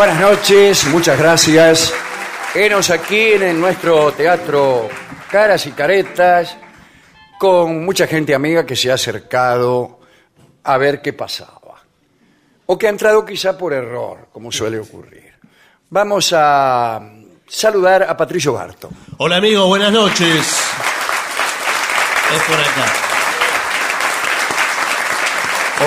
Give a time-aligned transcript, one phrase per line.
[0.00, 1.92] Buenas noches, muchas gracias.
[2.54, 4.88] Enos aquí en nuestro teatro
[5.30, 6.56] Caras y Caretas,
[7.38, 10.00] con mucha gente amiga que se ha acercado
[10.64, 11.82] a ver qué pasaba.
[12.64, 15.34] O que ha entrado quizá por error, como suele ocurrir.
[15.90, 16.98] Vamos a
[17.46, 18.88] saludar a Patricio Barto.
[19.18, 20.46] Hola amigos, buenas noches.
[22.34, 23.09] Es por acá.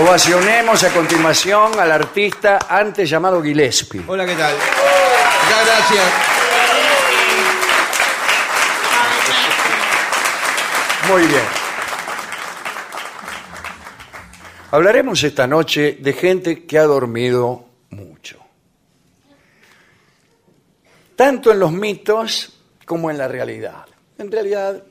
[0.02, 4.04] Ovacionemos a continuación al artista antes llamado Gillespie.
[4.08, 4.56] Hola, ¿qué tal?
[4.56, 6.04] Muchas gracias.
[11.08, 11.44] Muy bien.
[14.72, 18.40] Hablaremos esta noche de gente que ha dormido mucho.
[21.16, 23.86] Tanto en los mitos como en la realidad.
[24.18, 24.82] En realidad,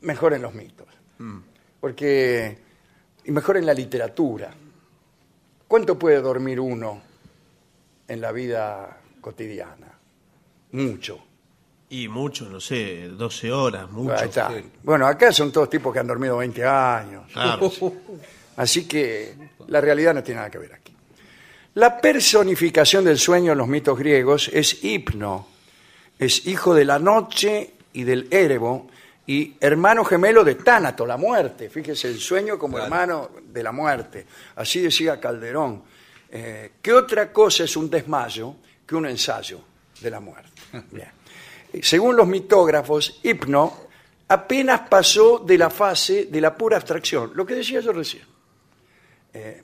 [0.00, 0.88] mejor en los mitos.
[1.80, 2.58] Porque,
[3.24, 4.52] y mejor en la literatura.
[5.68, 7.00] ¿Cuánto puede dormir uno
[8.06, 9.92] en la vida cotidiana?
[10.72, 11.18] Mucho.
[11.90, 14.14] Y mucho, no sé, 12 horas, mucho.
[14.14, 14.50] Ahí está.
[14.82, 17.30] Bueno, acá son todos tipos que han dormido 20 años.
[17.32, 17.90] Claro, sí.
[18.56, 19.34] Así que
[19.68, 20.94] la realidad no tiene nada que ver aquí.
[21.74, 25.48] La personificación del sueño en los mitos griegos es Hipno.
[26.18, 28.88] Es hijo de la noche y del Érebo
[29.26, 31.70] y hermano gemelo de Tánato, la muerte.
[31.70, 34.26] Fíjese, el sueño como hermano de la muerte.
[34.56, 35.82] Así decía Calderón.
[36.30, 38.56] Eh, ¿Qué otra cosa es un desmayo
[38.86, 39.60] que un ensayo
[40.00, 40.50] de la muerte?
[40.90, 41.08] Bien.
[41.82, 43.86] Según los mitógrafos, Hipno
[44.28, 48.24] apenas pasó de la fase de la pura abstracción, lo que decía yo recién.
[49.34, 49.62] Eh,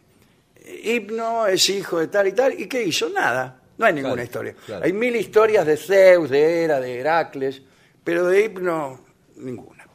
[0.84, 3.08] Hipno es hijo de tal y tal, ¿y qué hizo?
[3.08, 4.54] Nada, no hay ninguna Claro, historia.
[4.66, 4.84] claro.
[4.84, 7.62] Hay mil historias de Zeus, de Hera, de Heracles,
[8.04, 9.00] pero de Hipno
[9.38, 9.86] ninguna.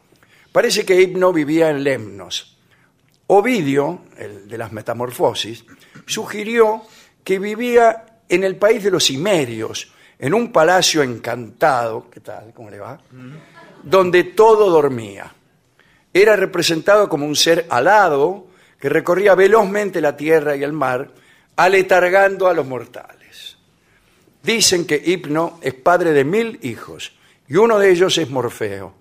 [0.51, 2.57] Parece que Hipno vivía en Lemnos.
[3.27, 5.65] Ovidio, el de las metamorfosis,
[6.05, 6.83] sugirió
[7.23, 12.53] que vivía en el país de los Cimerios, en un palacio encantado, ¿qué tal?
[12.53, 12.99] ¿Cómo le va?
[13.81, 15.33] Donde todo dormía.
[16.13, 18.47] Era representado como un ser alado
[18.79, 21.09] que recorría velozmente la tierra y el mar,
[21.55, 23.57] aletargando a los mortales.
[24.43, 27.13] Dicen que Hipno es padre de mil hijos
[27.47, 28.93] y uno de ellos es Morfeo.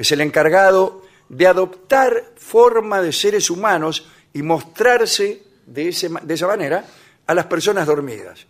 [0.00, 6.34] Es el encargado de adoptar forma de seres humanos y mostrarse de, ese ma- de
[6.34, 6.84] esa manera
[7.26, 8.46] a las personas dormidas.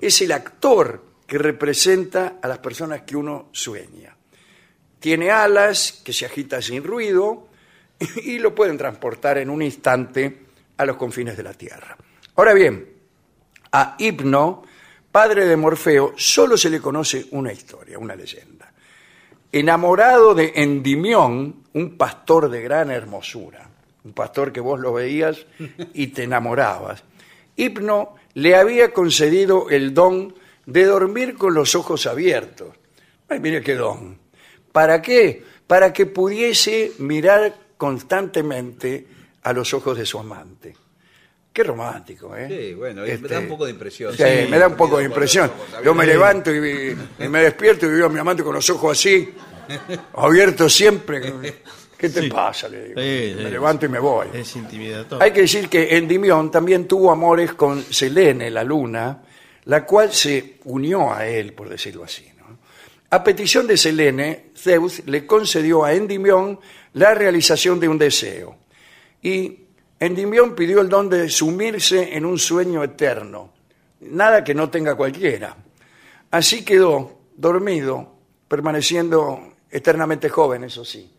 [0.00, 4.14] Es el actor que representa a las personas que uno sueña.
[4.98, 7.48] tiene alas que se agita sin ruido
[8.22, 10.40] y lo pueden transportar en un instante
[10.76, 11.96] a los confines de la Tierra.
[12.36, 12.86] Ahora bien,
[13.72, 14.62] a Hipno,
[15.10, 18.49] padre de Morfeo, solo se le conoce una historia, una leyenda.
[19.52, 23.68] Enamorado de Endimión, un pastor de gran hermosura,
[24.04, 25.46] un pastor que vos lo veías
[25.94, 27.02] y te enamorabas,
[27.56, 30.34] Hipno le había concedido el don
[30.66, 32.74] de dormir con los ojos abiertos.
[33.28, 34.18] Ay, mire qué don.
[34.72, 35.42] ¿Para qué?
[35.66, 39.06] Para que pudiese mirar constantemente
[39.42, 40.76] a los ojos de su amante.
[41.52, 42.46] Qué romántico, ¿eh?
[42.48, 44.14] Sí, bueno, me Este, da un poco de impresión.
[44.16, 45.50] Sí, me da un poco de impresión.
[45.84, 48.92] Yo me levanto y, y me despierto y veo a mi amante con los ojos
[48.96, 49.34] así,
[50.14, 51.20] abiertos siempre.
[51.96, 52.68] ¿Qué te pasa?
[52.68, 53.00] Le digo.
[53.00, 53.50] Sí, me sí.
[53.50, 54.28] levanto y me voy.
[54.32, 55.22] Es intimidatorio.
[55.22, 59.22] Hay que decir que Endimión también tuvo amores con Selene, la luna,
[59.64, 62.26] la cual se unió a él, por decirlo así.
[62.38, 62.58] ¿no?
[63.10, 66.58] A petición de Selene, Zeus le concedió a Endimión
[66.94, 68.56] la realización de un deseo.
[69.22, 69.58] Y
[70.00, 73.52] Endimión pidió el don de sumirse en un sueño eterno,
[74.00, 75.54] nada que no tenga cualquiera.
[76.30, 78.14] Así quedó dormido,
[78.48, 81.12] permaneciendo eternamente joven, eso sí.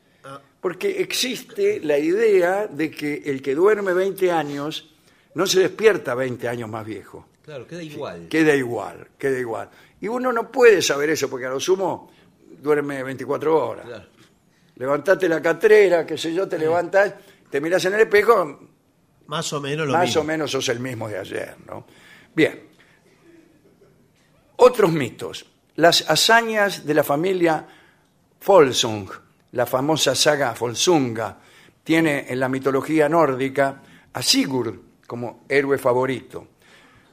[0.59, 4.93] Porque existe la idea de que el que duerme 20 años
[5.35, 7.27] no se despierta 20 años más viejo.
[7.43, 8.27] Claro, queda igual.
[8.29, 9.69] Queda igual, queda igual.
[9.99, 12.11] Y uno no puede saber eso porque a lo sumo
[12.61, 13.85] duerme 24 horas.
[13.85, 14.05] Claro.
[14.75, 17.13] Levantate la catrera, qué sé yo, te levantas,
[17.49, 18.70] te miras en el espejo,
[19.31, 20.21] Más o menos lo más mismo.
[20.21, 21.85] o menos sos el mismo de ayer, ¿no?
[22.35, 22.67] Bien.
[24.57, 25.45] Otros mitos.
[25.77, 27.65] Las hazañas de la familia
[28.41, 29.09] Folsung,
[29.53, 31.37] la famosa saga Folsunga,
[31.81, 33.81] tiene en la mitología nórdica
[34.11, 34.75] a Sigurd
[35.07, 36.49] como héroe favorito.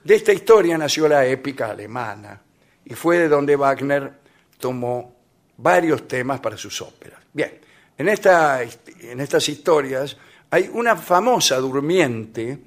[0.03, 2.43] De esta historia nació la épica alemana
[2.85, 4.13] y fue de donde Wagner
[4.59, 5.15] tomó
[5.57, 7.21] varios temas para sus óperas.
[7.33, 7.61] Bien,
[7.97, 10.17] en, esta, en estas historias
[10.51, 12.59] hay una famosa durmiente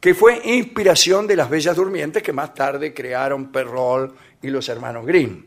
[0.00, 5.04] que fue inspiración de las bellas durmientes que más tarde crearon Perrault y los hermanos
[5.06, 5.44] Grimm.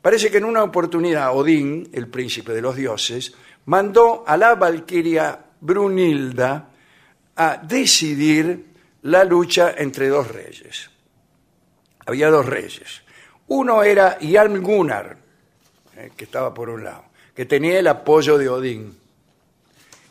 [0.00, 5.36] Parece que en una oportunidad Odín, el príncipe de los dioses, mandó a la valquiria
[5.60, 6.68] Brunilda
[7.34, 8.66] a decidir
[9.02, 10.90] la lucha entre dos reyes.
[12.06, 13.02] Había dos reyes.
[13.48, 15.16] Uno era Jarl Gunnar,
[15.96, 18.96] eh, que estaba por un lado, que tenía el apoyo de Odín.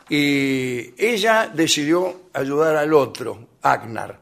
[0.09, 4.19] Y ella decidió ayudar al otro, Agnar.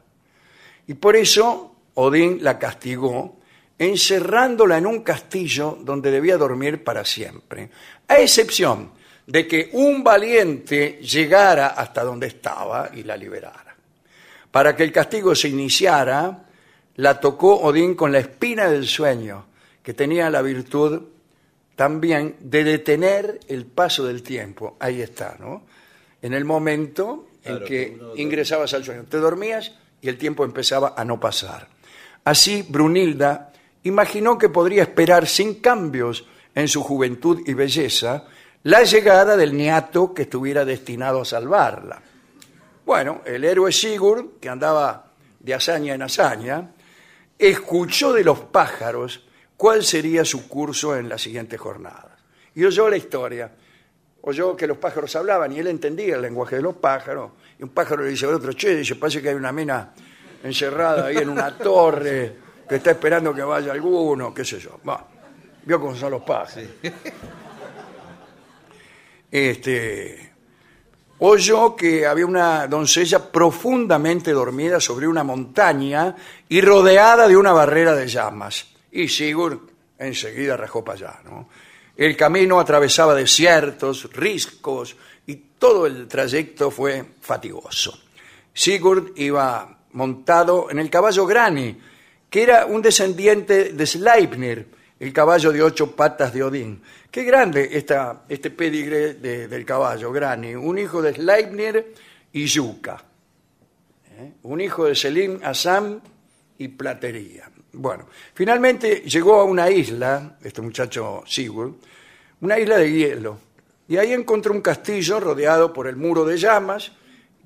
[0.86, 3.36] Y por eso Odín la castigó
[3.78, 7.70] encerrándola en un castillo donde debía dormir para siempre,
[8.08, 8.92] a excepción
[9.26, 13.74] de que un valiente llegara hasta donde estaba y la liberara.
[14.50, 16.46] Para que el castigo se iniciara,
[16.96, 19.46] la tocó Odín con la espina del sueño,
[19.82, 21.02] que tenía la virtud
[21.74, 24.76] también de detener el paso del tiempo.
[24.78, 25.62] Ahí está, ¿no?
[26.24, 29.04] En el momento en que ingresabas al sueño.
[29.04, 31.68] Te dormías y el tiempo empezaba a no pasar.
[32.24, 36.24] Así, Brunilda imaginó que podría esperar sin cambios
[36.54, 38.24] en su juventud y belleza
[38.62, 42.00] la llegada del niato que estuviera destinado a salvarla.
[42.86, 46.70] Bueno, el héroe Sigurd, que andaba de hazaña en hazaña,
[47.38, 49.26] escuchó de los pájaros
[49.58, 52.12] cuál sería su curso en las siguientes jornadas.
[52.54, 53.52] Y oyó la historia.
[54.26, 57.32] Oyó que los pájaros hablaban y él entendía el lenguaje de los pájaros.
[57.58, 59.92] Y un pájaro le dice al otro, che, dice, parece que hay una mina
[60.42, 64.80] encerrada ahí en una torre que está esperando que vaya alguno, qué sé yo.
[64.88, 65.06] Va,
[65.64, 66.68] vio cómo son los pájaros.
[69.30, 70.32] Este,
[71.18, 76.14] oyó que había una doncella profundamente dormida sobre una montaña
[76.48, 78.64] y rodeada de una barrera de llamas.
[78.92, 79.58] Y Sigurd
[79.98, 81.20] enseguida rajó para allá.
[81.24, 81.48] ¿no?
[81.96, 84.96] El camino atravesaba desiertos, riscos
[85.26, 87.98] y todo el trayecto fue fatigoso.
[88.52, 91.78] Sigurd iba montado en el caballo Grani,
[92.28, 94.66] que era un descendiente de Sleipnir,
[94.98, 96.82] el caballo de ocho patas de Odín.
[97.10, 101.94] Qué grande esta, este pedigre de- del caballo Grani, un hijo de Sleipnir
[102.32, 103.04] y Yuka,
[104.18, 104.32] ¿eh?
[104.42, 106.00] un hijo de Selim Assam
[106.58, 107.48] y Platería.
[107.74, 111.74] Bueno, finalmente llegó a una isla, este muchacho Sigurd,
[112.40, 113.38] una isla de hielo,
[113.88, 116.92] y ahí encontró un castillo rodeado por el muro de llamas,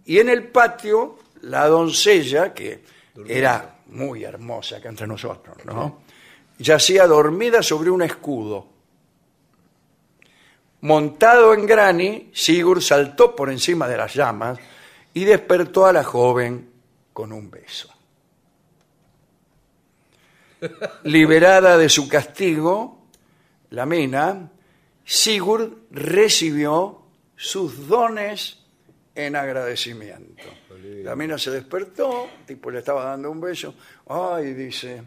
[0.05, 2.83] y en el patio la doncella, que
[3.27, 6.03] era muy hermosa acá entre nosotros, ¿no?
[6.59, 8.67] Yacía dormida sobre un escudo.
[10.81, 14.59] Montado en Grani, Sigurd saltó por encima de las llamas
[15.15, 16.71] y despertó a la joven
[17.13, 17.98] con un beso.
[21.05, 23.07] Liberada de su castigo,
[23.71, 24.51] la mina
[25.05, 27.03] Sigurd recibió
[27.37, 28.59] sus dones
[29.15, 30.45] en agradecimiento.
[31.03, 33.75] La mina se despertó, tipo le estaba dando un beso.
[34.09, 35.03] Ay, dice,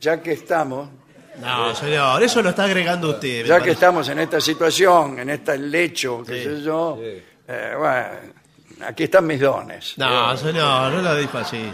[0.00, 0.88] ya que estamos,
[1.40, 3.42] No, señor, eso lo está agregando usted.
[3.42, 3.70] me ya que parece.
[3.72, 9.40] estamos en esta situación, en este lecho, qué sé yo, eh, bueno, aquí están mis
[9.40, 9.94] dones.
[9.96, 11.72] No, señor, no lo dijo así.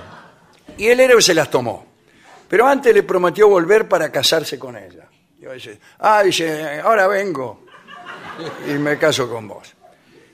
[0.78, 1.95] Y el héroe se las tomó.
[2.48, 5.08] Pero antes le prometió volver para casarse con ella.
[5.38, 7.66] Y ella dice, ah, dice, ahora vengo
[8.68, 9.74] y me caso con vos.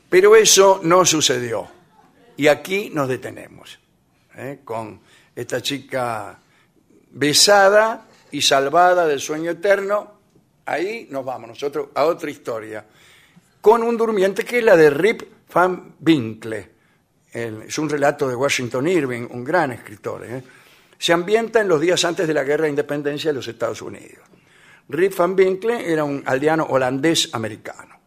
[0.09, 1.69] Pero eso no sucedió.
[2.37, 3.79] Y aquí nos detenemos.
[4.37, 4.61] ¿eh?
[4.65, 5.01] Con
[5.35, 6.39] esta chica
[7.11, 10.21] besada y salvada del sueño eterno.
[10.67, 12.85] Ahí nos vamos nosotros a otra historia.
[13.61, 16.71] Con un durmiente que es la de Rip Van Winkle.
[17.33, 20.27] Es un relato de Washington Irving, un gran escritor.
[20.27, 20.43] ¿eh?
[21.03, 24.25] Se ambienta en los días antes de la Guerra de Independencia de los Estados Unidos.
[24.89, 27.99] Rip Van Winkle era un aldeano holandés-americano.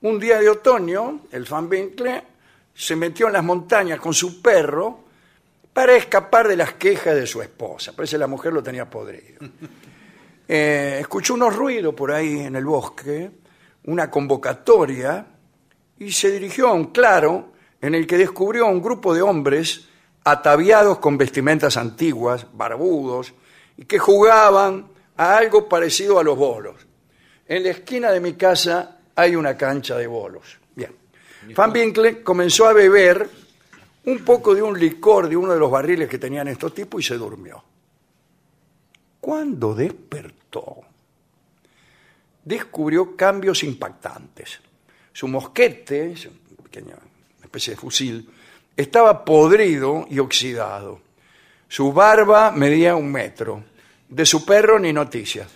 [0.00, 2.24] Un día de otoño, el Van Winkle
[2.74, 5.04] se metió en las montañas con su perro
[5.72, 7.92] para escapar de las quejas de su esposa.
[7.92, 9.38] Parece que la mujer lo tenía podrido.
[10.46, 13.30] Eh, escuchó unos ruidos por ahí en el bosque,
[13.84, 15.24] una convocatoria,
[16.00, 19.88] y se dirigió a un claro en el que descubrió a un grupo de hombres
[20.24, 23.34] ataviados con vestimentas antiguas, barbudos,
[23.76, 26.76] y que jugaban a algo parecido a los bolos.
[27.46, 30.58] En la esquina de mi casa hay una cancha de bolos.
[30.74, 30.92] Bien.
[31.54, 33.28] Van Winkle comenzó a beber
[34.06, 37.08] un poco de un licor de uno de los barriles que tenían estos tipos y
[37.08, 37.62] se durmió.
[39.20, 40.82] Cuando despertó,
[42.44, 44.60] descubrió cambios impactantes.
[45.12, 46.14] Su mosquete,
[46.62, 46.96] pequeña
[47.42, 48.28] especie de fusil,
[48.76, 51.00] estaba podrido y oxidado.
[51.68, 53.64] Su barba medía un metro.
[54.08, 55.48] De su perro ni noticias.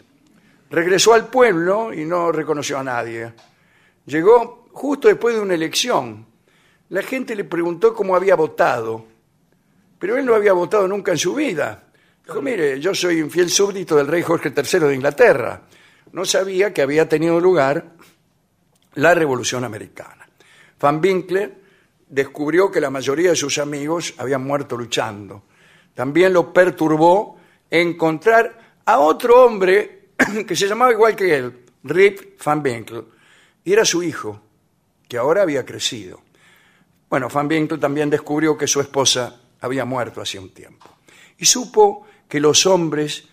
[0.70, 3.32] Regresó al pueblo y no reconoció a nadie.
[4.06, 6.26] Llegó justo después de una elección.
[6.90, 9.04] La gente le preguntó cómo había votado,
[9.98, 11.84] pero él no había votado nunca en su vida.
[12.24, 15.62] Dijo, mire, yo soy un fiel súbdito del rey Jorge III de Inglaterra.
[16.12, 17.92] No sabía que había tenido lugar
[18.94, 20.28] la Revolución Americana.
[20.80, 21.67] Van Winkler
[22.08, 25.42] descubrió que la mayoría de sus amigos habían muerto luchando.
[25.94, 27.36] También lo perturbó
[27.70, 30.08] encontrar a otro hombre
[30.46, 33.04] que se llamaba igual que él, Rip Van Winkle,
[33.64, 34.40] y era su hijo,
[35.08, 36.20] que ahora había crecido.
[37.10, 40.86] Bueno, Van Winkle también descubrió que su esposa había muerto hacía un tiempo.
[41.38, 43.24] Y supo que los hombres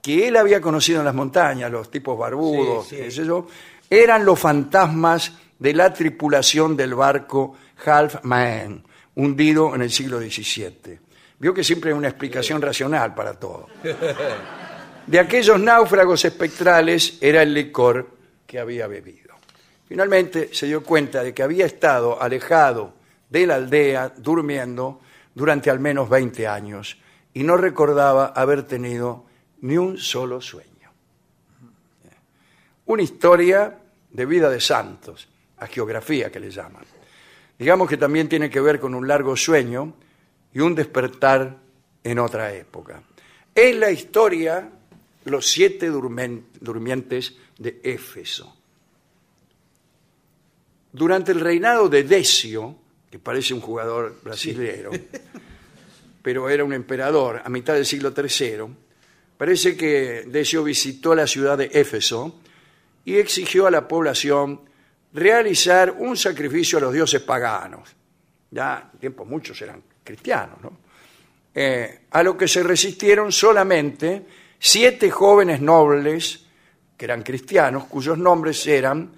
[0.00, 3.02] que él había conocido en las montañas, los tipos barbudos, Sí, sí.
[3.02, 3.46] qué sé yo,
[3.88, 10.98] eran los fantasmas de la tripulación del barco Half Maen, hundido en el siglo XVII.
[11.38, 13.68] Vio que siempre hay una explicación racional para todo.
[15.06, 18.08] De aquellos náufragos espectrales era el licor
[18.46, 19.34] que había bebido.
[19.86, 22.94] Finalmente se dio cuenta de que había estado alejado
[23.28, 25.00] de la aldea, durmiendo,
[25.34, 26.98] durante al menos 20 años,
[27.34, 29.26] y no recordaba haber tenido
[29.60, 30.90] ni un solo sueño.
[32.86, 33.78] Una historia
[34.10, 35.28] de vida de santos,
[35.58, 36.84] a geografía que le llaman.
[37.58, 39.94] Digamos que también tiene que ver con un largo sueño
[40.52, 41.58] y un despertar
[42.02, 43.02] en otra época.
[43.54, 44.70] Es la historia
[45.24, 48.54] Los siete durmientes de Éfeso.
[50.92, 52.76] Durante el reinado de Decio,
[53.10, 54.90] que parece un jugador brasilero,
[56.22, 58.66] pero era un emperador a mitad del siglo III,
[59.36, 62.38] parece que Decio visitó la ciudad de Éfeso
[63.04, 64.60] y exigió a la población
[65.14, 67.94] realizar un sacrificio a los dioses paganos.
[68.50, 70.84] Ya en tiempos muchos eran cristianos, ¿no?
[71.54, 74.26] Eh, a lo que se resistieron solamente
[74.58, 76.44] siete jóvenes nobles,
[76.96, 79.12] que eran cristianos, cuyos nombres eran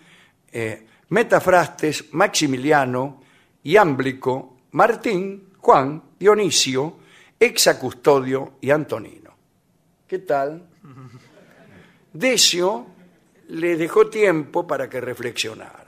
[0.52, 3.22] eh, Metafrastes, Maximiliano,
[3.62, 6.98] Iámblico, Martín, Juan, Dionisio,
[7.40, 9.34] Exacustodio y Antonino.
[10.06, 10.68] ¿Qué tal?
[12.12, 12.86] Decio
[13.48, 15.85] le dejó tiempo para que reflexionaran.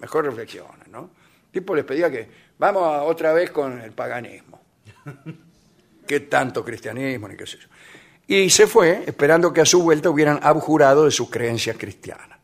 [0.00, 1.10] Mejor reflexiona, ¿no?
[1.46, 4.60] El tipo les pedía que vamos a- otra vez con el paganismo.
[6.06, 7.68] ¿Qué tanto cristianismo ni qué sé yo?
[8.26, 12.38] Y se fue esperando que a su vuelta hubieran abjurado de sus creencias cristianas.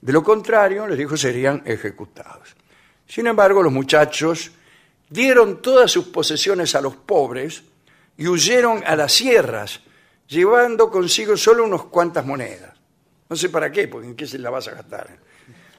[0.00, 2.56] De lo contrario, les dijo, serían ejecutados.
[3.06, 4.50] Sin embargo, los muchachos
[5.08, 7.62] dieron todas sus posesiones a los pobres
[8.16, 9.80] y huyeron a las sierras,
[10.28, 12.74] llevando consigo solo unas cuantas monedas.
[13.28, 15.16] No sé para qué, porque en qué se la vas a gastar.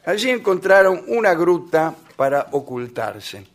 [0.06, 3.46] Allí encontraron una gruta para ocultarse.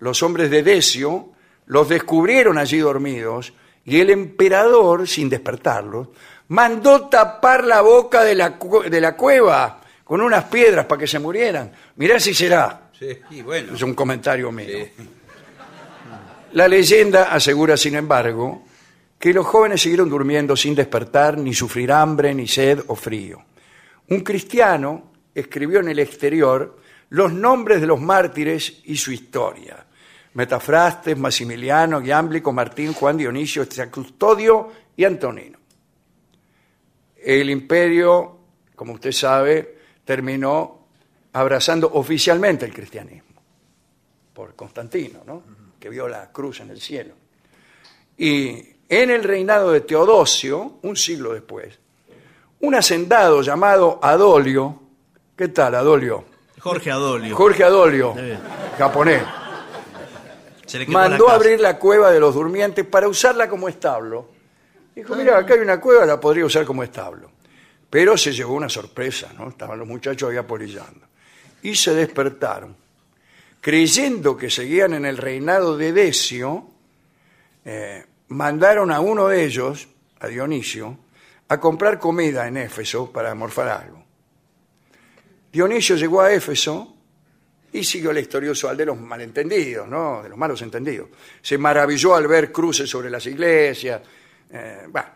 [0.00, 1.30] Los hombres de Decio
[1.66, 3.52] los descubrieron allí dormidos
[3.84, 6.08] y el emperador, sin despertarlos,
[6.48, 8.58] mandó tapar la boca de la,
[8.90, 11.72] de la cueva con unas piedras para que se murieran.
[11.96, 12.90] Mirá si será.
[12.98, 13.74] Sí, y bueno.
[13.74, 14.66] Es un comentario mío.
[14.68, 15.08] Sí.
[16.52, 18.64] La leyenda asegura, sin embargo,
[19.18, 23.42] que los jóvenes siguieron durmiendo sin despertar, ni sufrir hambre, ni sed o frío.
[24.08, 26.78] Un cristiano escribió en el exterior
[27.10, 29.84] los nombres de los mártires y su historia.
[30.34, 35.58] Metafrastes, Maximiliano, Giamblico, Martín, Juan Dionisio, Custodio y Antonino.
[37.16, 38.38] El imperio,
[38.74, 40.86] como usted sabe, terminó
[41.32, 43.42] abrazando oficialmente el cristianismo
[44.32, 45.42] por Constantino, ¿no?
[45.80, 47.14] que vio la cruz en el cielo.
[48.16, 51.78] Y en el reinado de Teodosio, un siglo después,
[52.60, 54.80] un hacendado llamado Adolio,
[55.38, 56.24] ¿qué tal Adolio?
[56.60, 57.34] Jorge Adolio.
[57.36, 58.34] Jorge Adolio, Sí.
[58.76, 59.22] japonés,
[60.66, 61.36] Se le quemó la mandó casa.
[61.36, 64.28] abrir la cueva de los durmientes para usarla como establo.
[64.94, 67.30] Dijo, mira, acá hay una cueva, la podría usar como establo.
[67.88, 69.48] Pero se llevó una sorpresa, ¿no?
[69.48, 71.06] Estaban los muchachos ahí apolillando.
[71.62, 72.76] Y se despertaron.
[73.60, 76.66] Creyendo que seguían en el reinado de Decio,
[77.64, 79.88] eh, mandaron a uno de ellos,
[80.20, 80.98] a Dionisio,
[81.48, 83.97] a comprar comida en Éfeso para morfar algo.
[85.52, 86.94] Dionisio llegó a Éfeso
[87.72, 90.22] y siguió la historia usual de los malentendidos, ¿no?
[90.22, 91.08] de los malos entendidos.
[91.42, 94.00] Se maravilló al ver cruces sobre las iglesias.
[94.50, 95.14] eh, bah.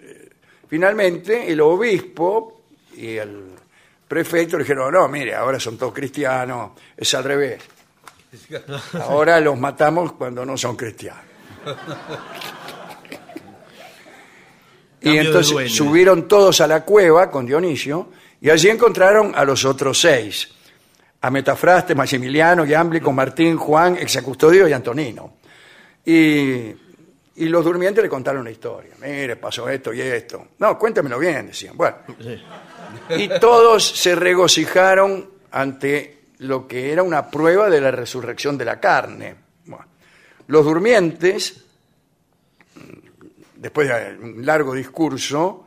[0.00, 0.28] Eh,
[0.68, 2.62] finalmente, el obispo
[2.96, 3.50] y el
[4.06, 7.62] prefecto le dijeron, no, mire, ahora son todos cristianos, es al revés.
[8.94, 11.24] Ahora los matamos cuando no son cristianos.
[15.02, 20.00] Y entonces subieron todos a la cueva con Dionisio y allí encontraron a los otros
[20.00, 20.48] seis,
[21.20, 25.34] a Metafraste, Maximiliano, Giamblico, Martín, Juan, Exacustodio y Antonino.
[26.04, 26.72] Y,
[27.36, 28.92] y los durmientes le contaron la historia.
[29.00, 30.48] Mire, pasó esto y esto.
[30.58, 31.76] No, cuéntemelo bien, decían.
[31.76, 32.42] Bueno, Sí.
[33.16, 38.80] y todos se regocijaron ante lo que era una prueba de la resurrección de la
[38.80, 39.34] carne.
[39.66, 39.84] Bueno,
[40.46, 41.62] los durmientes,
[43.56, 45.66] después de un largo discurso,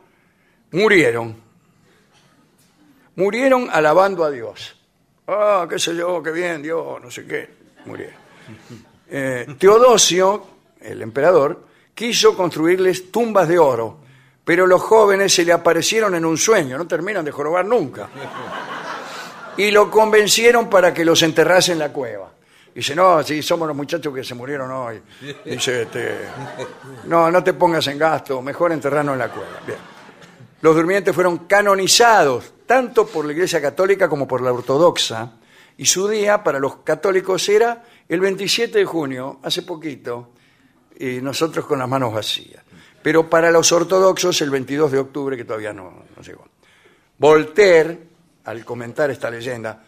[0.72, 1.43] murieron.
[3.16, 4.76] Murieron alabando a Dios.
[5.26, 7.48] Ah, qué sé yo, qué bien, Dios, no sé qué.
[7.84, 8.14] Murieron.
[9.08, 10.46] Eh, Teodosio,
[10.80, 13.98] el emperador, quiso construirles tumbas de oro,
[14.44, 18.08] pero los jóvenes se le aparecieron en un sueño, no terminan de jorobar nunca.
[19.56, 22.30] Y lo convencieron para que los enterrase en la cueva.
[22.74, 25.00] Dice, no, si somos los muchachos que se murieron hoy.
[25.44, 26.18] Dice, este,
[27.04, 29.60] no, no te pongas en gasto, mejor enterrarnos en la cueva.
[29.64, 29.78] Bien.
[30.60, 35.34] Los durmientes fueron canonizados tanto por la Iglesia Católica como por la Ortodoxa,
[35.76, 40.30] y su día para los católicos era el 27 de junio, hace poquito,
[40.98, 42.62] y nosotros con las manos vacías.
[43.02, 46.46] Pero para los ortodoxos el 22 de octubre, que todavía no, no llegó.
[47.18, 47.98] Voltaire,
[48.44, 49.84] al comentar esta leyenda,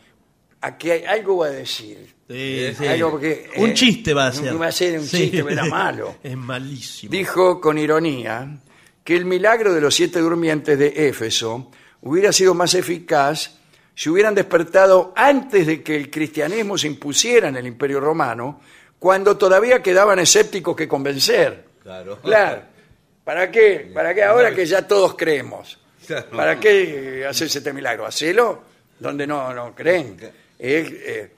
[0.60, 2.14] aquí hay, algo va a decir.
[2.28, 2.86] Sí, sí.
[2.86, 4.60] Algo porque, un eh, chiste va a ser.
[4.60, 6.16] Va a ser un chiste, pero era malo.
[6.22, 7.10] Es malísimo.
[7.10, 8.58] Dijo con ironía
[9.04, 11.70] que el milagro de los siete durmientes de Éfeso
[12.06, 13.58] hubiera sido más eficaz
[13.94, 18.60] si hubieran despertado antes de que el cristianismo se impusiera en el imperio romano,
[18.98, 21.64] cuando todavía quedaban escépticos que convencer.
[21.82, 22.20] Claro.
[22.20, 22.62] Claro.
[23.24, 23.90] ¿Para qué?
[23.92, 25.78] ¿Para qué ahora que ya todos creemos?
[26.34, 28.06] ¿Para qué hacerse este milagro?
[28.06, 28.62] Hacelo
[28.98, 30.16] donde no, no creen.
[30.20, 31.30] Eh, eh,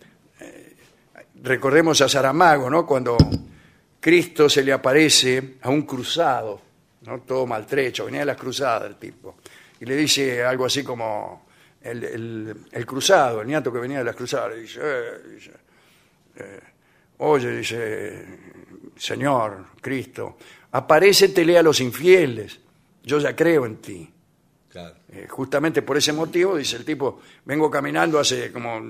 [1.42, 2.86] recordemos a Saramago, ¿no?
[2.86, 3.16] Cuando
[4.00, 6.60] Cristo se le aparece a un cruzado,
[7.02, 7.20] ¿no?
[7.20, 9.36] todo maltrecho, venía de las cruzadas el tipo,
[9.80, 11.46] y le dice algo así como
[11.82, 15.52] el, el- el cruzado, el niato que venía de las cruzadas, le dice, eh, dice,
[16.36, 16.60] eh,
[17.18, 18.26] oye, dice,
[18.96, 20.36] Señor, Cristo,
[20.72, 22.58] aparécetele a los infieles,
[23.02, 24.10] yo ya creo en ti.
[24.68, 24.96] Claro.
[25.10, 28.80] Eh, justamente por ese motivo, dice el tipo, vengo caminando hace como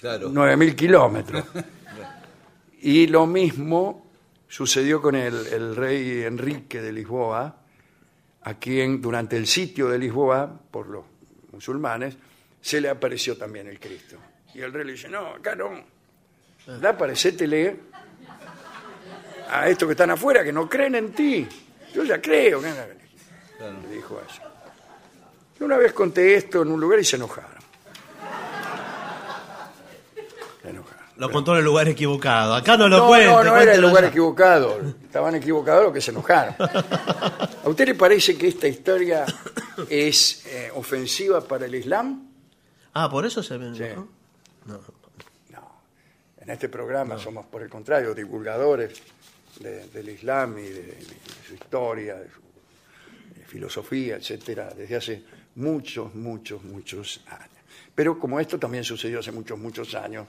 [0.00, 0.30] Claro.
[0.30, 1.44] 9.000 kilómetros.
[2.84, 4.10] Y lo mismo
[4.48, 7.61] sucedió con el, el rey Enrique de Lisboa,
[8.44, 11.04] a quien durante el sitio de Lisboa, por los
[11.52, 12.16] musulmanes,
[12.60, 14.16] se le apareció también el Cristo.
[14.54, 15.70] Y el rey le dice, no, acá no.
[16.80, 17.76] Da aparecétele
[19.50, 21.46] a estos que están afuera, que no creen en ti.
[21.92, 22.60] Yo ya creo.
[22.60, 24.42] Le dijo eso.
[25.58, 27.62] Yo una vez conté esto en un lugar y se enojaron.
[30.62, 31.01] Se enojaron.
[31.16, 32.54] Lo contó en el lugar equivocado.
[32.54, 33.26] Acá no lo No, cuente.
[33.28, 34.80] no, no era el lugar equivocado.
[35.04, 36.54] Estaban equivocados los que se enojaron.
[36.58, 39.24] ¿A usted le parece que esta historia
[39.88, 42.28] es eh, ofensiva para el Islam?
[42.94, 43.74] Ah, por eso se ven.
[43.76, 43.84] Sí.
[43.94, 44.08] ¿no?
[44.66, 44.80] No.
[46.40, 49.00] En este programa somos, por el contrario, divulgadores
[49.60, 51.06] de- del Islam y de, de
[51.46, 52.40] su historia, de su
[53.38, 55.22] de filosofía, etcétera, desde hace
[55.54, 57.48] muchos, muchos, muchos años.
[57.94, 60.26] Pero como esto también sucedió hace muchos, muchos años,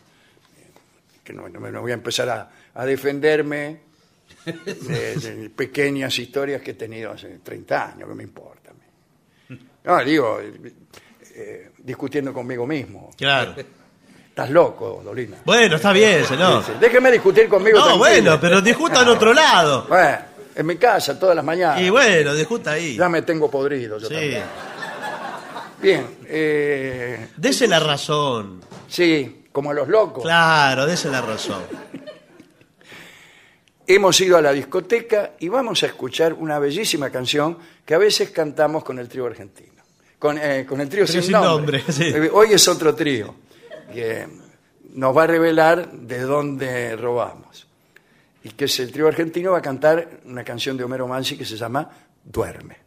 [1.24, 3.80] que no, no me no voy a empezar a, a defenderme
[4.46, 8.72] de, de pequeñas historias que he tenido hace 30 años, que me importa.
[9.86, 10.40] No, digo,
[11.36, 13.10] eh, discutiendo conmigo mismo.
[13.18, 13.56] Claro.
[14.30, 15.38] Estás loco, Dolina.
[15.46, 16.64] Bueno, está bien, señor.
[16.80, 17.78] Déjeme discutir conmigo.
[17.80, 18.00] No, tranquilo".
[18.00, 19.86] bueno, pero discuta en otro lado.
[19.90, 20.18] Bueno,
[20.56, 21.82] en mi casa, todas las mañanas.
[21.82, 22.96] Y bueno, discuta ahí.
[22.96, 24.14] Ya me tengo podrido yo Sí.
[24.14, 24.44] también.
[25.82, 28.62] Bien, eh, Dese la razón.
[28.88, 30.24] sí, como los locos.
[30.24, 31.62] Claro, dese la razón.
[33.86, 38.32] Hemos ido a la discoteca y vamos a escuchar una bellísima canción que a veces
[38.32, 39.84] cantamos con el trío argentino.
[40.18, 41.80] Con, eh, con el trío sin, sin nombre.
[41.80, 42.06] nombre, sí.
[42.06, 43.36] Eh, Hoy es otro trío
[43.94, 44.28] que
[44.94, 47.68] nos va a revelar de dónde robamos.
[48.44, 51.46] Y que es el trío argentino va a cantar una canción de Homero Mansi que
[51.46, 51.90] se llama
[52.24, 52.78] Duerme.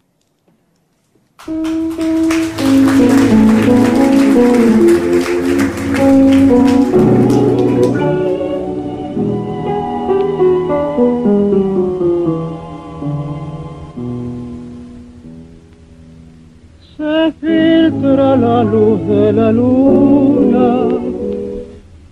[16.96, 20.88] se filtra la luz de la luna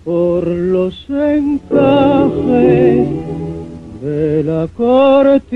[0.03, 3.07] por los encajes
[4.01, 5.55] de la cortina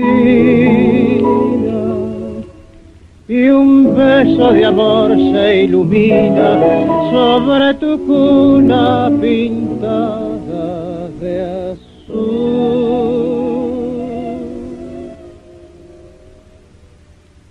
[3.30, 6.58] y un beso de amor se ilumina
[7.12, 12.10] sobre tu cuna pintada de azul.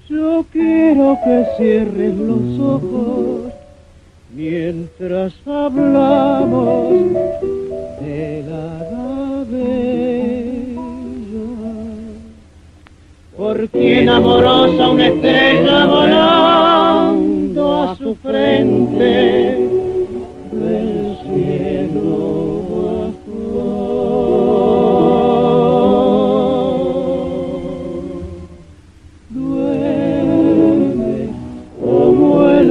[0.10, 3.54] Yo quiero que cierres los ojos
[4.36, 6.90] mientras hablamos
[8.02, 10.09] de la bella.
[13.40, 19.70] Porque amorosa una estrella volando a su frente
[20.52, 23.40] del cielo bajó.
[29.30, 31.30] Duerme
[31.80, 32.68] como el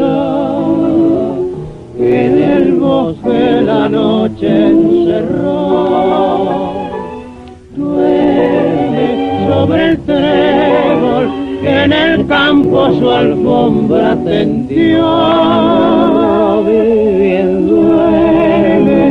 [1.97, 6.29] que en bosque la noche encerró.
[7.75, 10.58] Duerme sobre el que
[11.89, 15.07] en el campo su alfombra tendió.
[17.69, 19.11] Duerme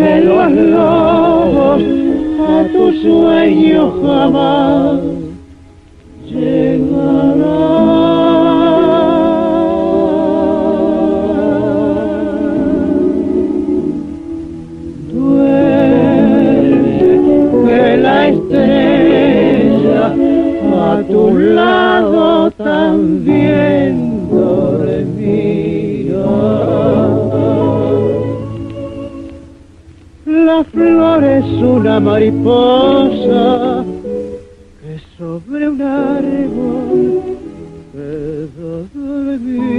[0.00, 1.82] de los lobos
[2.48, 5.00] a tu sueño jamás
[31.76, 33.84] una mariposa
[34.80, 37.22] que sobre un árbol
[37.92, 39.76] quedó dormida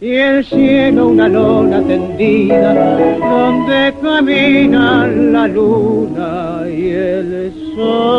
[0.00, 2.72] y el cielo una lona tendida
[3.18, 8.14] donde caminan la luna y el sol.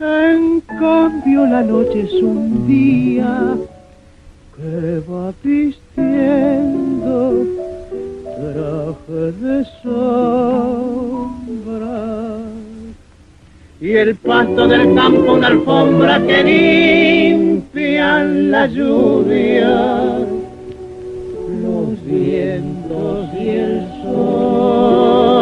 [0.00, 3.56] En cambio la noche es un día
[4.56, 5.32] que va
[6.22, 7.46] vistiendo
[8.24, 11.18] traje de sombra.
[13.80, 20.18] Y el pasto del campo una alfombra que limpia la lluvia.
[21.62, 25.41] Los vientos y el sol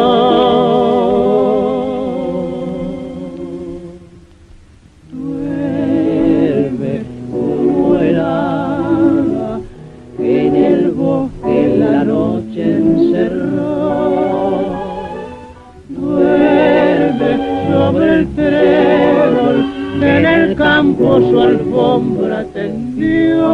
[20.81, 23.47] campo su alfombra tendió.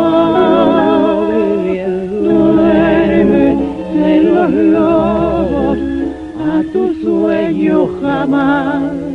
[2.23, 3.47] Duerme
[3.95, 5.77] de los lobos
[6.39, 9.06] a tu sueño jamás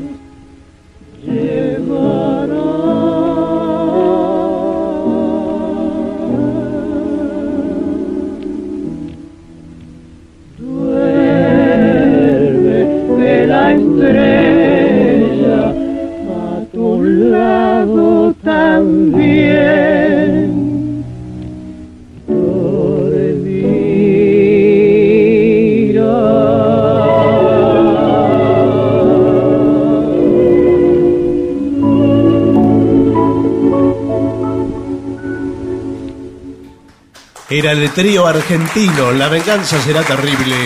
[37.62, 39.12] Era el trío argentino.
[39.12, 40.56] La venganza será terrible.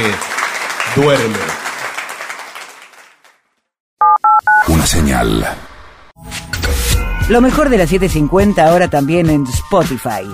[0.95, 1.37] Duerme.
[4.69, 5.47] Una señal.
[7.29, 10.25] Lo mejor de la 750 ahora también en Spotify.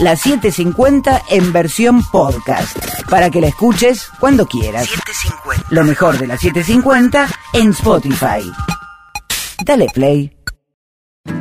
[0.00, 2.76] La 750 en versión podcast.
[3.08, 4.90] Para que la escuches cuando quieras.
[5.70, 8.52] Lo mejor de la 750 en Spotify.
[9.64, 10.36] Dale play.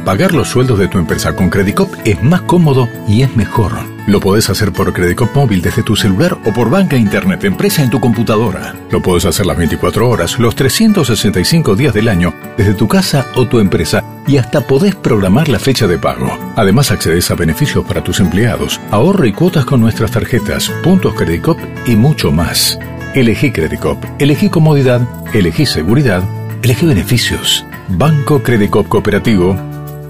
[0.05, 3.88] Pagar los sueldos de tu empresa con Credicop es más cómodo y es mejor.
[4.09, 7.91] Lo podés hacer por Credicop móvil desde tu celular o por banca internet empresa en
[7.91, 8.73] tu computadora.
[8.89, 13.47] Lo podés hacer las 24 horas, los 365 días del año, desde tu casa o
[13.47, 16.35] tu empresa y hasta podés programar la fecha de pago.
[16.55, 21.59] Además accedes a beneficios para tus empleados, ahorro y cuotas con nuestras tarjetas, puntos Credicop
[21.85, 22.79] y mucho más.
[23.13, 26.23] Elegí Credicop, elegí comodidad, elegí seguridad,
[26.63, 27.63] elegí beneficios.
[27.89, 29.55] Banco Credicop Cooperativo,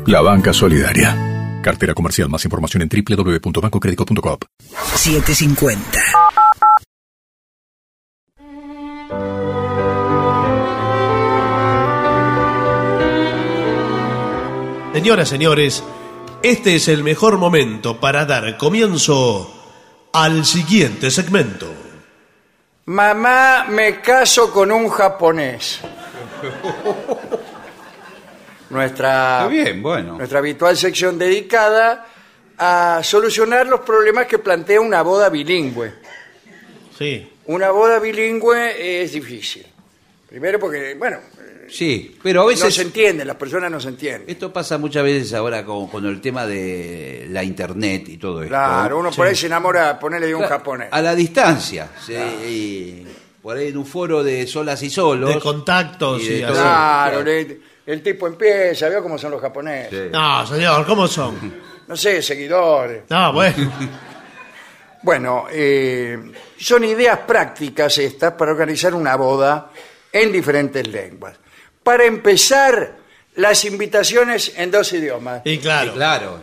[0.06, 1.29] la banca solidaria.
[1.62, 2.30] Cartera comercial.
[2.30, 4.38] Más información en www.bancocredico.com.
[4.96, 6.02] 750.
[14.94, 15.84] Señoras, señores,
[16.44, 19.50] este es el mejor momento para dar comienzo
[20.12, 21.72] al siguiente segmento.
[22.86, 25.80] Mamá, me caso con un japonés.
[28.70, 30.18] Nuestra, bien, bueno.
[30.18, 32.06] nuestra habitual sección dedicada
[32.58, 35.94] a solucionar los problemas que plantea una boda bilingüe.
[36.98, 37.28] Sí.
[37.46, 39.66] Una boda bilingüe es difícil.
[40.28, 41.18] Primero porque, bueno,
[41.72, 44.28] Sí, pero a no veces se entiende, las personas no se entienden.
[44.28, 48.50] esto pasa muchas veces ahora con, con el tema de la internet y todo esto.
[48.50, 50.88] Claro, uno por ahí se enamora, ponele de un Claro, japonés.
[50.92, 53.08] A la distancia, sí, y
[53.44, 55.32] por ahí en un foro de solas y solos.
[55.36, 56.54] De contactos y de todo.
[56.54, 57.60] Claro, le-
[57.92, 59.90] el tipo empieza, veo cómo son los japoneses.
[60.06, 60.10] Sí.
[60.12, 61.56] No, señor, ¿cómo son?
[61.88, 63.04] No sé, seguidores.
[63.10, 63.72] No, bueno.
[65.02, 66.18] Bueno, eh,
[66.60, 69.72] son ideas prácticas estas para organizar una boda
[70.12, 71.38] en diferentes lenguas.
[71.82, 72.98] Para empezar,
[73.36, 75.42] las invitaciones en dos idiomas.
[75.46, 76.42] Y claro, claro.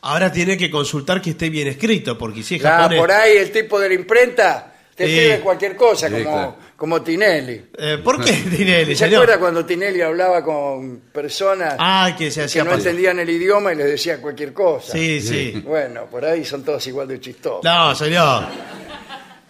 [0.00, 2.98] ahora tiene que consultar que esté bien escrito, porque si es Ya, japonés...
[2.98, 5.12] por ahí el tipo de la imprenta te Sí.
[5.18, 6.56] escribe cualquier cosa, Sí, como, claro.
[6.80, 7.62] Como Tinelli.
[7.76, 9.24] Eh, ¿Por qué, Tinelli, ¿Se señor?
[9.24, 12.86] acuerda cuando Tinelli hablaba con personas Ah, que se que hacía no pasar.
[12.86, 14.92] entendían el idioma y les decía cualquier cosa?
[14.92, 15.62] Sí, sí.
[15.66, 17.62] Bueno, por ahí son todos igual de chistosos.
[17.62, 18.44] No, señor.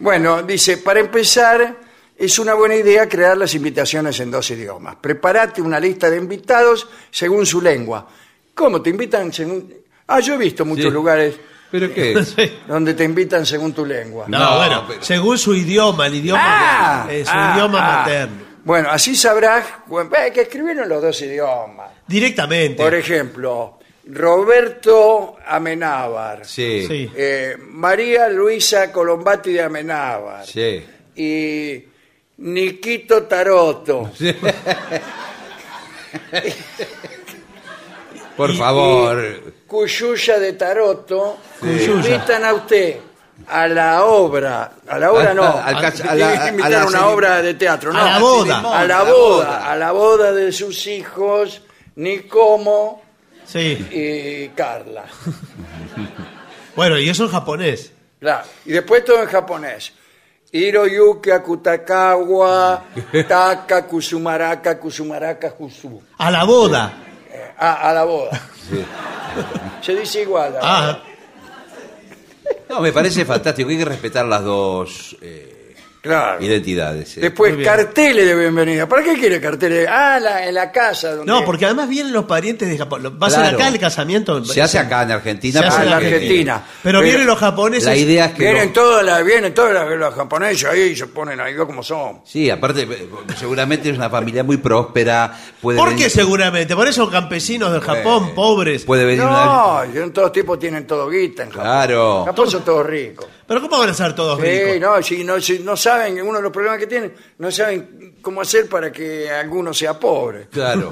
[0.01, 1.77] Bueno, dice, para empezar,
[2.17, 4.97] es una buena idea crear las invitaciones en dos idiomas.
[4.97, 8.09] Prepárate una lista de invitados según su lengua.
[8.55, 9.73] ¿Cómo te invitan según...?
[10.09, 10.91] Ah, yo he visto muchos Sí.
[10.91, 11.37] lugares
[11.71, 12.15] ¿Pero qué?
[12.69, 14.27] Donde te invitan según tu lengua.
[14.29, 17.99] No, No, bueno, pero- según su idioma, el idioma, Ah, eh, su ah, idioma ah.
[17.99, 18.43] materno.
[18.65, 21.91] Bueno, así sabrás bueno, hay que escribir en los dos idiomas.
[22.07, 22.83] Directamente.
[22.83, 26.83] Por ejemplo, Roberto Amenábar, Sí.
[26.83, 26.87] Sí.
[26.89, 27.11] Sí.
[27.17, 30.85] eh, María Luisa Colombati de Amenábar Sí.
[31.17, 31.85] y
[32.39, 34.11] Niquito Taroto.
[38.41, 39.17] Por favor.
[39.67, 42.97] Cuyuya de Taroto invitan a usted
[43.49, 45.83] a la obra, a la obra no, Al a,
[46.15, 48.59] la- invitan a la a una obra de teatro, no, A la boda.
[48.81, 51.61] a la boda, a la boda de sus hijos,
[51.97, 53.03] Nicomo
[53.45, 53.87] Sí.
[53.91, 55.05] y Carla.
[56.77, 57.93] Bueno, y eso en japonés.
[58.21, 58.47] Claro.
[58.65, 59.93] Y después todo en japonés.
[60.53, 62.85] Hiroyuki Akutakawa,
[63.29, 66.01] Taka Kusumaraka, Kusumaraka Kusu.
[66.17, 66.93] A la boda.
[67.59, 68.31] A la boda.
[69.81, 70.55] Se dice igual.
[70.55, 71.03] la Ah.
[72.69, 73.69] No, me parece fantástico.
[73.71, 75.50] Hay que respetar las dos eh,
[76.03, 76.43] Claro.
[76.43, 77.17] identidades.
[77.19, 77.21] eh.
[77.21, 77.75] Después, Muy bien.
[77.75, 78.89] carteles de bienvenida.
[78.89, 79.87] ¿Para qué quiere carteles?
[79.87, 81.15] Ah, la- en la casa.
[81.17, 81.31] Donde...
[81.31, 83.19] no, porque además vienen los parientes de Japón.
[83.23, 83.57] Va a ser Claro.
[83.59, 84.43] acá el casamiento.
[84.45, 85.61] Se hace acá en Argentina.
[85.61, 86.65] Se hace Ah, en porque- Argentina.
[86.83, 87.85] Pero vienen los japoneses.
[87.85, 88.43] La idea es que.
[88.45, 91.83] Vienen no- todas las, vienen todas las, los japoneses ahí y se ponen ahí, cómo
[91.83, 92.23] son.
[92.25, 95.37] Sí, aparte, eh, seguramente es una familia muy próspera.
[95.61, 96.75] Puede ¿Por venir- qué seguramente?
[96.75, 98.85] Por eso campesinos del Japón, Eh, pobres.
[98.85, 99.85] Puede venir una.
[99.85, 101.63] No, todos tipos tienen todo guita en Japón.
[101.65, 102.21] Claro.
[102.21, 103.27] En Japón son todos ricos.
[103.51, 104.81] Pero ¿cómo van a ser todos Sí, ricos?
[104.81, 108.43] no, si no, si no saben, uno de los problemas que tienen, no saben cómo
[108.43, 110.47] hacer para que alguno sea pobre.
[110.53, 110.91] Claro.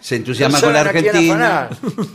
[0.00, 1.62] Se No entusiasma con saben la a quién Argentina.
[1.66, 1.78] afanar.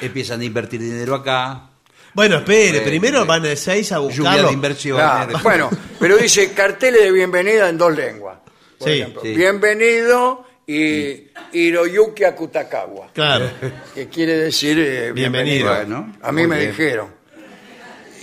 [0.00, 1.70] Empiezan a invertir dinero acá.
[2.14, 4.46] Bueno, espere, primero van a seis a Lluvia buscarlo.
[4.48, 5.02] de inversiones.
[5.04, 8.38] Claro, bueno, pero dice carteles de bienvenida en dos lenguas.
[8.78, 9.34] Por Sí, ejemplo, sí.
[9.34, 13.50] bienvenido y Hiroyuki Akutakawa, Claro.
[13.94, 15.70] que quiere decir eh, bienvenido.
[15.72, 15.74] Bienvenido.
[16.02, 16.70] Bueno, A mí muy me bien.
[16.70, 17.08] dijeron.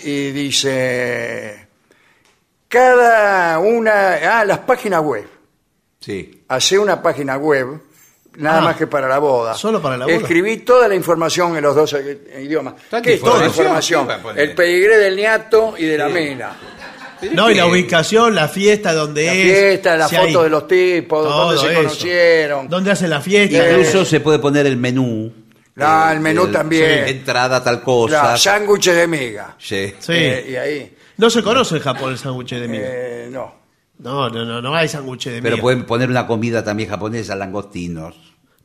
[0.03, 1.67] Y dice,
[2.67, 5.25] cada una, ah, las páginas web.
[5.99, 6.43] Sí.
[6.49, 7.79] Hace una página web
[8.35, 8.61] nada Ah.
[8.61, 9.53] más que para la boda.
[9.53, 10.17] Solo para la boda.
[10.17, 12.73] Escribí toda la información en los dos eh, idiomas.
[13.01, 14.07] ¿Qué es toda la información?
[14.35, 16.57] El pedigré del niato y de la mena.
[17.31, 19.43] No, y la ubicación, la fiesta, donde La es.
[19.43, 21.81] fiesta, la si foto hay- de los tipos, todo dónde se eso.
[21.83, 22.67] conocieron.
[22.69, 23.69] ¿Dónde hacen la fiesta?
[23.69, 25.31] Incluso se puede poner el menú.
[25.79, 27.07] Ah, Eh, el menú también.
[27.07, 28.37] Entrada, tal La cosa.
[28.37, 29.55] sándwich de miga.
[29.57, 29.93] Sí.
[29.99, 30.13] Sí.
[30.13, 30.95] Eh, y ahí.
[31.17, 32.85] No se conoce en Japón el sándwich de miga.
[32.87, 33.63] eh, no.
[33.99, 35.61] No, no, no, no hay sándwich de Pero miga.
[35.61, 38.15] pueden poner una comida también japonesa, langostinos.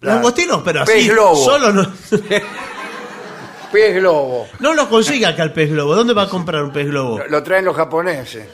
[0.00, 0.92] Langostinos, pero así.
[0.92, 1.36] Pez globo.
[1.44, 1.82] Solo no,
[3.72, 4.46] Pez globo.
[4.60, 5.94] no lo consiga acá el pez globo.
[5.94, 7.18] ¿Dónde va a comprar un pez globo?
[7.18, 8.46] Lo, lo traen los japoneses.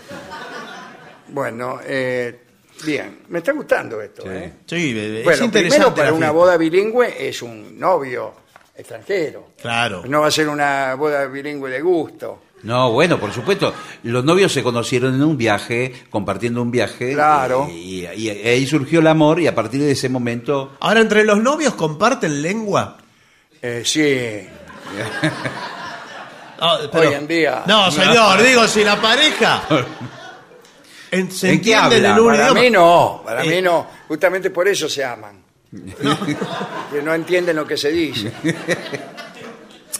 [1.28, 2.40] Bueno, eh,
[2.84, 3.20] bien.
[3.28, 4.30] Me está gustando esto.
[4.30, 4.52] ¿eh?
[4.66, 5.78] Sí, bebé, es Bueno, interesante.
[5.78, 8.34] primero para una boda bilingüe es un novio
[8.76, 9.50] extranjero.
[9.60, 10.02] Claro.
[10.06, 12.42] No va a ser una boda bilingüe de gusto.
[12.64, 13.74] No, bueno, por supuesto.
[14.04, 17.12] Los novios se conocieron en un viaje, compartiendo un viaje.
[17.12, 17.68] Claro.
[17.70, 20.76] Y, y- y ahí surgió el amor y a partir de ese momento...
[20.80, 22.96] Ahora, entre los novios comparten lengua.
[23.60, 24.48] Eh, sí.
[26.60, 27.62] Ah, pero- Hoy en día.
[27.66, 29.62] No, señor, digo, si la pareja.
[31.10, 32.16] en- se ¿En qué entienden habla?
[32.16, 32.60] en un Para idioma.
[32.60, 33.48] mí no, para Eh.
[33.48, 33.86] mí no.
[34.08, 35.42] Justamente por eso se aman.
[36.92, 38.32] que no entienden lo que se dice.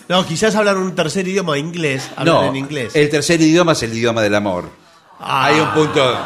[0.09, 2.09] No, quizás hablan un tercer idioma, inglés.
[2.17, 2.95] Hablan No, en inglés.
[2.95, 4.71] el tercer idioma es el idioma del amor.
[5.19, 6.19] Ah, Hay un punto...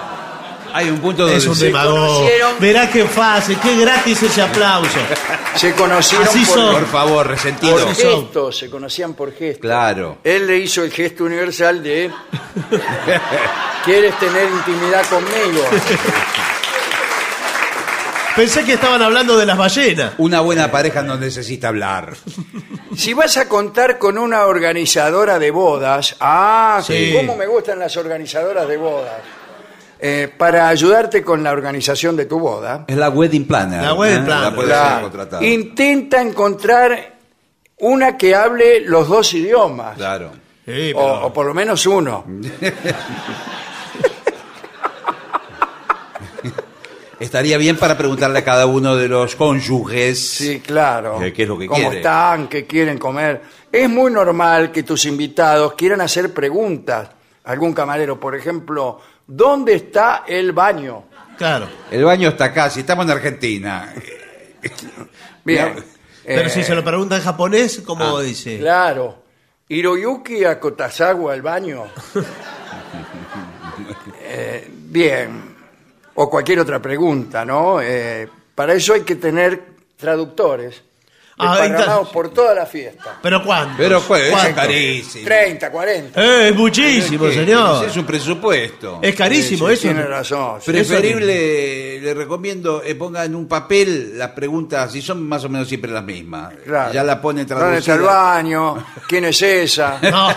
[0.72, 2.06] Hay un punto Es donde un se- demagogo.
[2.18, 2.52] conocieron.
[2.60, 4.98] Verá qué fácil, qué gratis ese aplauso.
[5.56, 6.74] Se conocieron Así por, son.
[6.74, 7.88] Por favor, por resentido.
[7.94, 9.60] Gestos, se conocían por gestos.
[9.60, 10.18] Claro.
[10.24, 12.10] Él le hizo el gesto universal de
[13.84, 15.62] ¿Quieres tener intimidad conmigo?
[18.36, 20.12] Pensé que estaban hablando de las ballenas.
[20.18, 22.14] Una buena pareja no necesita hablar.
[22.96, 27.14] Si vas a contar con una organizadora de bodas, ah, Sí.
[27.16, 29.14] cómo me gustan las organizadoras de bodas.
[30.00, 33.82] Eh, para ayudarte con la organización de tu boda, Es la wedding planner.
[33.82, 34.24] La wedding ¿eh?
[34.26, 34.50] planner.
[34.50, 35.42] La puedes claro, contratar.
[35.42, 37.16] intenta encontrar
[37.80, 40.30] una que hable los dos idiomas, Claro.
[40.64, 42.24] Sí, o, pero- o por lo menos uno.
[47.20, 50.20] Estaría bien para preguntarle a cada uno de los cónyuges.
[50.24, 51.20] Sí, claro.
[51.20, 51.96] Eh, ¿qué es lo que ¿Cómo quiere?
[51.96, 52.46] están?
[52.46, 53.42] ¿Qué quieren comer?
[53.72, 57.08] Es muy normal que tus invitados quieran hacer preguntas.
[57.44, 61.04] Algún camarero, por ejemplo, ¿dónde está el baño?
[61.36, 61.68] Claro.
[61.92, 63.94] El baño está acá, si estamos en Argentina.
[65.44, 65.74] Bien.
[66.24, 68.58] Pero Eh, si se lo pregunta en japonés, ¿cómo Ah, dice?
[68.58, 69.22] Claro.
[69.68, 71.84] Hiroyuki a Kotazawa al baño.
[74.30, 75.56] Eh, bien.
[76.16, 77.80] O cualquier otra pregunta, ¿no?
[77.80, 79.62] Eh, para eso hay que tener
[79.96, 80.82] traductores
[81.40, 83.18] Ah, desparramados entonces- por toda la fiesta.
[83.22, 83.74] ¿Pero cuánto?
[83.78, 85.24] Pero pues, es carísimo.
[85.24, 86.20] 30, 40.
[86.20, 87.34] Eh, es muchísimo, ¿Qué?
[87.34, 87.84] señor.
[87.86, 88.98] Es un presupuesto.
[89.02, 89.82] Es carísimo Sí, eso.
[89.82, 90.60] Tiene razón.
[90.60, 90.72] sí.
[90.72, 95.68] Preferible, le recomiendo, eh, ponga en un papel las preguntas, si son más o menos
[95.68, 96.52] siempre las mismas.
[96.64, 96.92] Claro.
[96.92, 98.12] Ya la pone ¿Dónde está el traducida.
[98.34, 98.84] baño?
[99.06, 99.98] ¿Quién es esa?
[100.10, 100.28] No,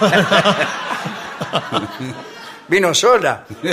[2.68, 3.44] ¿Vino sola?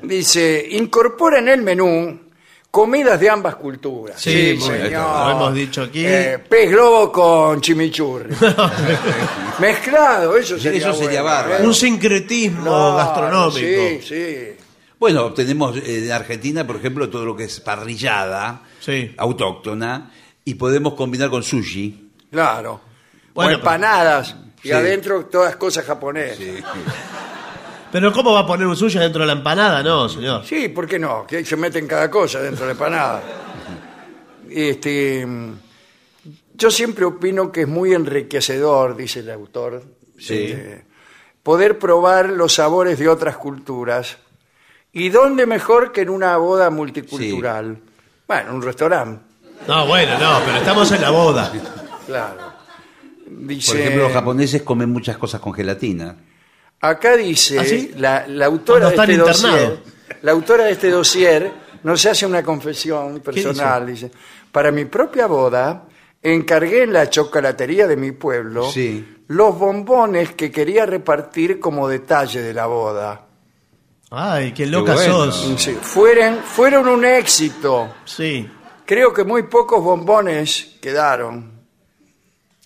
[0.00, 2.20] Dice, incorpora en el menú
[2.70, 4.20] comidas de ambas culturas.
[4.20, 4.92] Sí, bien.
[4.92, 6.04] Lo hemos dicho aquí.
[6.06, 8.34] Eh, pez globo con chimichurri.
[9.58, 11.64] Mezclado, eso sería Eso sería bueno, bárbaro.
[11.64, 11.66] ¿eh?
[11.66, 13.58] un sincretismo gastronómico.
[13.58, 14.36] Sí, sí.
[14.98, 19.14] Bueno, tenemos eh, en Argentina, por ejemplo, todo lo que es parrillada, Sí.
[19.16, 20.12] autóctona,
[20.44, 22.10] y podemos combinar con sushi.
[22.30, 22.80] Claro.
[23.34, 24.34] Bueno, o empanadas.
[24.62, 24.72] Y Sí.
[24.72, 26.38] adentro todas cosas japonesas.
[27.90, 29.82] Pero ¿cómo va a poner un sushi dentro de la empanada?
[29.82, 30.44] No, señor.
[30.44, 31.26] Sí, ¿por qué no?
[31.26, 33.22] Que se meten cada cosa dentro de la empanada.
[34.50, 35.26] Este,
[36.54, 39.82] yo siempre opino que es muy enriquecedor, dice el autor,
[40.18, 40.34] Sí.
[40.34, 40.84] eh,
[41.42, 44.18] poder probar los sabores de otras culturas.
[44.92, 47.78] ¿Y dónde mejor que en una boda multicultural?
[48.26, 49.22] Bueno, en un restaurante,
[49.66, 51.52] No, bueno, no, pero estamos en la boda.
[52.06, 52.48] claro.
[53.30, 56.16] Dice, Por ejemplo, los japoneses comen muchas cosas con gelatina.
[56.80, 57.92] Acá dice ¿Ah, sí?
[57.96, 59.78] la, la autora de este dossier,
[60.22, 61.52] la autora de este dossier
[61.82, 64.10] nos hace una confesión personal, dice?
[64.52, 65.84] para mi propia boda
[66.22, 69.16] encargué en la chocolatería de mi pueblo Sí.
[69.28, 73.24] los bombones que quería repartir como detalle de la boda.
[74.10, 75.30] Ay, qué loca bueno.
[75.30, 75.54] sos.
[75.60, 77.94] Sí, fueron, fueron un éxito.
[78.04, 78.48] Sí.
[78.86, 81.57] Creo que muy pocos bombones quedaron.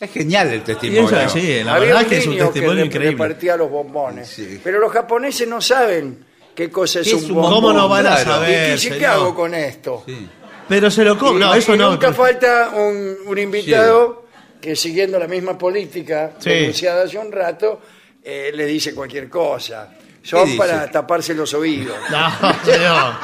[0.02, 1.18] Es genial el Y testimonio.
[1.20, 3.24] eso, sí, la Había verdad un que es un niño testimonio que increíble.
[3.24, 4.28] repartía los bombones.
[4.28, 4.60] Sí.
[4.62, 6.24] Pero los japoneses no saben
[6.54, 7.52] qué cosa es ¿Qué un es un bombón.
[7.54, 8.30] ¿Cómo no van a Claro.
[8.32, 8.50] saber?
[8.50, 9.10] ¿Y qué, ¿qué señor?
[9.10, 10.02] hago con esto?
[10.06, 10.28] Sí.
[10.68, 11.36] Pero se lo come.
[11.36, 11.90] Y- No, eso y no.
[11.92, 14.26] nunca falta un, un invitado
[14.60, 16.50] que siguiendo la misma política Sí.
[16.50, 17.80] denunciada hace un rato,
[18.24, 19.94] eh, le dice cualquier cosa.
[20.22, 20.58] Son dice?
[20.58, 21.96] para taparse los oídos.
[22.10, 22.28] No,
[22.64, 23.14] señor.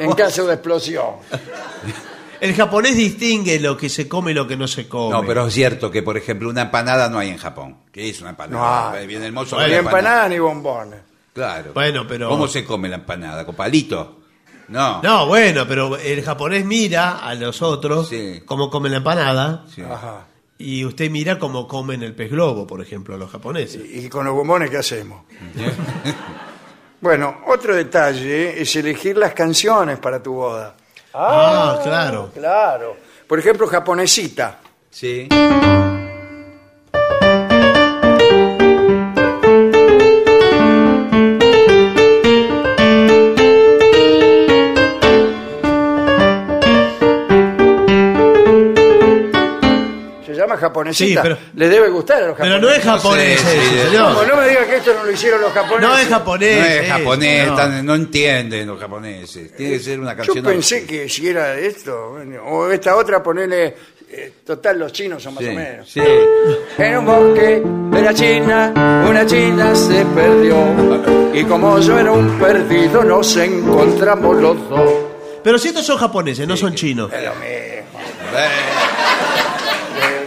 [0.00, 1.06] en caso de explosión.
[2.42, 5.10] El japonés distingue lo que se come y lo que no se come.
[5.14, 7.76] No, pero es cierto que, por ejemplo, una empanada no hay en Japón.
[7.92, 8.90] ¿Qué es una empanada?
[8.90, 9.06] No hay.
[9.06, 11.00] Viene el mozo empanada ni bombones.
[11.32, 11.70] Claro.
[11.72, 13.46] Bueno, pero- ¿Cómo se come la empanada?
[13.46, 14.22] ¿Con palito?
[14.68, 15.00] No.
[15.02, 18.42] No, bueno, pero el japonés mira a los otros Sí.
[18.44, 19.82] cómo comen la empanada Sí.
[19.82, 20.26] Ajá.
[20.58, 23.82] y usted mira cómo comen el pez globo, por ejemplo, los japoneses.
[23.88, 25.22] ¿Y con los bombones qué hacemos?
[27.00, 30.76] bueno, otro detalle es elegir las canciones para tu boda.
[31.14, 32.30] Ah, claro.
[32.34, 32.96] Claro.
[33.26, 34.58] Por ejemplo, japonesita.
[34.90, 35.28] Sí.
[50.62, 51.22] Japonesita.
[51.22, 52.62] Sí, pero- Le debe gustar a los Pero japoneses.
[52.62, 54.12] no es japonés, No sé, eso, sí, señor.
[54.12, 55.88] No, no me diga que esto no lo hicieron los japoneses.
[55.88, 56.58] No es japonés.
[56.58, 57.54] No es eso, japonés, no.
[57.56, 59.56] tan- no entienden los japoneses.
[59.56, 60.36] Tiene que ser una canción.
[60.38, 63.74] Yo pensé que si era esto, bueno, o esta otra, ponerle.
[64.14, 65.90] eh, total, los chinos son más Sí, o menos.
[65.90, 66.00] sí.
[66.78, 70.54] En un bosque de la China, una china se perdió.
[71.32, 74.90] Y como yo era un perdido, nos encontramos los dos.
[75.42, 77.10] Pero si estos son japoneses, no son chinos.
[77.10, 77.46] Es lo mismo.
[77.48, 77.82] Eh,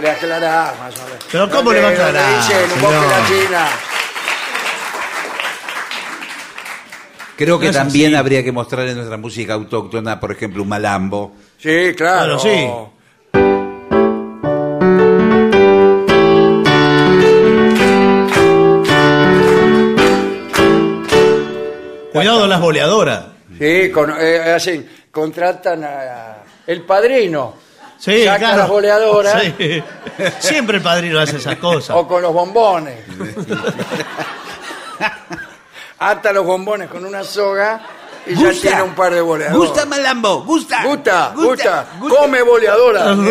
[0.06, 1.26] Le, le aclarás más o menos.
[1.32, 3.46] Pero ¿cómo le va a aclarar, Dice en un bosque de la señor?
[3.48, 3.68] China.
[7.38, 8.16] Creo que No es también así.
[8.20, 11.34] habría que mostrar en nuestra música autóctona, por ejemplo, un malambo.
[11.58, 12.38] Sí, claro.
[12.38, 12.70] Bueno, sí.
[22.12, 23.26] Cuidado las boleadoras.
[23.60, 27.56] Sí, con, eh, hacen, contratan a, el padrino.
[28.06, 28.58] Sí, Saca claro.
[28.60, 29.44] las boleadoras.
[29.58, 29.84] Sí.
[30.40, 31.96] Siempre el padrino hace esas cosas.
[31.96, 33.00] O con los bombones.
[35.98, 37.82] Ata los bombones con una soga
[38.28, 39.58] y ya tiene un par de boleadoras.
[39.58, 40.84] Gusta malambo, gusta.
[40.84, 43.16] Gusta, gusta, come boleadora.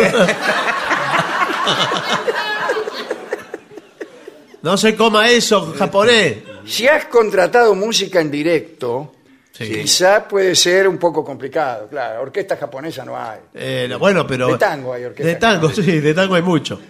[4.61, 6.37] No se coma eso, japonés.
[6.65, 9.13] si has contratado música en directo,
[9.57, 9.71] Sí.
[9.71, 11.87] quizá puede ser un poco complicado.
[11.87, 13.39] Claro, orquesta japonesa no hay.
[13.53, 14.47] Eh, no, bueno, pero.
[14.49, 15.27] De tango hay orquesta.
[15.27, 16.81] De tango, sí, de tango hay mucho.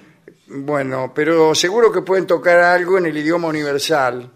[0.47, 4.29] Bueno, pero seguro que pueden tocar algo en el idioma universal.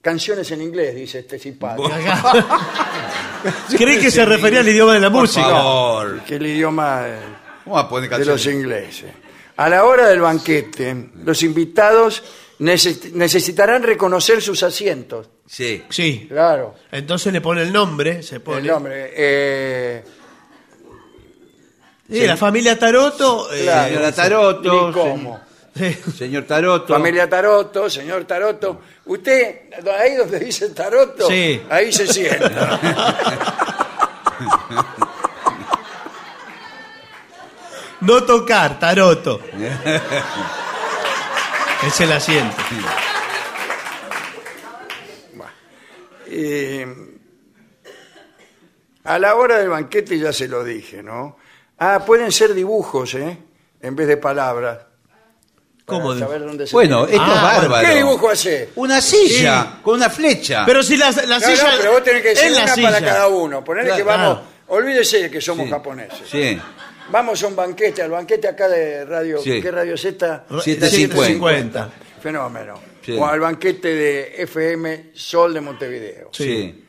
[0.00, 1.90] Canciones en inglés, dice este simpático.
[3.76, 5.46] Creí que se refería al idioma de la Por música.
[5.46, 6.20] favor.
[6.22, 7.18] Que el idioma eh,
[7.64, 9.10] ¿Cómo va a poner de los ingleses.
[9.56, 12.22] A la hora del banquete, los invitados
[12.60, 15.28] neces- necesitarán reconocer sus asientos.
[15.46, 15.82] Sí.
[15.88, 16.26] Sí.
[16.28, 18.58] Claro, Entonces le pone el nombre, se pone.
[18.60, 19.12] el nombre.
[19.16, 20.04] eh,
[22.10, 23.52] Sí, la familia Taroto.
[23.52, 25.40] eh, claro, Señora Taroto, ni cómo.
[25.74, 25.96] sí.
[26.16, 26.94] Señor Taroto.
[26.94, 28.80] Familia Taroto, señor Taroto.
[29.06, 29.62] Usted,
[29.98, 31.60] ahí donde dice Taroto, Sí.
[31.68, 32.80] ahí se sienta.
[38.00, 39.40] No tocar, Taroto.
[41.84, 42.56] es el asiento.
[46.28, 46.86] Eh,
[49.04, 51.36] a la hora del banquete ya se lo dije, ¿no?
[51.78, 53.38] Ah, pueden ser dibujos, ¿eh?
[53.80, 54.78] En vez de palabras.
[55.84, 56.18] Para ¿Cómo?
[56.18, 57.22] saber dónde se Bueno, tiene.
[57.22, 57.86] esto es Ah, bárbaro.
[57.88, 58.70] ¿Qué dibujo hace?
[58.74, 60.64] Una silla con una flecha.
[60.66, 61.62] Pero si la, la No, silla.
[61.70, 62.90] no, pero vos tenés que decir es la una silla.
[62.90, 63.62] para cada uno.
[63.62, 64.38] Ponerle Claro, que vamos.
[64.38, 64.56] claro.
[64.68, 65.70] Olvídese de que somos Sí.
[65.70, 66.28] japoneses.
[66.28, 66.60] Sí.
[67.10, 69.38] Vamos a un banquete, al banquete acá de radio.
[69.40, 69.60] Sí.
[69.62, 70.44] ¿Qué radio es esta?
[70.62, 71.90] 750.
[72.20, 72.74] Fenómeno.
[73.04, 73.12] Sí.
[73.18, 76.30] O al banquete de FM Sol de Montevideo.
[76.32, 76.84] Sí.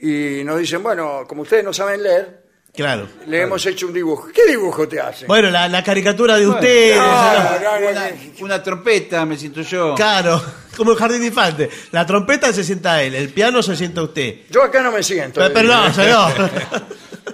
[0.00, 2.42] Y nos dicen, bueno, como ustedes no saben leer,
[2.74, 3.06] Claro.
[3.26, 4.28] le hemos hecho un dibujo.
[4.34, 5.28] ¿Qué dibujo te hacen?
[5.28, 6.96] Bueno, la, la caricatura de ustedes.
[6.96, 7.60] no, ¿no?
[7.60, 8.16] no, no, Una, no.
[8.44, 9.94] una trompeta, me siento yo.
[9.94, 10.42] Claro,
[10.76, 11.70] como el jardín de infante.
[11.92, 14.40] La trompeta se sienta él, el piano se sienta usted.
[14.50, 15.40] Yo acá no me siento.
[15.40, 16.32] Pero, perdón, señor.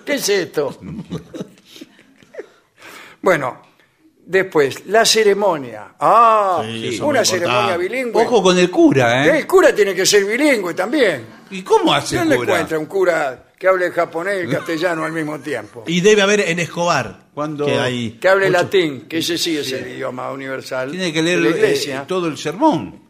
[0.04, 0.78] ¿Qué es esto?
[3.22, 3.62] bueno,
[4.26, 5.94] después, la ceremonia.
[5.98, 8.22] Ah, Sí, eso una ceremonia bilingüe.
[8.24, 9.38] Ojo con el cura, ¿eh?
[9.38, 11.26] El cura tiene que ser bilingüe también.
[11.50, 12.52] ¿Y cómo hace ¿Dónde el cura?
[12.54, 15.82] encuentra un cura que hable el japonés y el castellano al mismo tiempo?
[15.86, 17.26] Y debe haber en Escobar.
[17.34, 20.90] Cuando- Que hay Que hable mucho- latín, que ese sí es el idioma universal.
[20.90, 22.04] Tiene que de leer la eh, iglesia.
[22.06, 23.02] todo el sermón.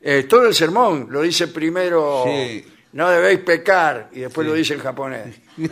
[0.00, 2.64] Eh, todo el sermón lo dice primero, Sí.
[2.92, 5.36] no debéis pecar, y después lo dice en japonés.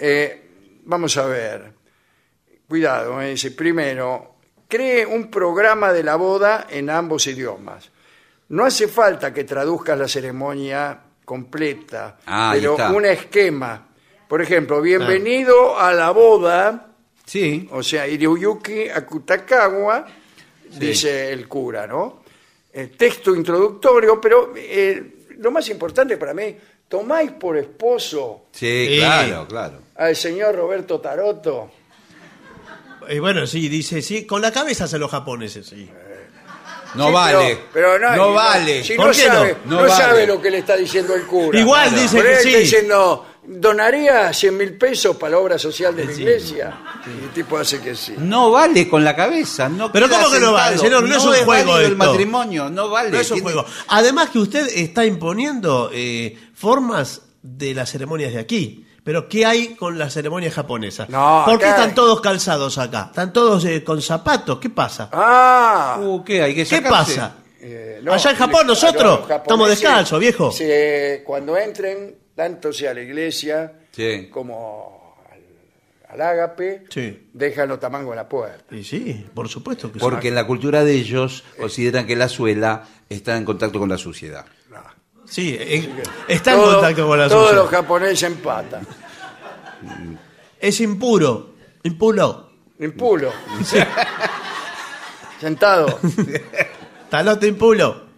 [0.00, 0.48] Eh,
[0.84, 1.72] vamos a ver.
[2.68, 4.34] Cuidado, me dice, primero,
[4.68, 7.90] cree un programa de la boda en ambos idiomas.
[8.50, 12.90] No hace falta que traduzcas la ceremonia completa, Ah, ahí pero está.
[12.92, 13.86] un esquema.
[14.28, 16.88] Por ejemplo, bienvenido a la boda,
[17.24, 17.68] Sí.
[17.72, 20.06] o sea, Hiroyuki Akutakawa,
[20.78, 22.22] dice el cura, ¿no?
[22.72, 26.54] El texto introductorio, pero eh, lo más importante para mí,
[26.86, 28.98] tomáis por esposo Sí, Sí.
[28.98, 29.78] claro, claro.
[29.96, 31.70] al señor Roberto Taroto.
[33.10, 35.88] Y bueno, sí, dice, sí, con la cabeza hacen los japoneses, sí.
[36.94, 37.58] No Sí, vale.
[37.72, 38.82] Pero, pero no, vale.
[38.82, 39.34] Si ¿Por no, qué no?
[39.34, 39.92] sabe, No no, vale.
[39.94, 41.58] sabe lo que le está diciendo el cura.
[41.58, 42.54] Igual dice que está sí.
[42.56, 46.80] diciendo, donaría 100 mil pesos para la obra social de la iglesia.
[47.06, 48.14] Y el tipo hace que sí.
[48.16, 49.68] No vale con la cabeza.
[49.68, 50.88] No Pero queda ¿cómo que no vale, sentado.
[51.00, 51.08] señor?
[51.10, 51.96] No es un juego válido el esto.
[51.98, 53.10] matrimonio, no vale.
[53.10, 53.68] No es un Tiene- juego.
[53.88, 58.86] Además que usted está imponiendo eh, formas de las ceremonias de aquí.
[59.08, 61.08] Pero ¿qué hay con las ceremonias japonesas?
[61.08, 63.06] No, ¿Por qué acá- están todos calzados acá?
[63.06, 64.58] ¿Están todos eh, con zapatos?
[64.58, 65.08] ¿Qué pasa?
[65.10, 67.14] Ah, Uh, ¿qué hay que ¿Qué sacarse?
[67.16, 67.36] pasa?
[67.58, 70.52] eh, Allá en Japón, nosotros japoneses estamos descalzos, viejo.
[70.52, 74.28] se- cuando entren, tanto sea a la iglesia Sí.
[74.30, 77.30] como al, al ágape, Sí.
[77.32, 78.74] dejan los tamangos en la puerta.
[78.76, 80.00] Y sí, por supuesto que sí.
[80.00, 83.96] Porque en la cultura de ellos consideran que la suela está en contacto con la
[83.96, 84.44] suciedad.
[85.28, 87.62] Sí, en- está en Todo- contacto con la Todos suciedad.
[87.62, 88.86] los japoneses empatan.
[90.58, 91.54] Es impuro.
[91.84, 92.50] Impuro.
[92.80, 93.32] Impulo.
[95.40, 95.98] Sentado.
[97.10, 98.08] Talote impulo.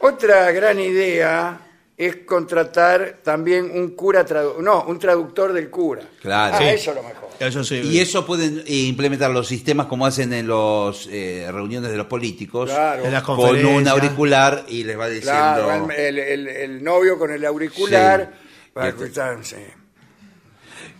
[0.00, 1.58] Otra gran idea
[1.98, 6.02] es contratar también un cura tradu- no, un traductor del cura.
[6.22, 6.54] Claro.
[6.54, 6.64] Ah, Sí.
[6.68, 7.28] eso es lo mejor.
[7.40, 7.80] Eso sí.
[7.84, 12.70] Y eso pueden eh, implementar los sistemas como hacen en las reuniones de los políticos,
[12.70, 13.04] Claro.
[13.04, 13.76] En las con conferencias.
[13.76, 15.32] un auricular y les va diciendo...
[15.64, 18.30] Claro, el, el- el novio con el auricular.
[18.32, 18.70] Sí.
[18.72, 19.56] para Y este- escuchar, sí.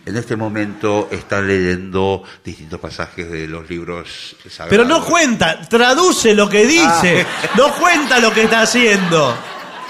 [0.05, 4.69] En este momento están leyendo distintos pasajes de los libros sagrados.
[4.69, 7.25] Pero no cuenta, traduce lo que dice.
[7.27, 7.49] Ah.
[7.57, 9.35] No cuenta lo que está haciendo.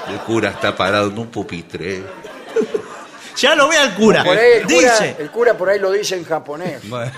[0.07, 2.03] El cura está parado en un pupitre.
[3.37, 4.23] Ya lo ve al cura.
[4.23, 5.15] Por ahí el, cura, Dice.
[5.19, 6.87] el cura por ahí lo dice en japonés.
[6.89, 7.11] Bueno,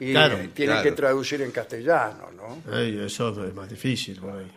[0.00, 0.82] Y Claro, tiene claro.
[0.82, 2.72] que traducir en castellano, ¿no?
[2.76, 4.18] Eso es más difícil.
[4.20, 4.52] por ahí.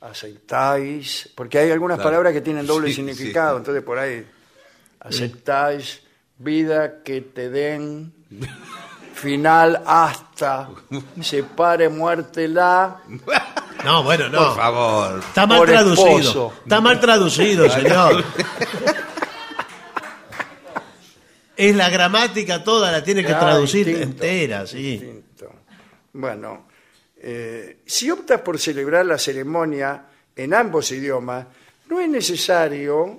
[0.00, 2.10] Aceptáis, porque hay algunas Claro.
[2.10, 4.24] palabras que tienen doble Sí, significado, entonces por ahí
[5.00, 6.02] aceptáis
[6.38, 8.12] vida que te den
[9.14, 10.68] final hasta
[11.22, 13.02] separe muerte la
[13.86, 14.38] No, bueno, no.
[14.48, 15.18] por favor.
[15.20, 16.18] Está mal Por traducido.
[16.18, 16.52] esposo.
[16.64, 18.24] Está mal traducido, señor.
[21.56, 24.76] Es la gramática toda, la tiene que Ah, traducir distinto, entera, sí.
[24.98, 25.50] distinto.
[26.12, 26.66] Bueno,
[27.18, 30.02] eh, si optas por celebrar la ceremonia
[30.34, 31.46] en ambos idiomas,
[31.88, 33.18] no es necesario,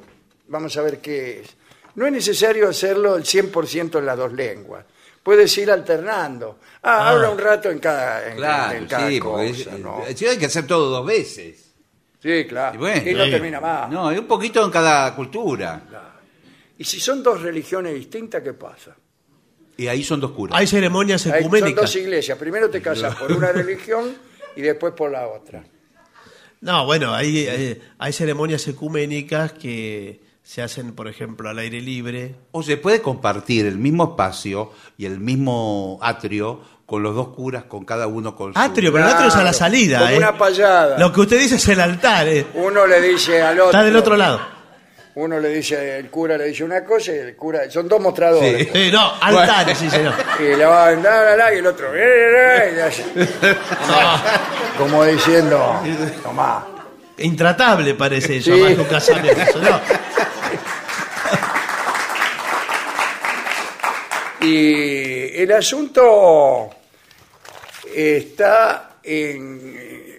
[0.50, 1.56] vamos a ver qué es,
[1.96, 4.86] no es necesario hacerlo el 100% en las dos lenguas.
[5.28, 6.58] Puedes ir alternando.
[6.84, 7.10] Ah, Ah.
[7.10, 10.06] habla un rato en cada, en, en Claro, cada sí, porque cosa, es- ¿no?
[10.08, 11.66] eh, sí, hay que hacer todo dos veces.
[12.24, 12.76] Sí, claro.
[12.76, 13.32] Y bueno, y no sí.
[13.32, 13.90] termina más.
[13.92, 15.82] No, y un poquito en cada cultura.
[16.78, 18.96] Y si son dos religiones distintas, ¿qué pasa?
[19.76, 20.58] Y ahí son dos curas.
[20.58, 21.82] Hay ceremonias Hay- son ecuménicas.
[21.82, 22.38] dos iglesias.
[22.38, 24.16] Primero te casas por una religión
[24.56, 25.62] y después por la otra.
[26.62, 32.36] No, bueno, hay, eh, hay ceremonias ecuménicas que se hacen, por ejemplo, al aire libre.
[32.54, 37.66] O se puede compartir el mismo espacio y el mismo atrio con los dos curas,
[37.66, 38.60] con cada uno con su...
[38.60, 40.00] Atrio, pero el atrio es a la salida.
[40.00, 40.18] como ¿eh?
[40.20, 40.98] una payada.
[40.98, 42.30] Lo que usted dice es el altar.
[42.30, 42.46] ¿eh?
[42.54, 43.72] Uno le dice al otro.
[43.72, 44.40] Está del otro lado.
[45.16, 47.70] Uno le dice, el cura le dice una cosa y el cura.
[47.70, 48.70] Son dos mostradores.
[48.72, 50.14] Sí, no, altares, sí, señor.
[50.40, 51.94] Y le va a la, la, la, y el otro.
[51.94, 52.00] "Eh,
[52.88, 53.56] eh, eh",
[54.78, 55.82] Como diciendo,
[56.24, 56.66] tomá.
[57.18, 58.62] Intratable parece eso, Sí.
[58.62, 59.60] más que un casamiento.
[59.60, 59.82] ¿no?
[64.42, 66.70] Y el asunto
[67.96, 69.72] está en,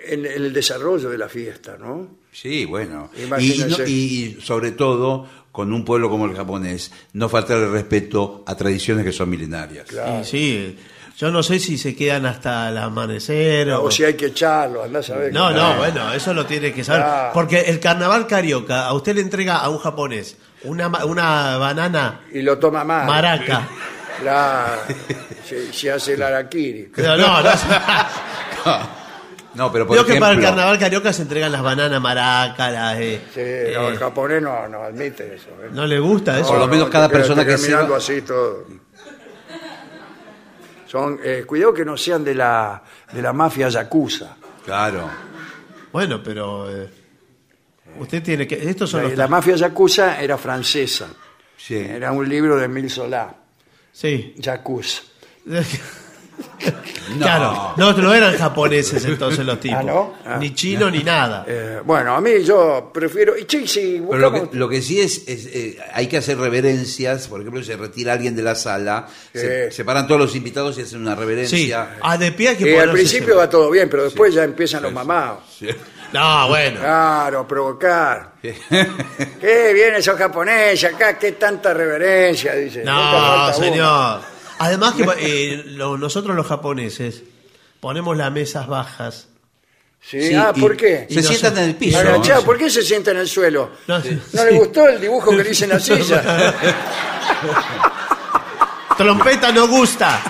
[0.06, 2.18] en el desarrollo de la fiesta, ¿no?
[2.32, 3.10] Sí, bueno.
[3.16, 8.44] Y, no- y sobre todo, con un pueblo como el japonés, no faltar el respeto
[8.46, 9.86] a tradiciones que son milenarias.
[9.88, 10.24] Claro.
[10.24, 10.76] Sí,
[11.16, 13.84] yo no sé si se quedan hasta el amanecer o...
[13.84, 15.32] O si hay que echarlo, andás a ver.
[15.32, 17.02] No, no, bueno, eso lo tiene que saber.
[17.02, 17.30] Claro.
[17.34, 22.20] Porque el carnaval carioca, a usted le entrega a un japonés una, ma- una banana
[22.32, 23.06] Y lo toma mal.
[23.06, 23.68] maraca.
[24.20, 24.82] Claro.
[25.44, 26.90] Se, se hace el araquiri.
[26.94, 27.50] Pero no, no.
[29.54, 32.72] No, pero por Digo que para el ejemplo, carnaval carioca se entregan las bananas maracas,
[32.72, 35.48] las, eh, Sí, eh, no, el japonés no, no admite eso.
[35.62, 35.68] ¿eh?
[35.72, 36.48] ¿No le gusta eso?
[36.50, 38.66] Por lo menos cada queda- persona te queda que mirando sea- así todo.
[40.86, 44.36] Son, eh, cuidado que no sean de la, de la mafia yakuza.
[44.64, 45.08] Claro.
[45.92, 46.88] Bueno, pero eh,
[47.98, 48.68] usted tiene que...
[48.68, 49.18] Estos son La, los...
[49.18, 51.08] la mafia yakuza era francesa.
[51.56, 51.74] Sí.
[51.76, 53.34] Era un libro de Emile Solá,
[54.01, 54.34] Sí.
[54.36, 55.03] Yakuza.
[57.16, 57.24] No.
[57.24, 59.78] Claro, no, no eran japoneses entonces los tipos.
[59.80, 60.14] Ah, ¿no?
[60.26, 60.36] Ah.
[60.38, 61.44] Ni chino ni nada.
[61.49, 63.36] Eh, bueno, a mí yo prefiero...
[63.36, 66.36] Y sí, sí, Pero lo que, lo que sí es, es, eh, hay que hacer
[66.38, 69.76] reverencias, por ejemplo, se retira alguien de la sala, se, Sí.
[69.76, 71.96] se paran todos los invitados y hacen una Sí, reverencia.
[72.03, 74.82] a de pie hay que Eh, al principio va todo bien, pero después ya empiezan
[74.82, 75.40] los mamados.
[76.12, 76.80] No, bueno.
[76.80, 78.32] Claro, provocar.
[78.42, 81.18] ¿Qué viene esos japoneses acá?
[81.18, 82.54] ¿Qué tanta reverencia?
[82.54, 82.82] Dice.
[82.84, 84.20] No, señor.
[84.61, 87.22] Además que eh, lo- nosotros los japoneses
[87.80, 89.28] ponemos las mesas bajas.
[90.00, 91.06] Sí, Sí, ah, y ¿por qué?
[91.11, 91.62] Se Y no sientan sé.
[91.62, 91.98] en el piso.
[91.98, 93.70] Agachado, ¿por qué se sienta en el suelo?
[93.86, 94.18] No, ¿No sí.
[94.32, 96.54] le gustó el dibujo que le hice en la silla?
[98.96, 100.20] Trompeta no gusta.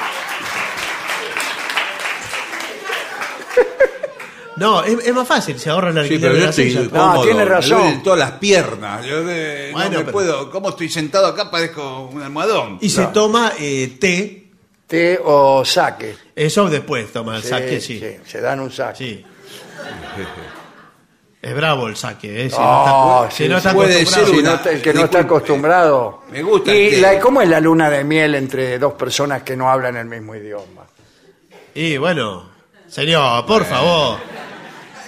[4.59, 6.71] No, es, es más fácil, se ahorra el Sí, alquiler pero de yo la estoy
[6.71, 6.91] silla.
[6.91, 7.79] cómodo, tiene me razón.
[7.81, 9.07] duelen todas las piernas.
[9.07, 10.51] Yo de- Bueno, no me pero- puedo.
[10.51, 11.51] ¿Cómo estoy sentado acá?
[11.51, 12.79] Parezco un almohadón.
[12.81, 14.45] Y se toma eh, té,
[14.87, 16.17] Té o saque.
[16.35, 17.99] eso después toma el Sí, saque, sí.
[18.01, 18.97] sí, se dan un saque.
[18.97, 19.25] Sí.
[21.41, 22.51] Es bravo el saque, ¿eh?
[22.51, 24.27] Si Oh, no está, si sí, no está puede acostumbrado.
[24.27, 25.37] ser Si no está- el que no está disculpe.
[25.37, 26.23] acostumbrado.
[26.33, 27.01] Me gusta ¿Y el té.
[27.01, 30.35] la- cómo es la luna de miel entre dos personas que no hablan el mismo
[30.35, 30.83] idioma?
[31.75, 32.51] Y bueno,
[32.89, 34.19] señor, por favor.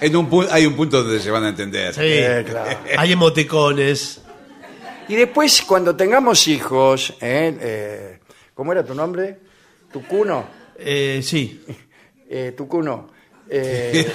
[0.00, 1.92] En un pu- hay un punto donde se van a entender.
[1.94, 2.00] Sí.
[2.04, 2.78] Eh, claro.
[2.96, 4.20] Hay emoticones.
[5.08, 7.56] Y después, cuando tengamos hijos, ¿eh?
[7.60, 8.18] Eh,
[8.54, 9.38] ¿cómo era tu nombre?
[9.92, 10.44] ¿Tucuno?
[10.78, 11.64] Eh, sí.
[12.32, 13.10] Eh, Tucuno.
[13.48, 14.08] Eh,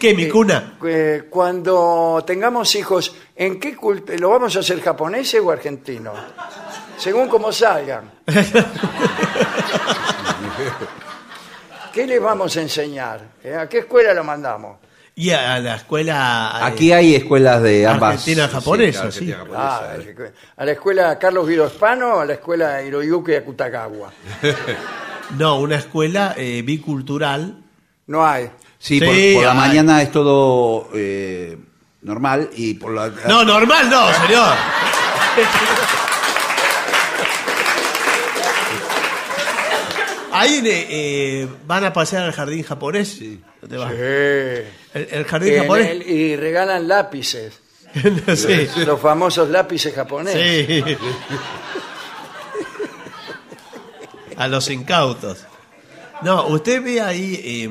[0.00, 0.78] ¿Qué, mi cuna?
[0.82, 6.18] eh, cuando tengamos hijos, ¿en qué cult- lo vamos a hacer japoneses o argentinos?
[6.96, 8.10] Según como salgan.
[12.00, 13.20] ¿Qué les vamos a enseñar?
[13.44, 13.54] ¿Eh?
[13.54, 14.78] ¿A qué escuela lo mandamos?
[15.16, 16.52] Y a la escuela.
[16.54, 18.12] eh, Aquí hay escuelas de ambas.
[18.14, 19.50] Argentina, japonesa, Sí, claro, sí.
[19.50, 20.32] Argentina, Ah, japonesa.
[20.56, 24.10] ¿A la escuela Carlos Guido Hispano o a la escuela Hiroyuki Akutagawa?
[25.38, 27.54] No, una escuela eh, bicultural.
[28.06, 28.50] No hay.
[28.78, 29.68] Sí, Sí, por, por la hay.
[29.68, 31.56] mañana es todo eh,
[32.02, 33.10] normal y por la.
[33.28, 34.54] No, normal no, señor.
[40.40, 43.18] Ahí eh, van a pasear al jardín japonés.
[43.20, 43.38] Eh,
[44.94, 45.90] El, el jardín en japonés.
[45.90, 47.60] el- y regalan lápices,
[48.36, 48.68] sí.
[48.86, 50.66] los famosos lápices japoneses.
[50.66, 50.96] Sí.
[54.36, 55.44] A los incautos.
[56.22, 57.68] No, usted ve ahí, eh,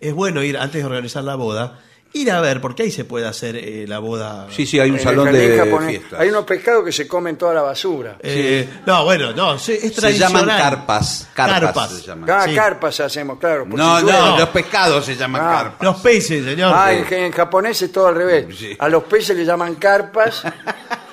[0.00, 1.80] es bueno ir antes de organizar la boda,
[2.14, 4.46] ir a ver, porque ahí se puede hacer eh, la boda.
[4.50, 5.90] Sí, sí, hay un En salón de japonés.
[5.90, 6.20] fiestas.
[6.20, 8.16] Hay unos pescados que se comen toda la basura.
[8.20, 10.42] Eh, No, bueno, no, sí, es se tradicional.
[10.46, 11.28] llaman carpas.
[11.34, 11.90] Carpas, Carpas.
[11.90, 12.26] se llaman.
[12.26, 12.54] Cada sí.
[12.54, 13.66] carpas hacemos, claro.
[13.66, 15.52] No, si no, los pescados se llaman Ah.
[15.62, 15.82] carpas.
[15.82, 16.72] Los peces, señor.
[16.74, 18.46] Ah, en, en japonés es todo al revés.
[18.58, 18.76] Sí.
[18.78, 20.42] A los peces le llaman carpas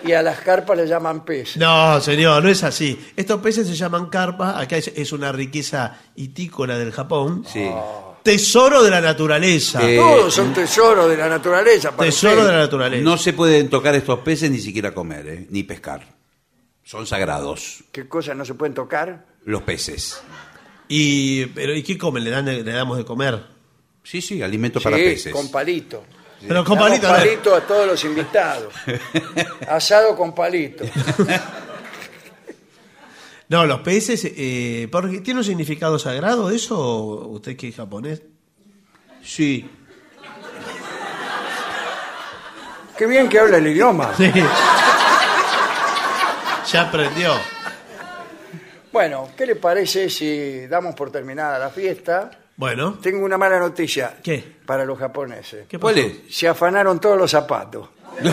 [0.05, 1.57] y a las carpas le llaman peces.
[1.57, 2.99] No, señor, no es así.
[3.15, 7.43] Estos peces se llaman carpa, acá es, es una riqueza itícola del Japón.
[7.51, 7.67] Sí.
[8.23, 9.79] Tesoro de la naturaleza.
[9.89, 11.91] Eh, Todos son tesoros de la naturaleza.
[11.95, 12.47] para Tesoro usted.
[12.47, 13.03] de la naturaleza.
[13.03, 16.05] No se pueden tocar estos peces ni siquiera comer, eh, ni pescar.
[16.83, 19.25] Son sagrados ¿Qué cosas no se pueden tocar?
[19.45, 20.21] los peces.
[20.87, 22.23] Y, pero, ¿y qué comen?
[22.23, 23.41] ¿Le, dan, de- le damos de comer?
[24.03, 25.31] Sí, sí, alimento para sí, peces.
[25.33, 26.03] con palito.
[26.47, 27.13] Pero con Damos palito, no.
[27.13, 28.73] palito a todos los invitados.
[29.69, 30.83] Asado con palito.
[33.51, 36.79] No, los peces, eh, porque ¿tiene un significado sagrado eso?
[37.27, 38.21] ¿Usted que es japonés?
[39.21, 39.69] Sí.
[42.97, 44.13] Qué bien que habla el idioma.
[44.15, 44.31] Sí.
[46.71, 47.33] ya aprendió.
[48.89, 52.31] Bueno, ¿qué le parece si damos por terminada la fiesta?
[52.55, 54.59] Bueno, Tengo una mala noticia ¿Qué?
[54.65, 55.65] para los japoneses.
[55.67, 56.19] ¿qué ¿Cuál es?
[56.29, 57.89] Se afanaron todos los zapatos.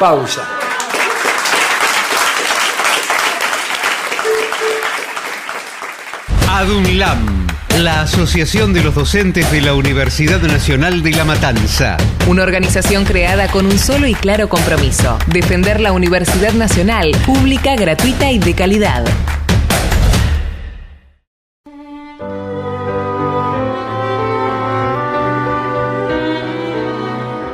[0.00, 0.57] Pausa.
[6.58, 7.46] ADUNLAM,
[7.78, 11.96] la Asociación de los Docentes de la Universidad Nacional de La Matanza.
[12.26, 18.32] Una organización creada con un solo y claro compromiso, defender la Universidad Nacional, pública, gratuita
[18.32, 19.04] y de calidad.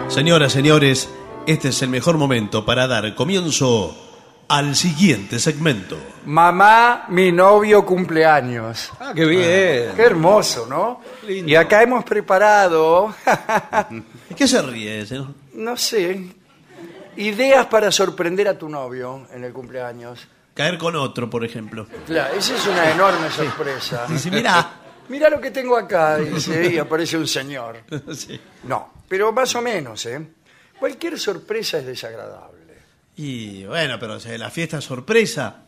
[0.08, 1.10] Señoras, señores,
[1.46, 4.03] este es el mejor momento para dar comienzo
[4.48, 5.96] al siguiente segmento.
[6.26, 8.90] Mamá, mi novio cumpleaños.
[9.00, 9.92] Ah, qué bien.
[9.94, 11.00] Qué hermoso, ¿no?
[11.28, 13.14] Y acá hemos preparado,
[14.36, 15.28] ¿Qué se ríe, señor?
[15.54, 16.28] no sé,
[17.16, 20.26] ideas para sorprender a tu novio en el cumpleaños.
[20.54, 21.86] Caer con otro, por ejemplo.
[22.06, 24.06] Claro, esa es una enorme sorpresa.
[24.08, 24.80] Dice, mira.
[25.06, 27.76] Mira lo que tengo acá, dice, y aparece un señor.
[28.16, 28.40] Sí.
[28.62, 30.26] No, pero más o menos, ¿eh?
[30.78, 32.53] Cualquier sorpresa es desagradable.
[33.16, 35.62] Y bueno, pero o sea, la fiesta sorpresa.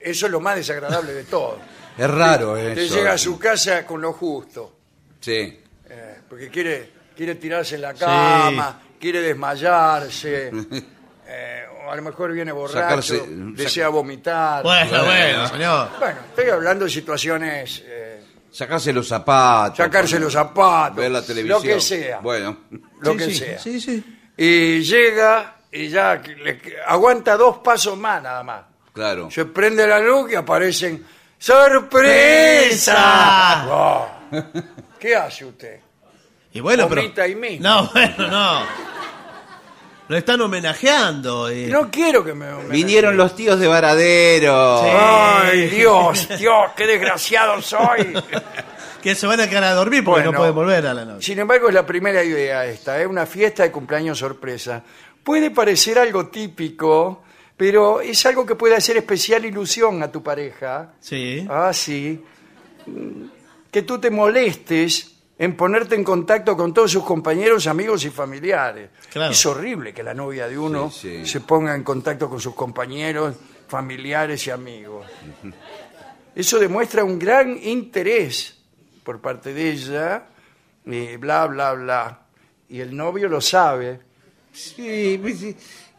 [0.00, 1.58] eso es lo más desagradable de todo.
[1.96, 2.94] Es raro Te eso.
[2.94, 4.76] llega a su casa con lo justo,
[5.18, 5.58] Sí.
[5.88, 10.50] eh, porque quiere, quiere tirarse en la cama, quiere desmayarse,
[11.26, 14.62] eh, o a lo mejor viene borracho, Sacarse- desea vomitar.
[14.62, 15.88] Bueno, bueno, señor.
[15.98, 18.20] Bueno, estoy hablando de situaciones, eh,
[18.52, 19.78] Sacarse los zapatos.
[19.78, 21.62] sacarse los zapatos, Ver la televisión.
[21.62, 22.58] lo que sea, Bueno.
[23.00, 23.58] lo Sí, que sí, sea.
[23.58, 24.04] Sí, sí.
[24.36, 28.62] Y llega y ya le- aguanta dos pasos más nada más.
[28.92, 29.30] Claro.
[29.30, 31.04] Se prende la luz y aparecen
[31.38, 32.96] ¡Sorpresa!
[33.68, 34.08] Oh.
[34.98, 35.80] ¿Qué hace usted?
[36.52, 37.02] Y bueno, pero.
[37.02, 37.68] Vomita ahí mismo.
[37.68, 38.60] No, bueno, no.
[40.08, 41.48] Lo están homenajeando.
[41.48, 41.66] eh.
[41.68, 42.50] No quiero que me...
[42.52, 44.80] me- Vinieron los tíos de Varadero.
[44.82, 48.14] ¡Ay, Dios, Dios, qué desgraciado soy!
[49.02, 50.32] Que se van a quedar a dormir porque Bueno.
[50.32, 51.24] no pueden volver a la noche.
[51.26, 54.82] Sin embargo, es la primera idea esta, es una fiesta de cumpleaños sorpresa.
[55.26, 57.24] Puede parecer algo típico,
[57.56, 60.92] pero es algo que puede hacer especial ilusión a tu pareja.
[61.00, 61.44] Sí.
[61.50, 62.22] Ah, sí.
[63.72, 68.90] Que tú te molestes en ponerte en contacto con todos sus compañeros, amigos y familiares.
[69.12, 69.32] Claro.
[69.32, 71.26] Es horrible que la novia de uno Sí, sí.
[71.26, 73.34] se ponga en contacto con sus compañeros,
[73.66, 75.06] familiares y amigos.
[76.36, 78.56] Eso demuestra un gran interés
[79.02, 80.26] por parte de ella,
[80.84, 82.20] y bla, bla, bla.
[82.68, 84.05] Y el novio lo sabe.
[84.56, 85.56] Sí, pues sí,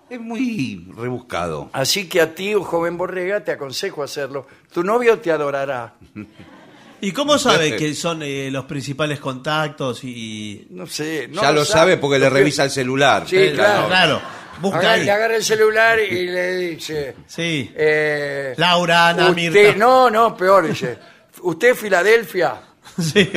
[0.10, 1.70] es muy rebuscado.
[1.74, 4.48] Así que a ti, un joven borrega, te aconsejo hacerlo.
[4.74, 5.94] Tu novio te adorará.
[7.02, 10.68] ¿Y cómo sabe que son eh, los principales contactos y.
[10.72, 11.28] No sé.
[11.32, 13.26] no ya lo sabe porque le revisa el celular.
[13.28, 13.88] Sí, Eh, claro.
[13.88, 14.22] claro.
[14.60, 15.06] Busca Agarra- ahí.
[15.06, 17.16] le agarra el celular y le dice...
[17.28, 17.72] Sí.
[17.76, 19.76] eh, Laura, Ana, usted- Mirta.
[19.78, 20.98] No, no, peor, dice.
[21.44, 22.56] ¿Usted es Filadelfia?
[23.00, 23.30] Sí.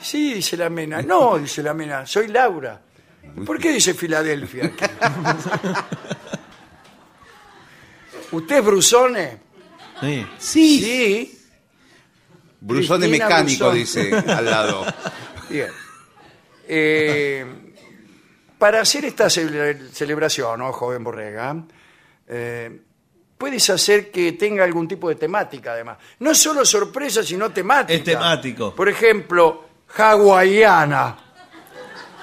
[0.00, 1.00] Sí, dice la mena.
[1.02, 2.80] No, dice la mena, soy Laura.
[3.46, 4.66] ¿Por qué dice Filadelfia?
[4.66, 4.84] aquí?
[8.32, 9.38] ¿Usted es Brusone?
[10.00, 10.26] sí.
[10.38, 11.38] Sí.
[12.60, 13.78] Brusón de Cristina mecánico, Brusón.
[13.78, 14.84] dice al lado.
[15.50, 15.68] Bien.
[16.68, 17.44] Eh,
[18.58, 21.56] para hacer esta cele- celebración, ¿no, joven Borrega?
[22.28, 22.80] eh,
[23.36, 25.98] puedes hacer que tenga algún tipo de temática, además.
[26.20, 27.94] No solo sorpresa, sino temática.
[27.98, 28.72] Es temático.
[28.74, 29.64] Por ejemplo,
[29.96, 31.18] hawaiana.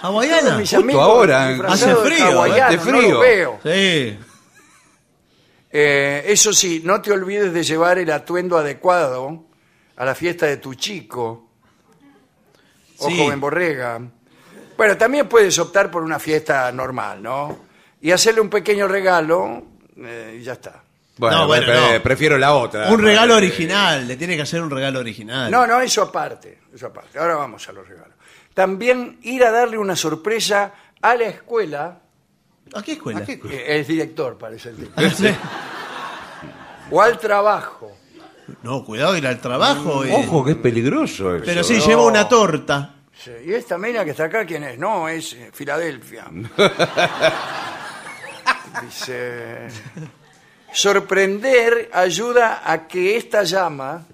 [0.01, 0.57] ¿Hawaiana?
[0.57, 3.11] Mis Justo amigos ahora, hace frío, hace no frío.
[3.11, 3.59] los veo.
[3.63, 4.17] Sí.
[5.71, 9.45] Eh, eso sí, no te olvides de llevar el atuendo adecuado
[9.97, 11.49] a la fiesta de tu chico
[12.97, 13.17] o Sí.
[13.17, 13.99] joven borrega.
[14.77, 17.65] Bueno, también puedes optar por una fiesta normal, ¿no?
[18.01, 19.63] Y hacerle un pequeño regalo
[19.97, 20.81] eh, y ya está.
[21.17, 22.03] Bueno, No, bueno, pre- no.
[22.03, 22.89] prefiero la otra.
[22.89, 24.07] Un regalo Eh, original.
[24.07, 25.51] Le tiene que hacer un regalo original.
[25.51, 27.19] No, no, eso aparte, eso aparte.
[27.19, 28.13] Ahora vamos a los regalos.
[28.53, 31.99] También ir a darle una sorpresa a la escuela,
[32.75, 33.19] ¿A qué escuela?
[33.19, 33.39] ¿A qué?
[33.49, 35.27] eh, el director parece el tipo, Sí.
[36.91, 37.95] o al trabajo.
[38.63, 40.03] No, cuidado ir al trabajo.
[40.03, 40.11] eh.
[40.13, 41.45] Ojo, que es peligroso eso.
[41.45, 41.85] Pero sí, no.
[41.85, 42.95] lleva una torta.
[43.15, 44.77] Sí, ¿Y esta mina que está acá quién es?
[44.79, 46.25] No, es eh, Filadelfia.
[48.83, 49.67] Dice,
[50.71, 54.05] sorprender ayuda a que esta llama,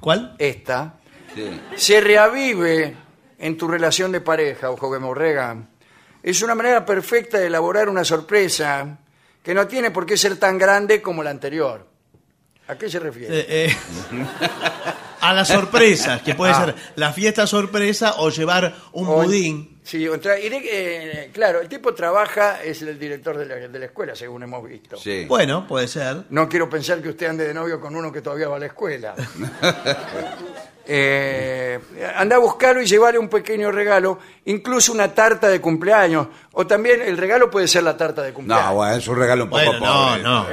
[0.00, 0.34] ¿Cuál?
[0.38, 0.94] esta,
[1.34, 1.60] Sí.
[1.76, 2.96] se reavive
[3.40, 5.56] en tu relación de pareja, ojo que morrega.
[6.22, 8.98] Es una manera perfecta de elaborar una sorpresa
[9.42, 11.86] que no tiene por qué ser tan grande como la anterior.
[12.68, 13.40] ¿A qué se refiere?
[13.40, 13.76] Eh, eh,
[15.20, 16.64] a las sorpresas, que puede Ah.
[16.66, 19.78] ser la fiesta sorpresa o llevar un O- budín.
[19.82, 20.60] Sí, o tra- y de-
[21.24, 24.62] eh, claro, el tipo trabaja, es el director de la, de la escuela, según hemos
[24.68, 24.96] visto.
[24.96, 25.24] Sí.
[25.26, 26.24] Bueno, puede ser.
[26.30, 28.66] No quiero pensar que usted ande de novio con uno que todavía va a la
[28.66, 29.14] escuela.
[30.92, 31.78] Eh,
[32.16, 36.26] anda a buscarlo y llevarle un pequeño regalo, incluso una tarta de cumpleaños.
[36.52, 38.66] O también el regalo puede ser la tarta de cumpleaños.
[38.70, 40.22] No, bueno, es un regalo un poco Bueno, no, pobre.
[40.22, 40.46] no.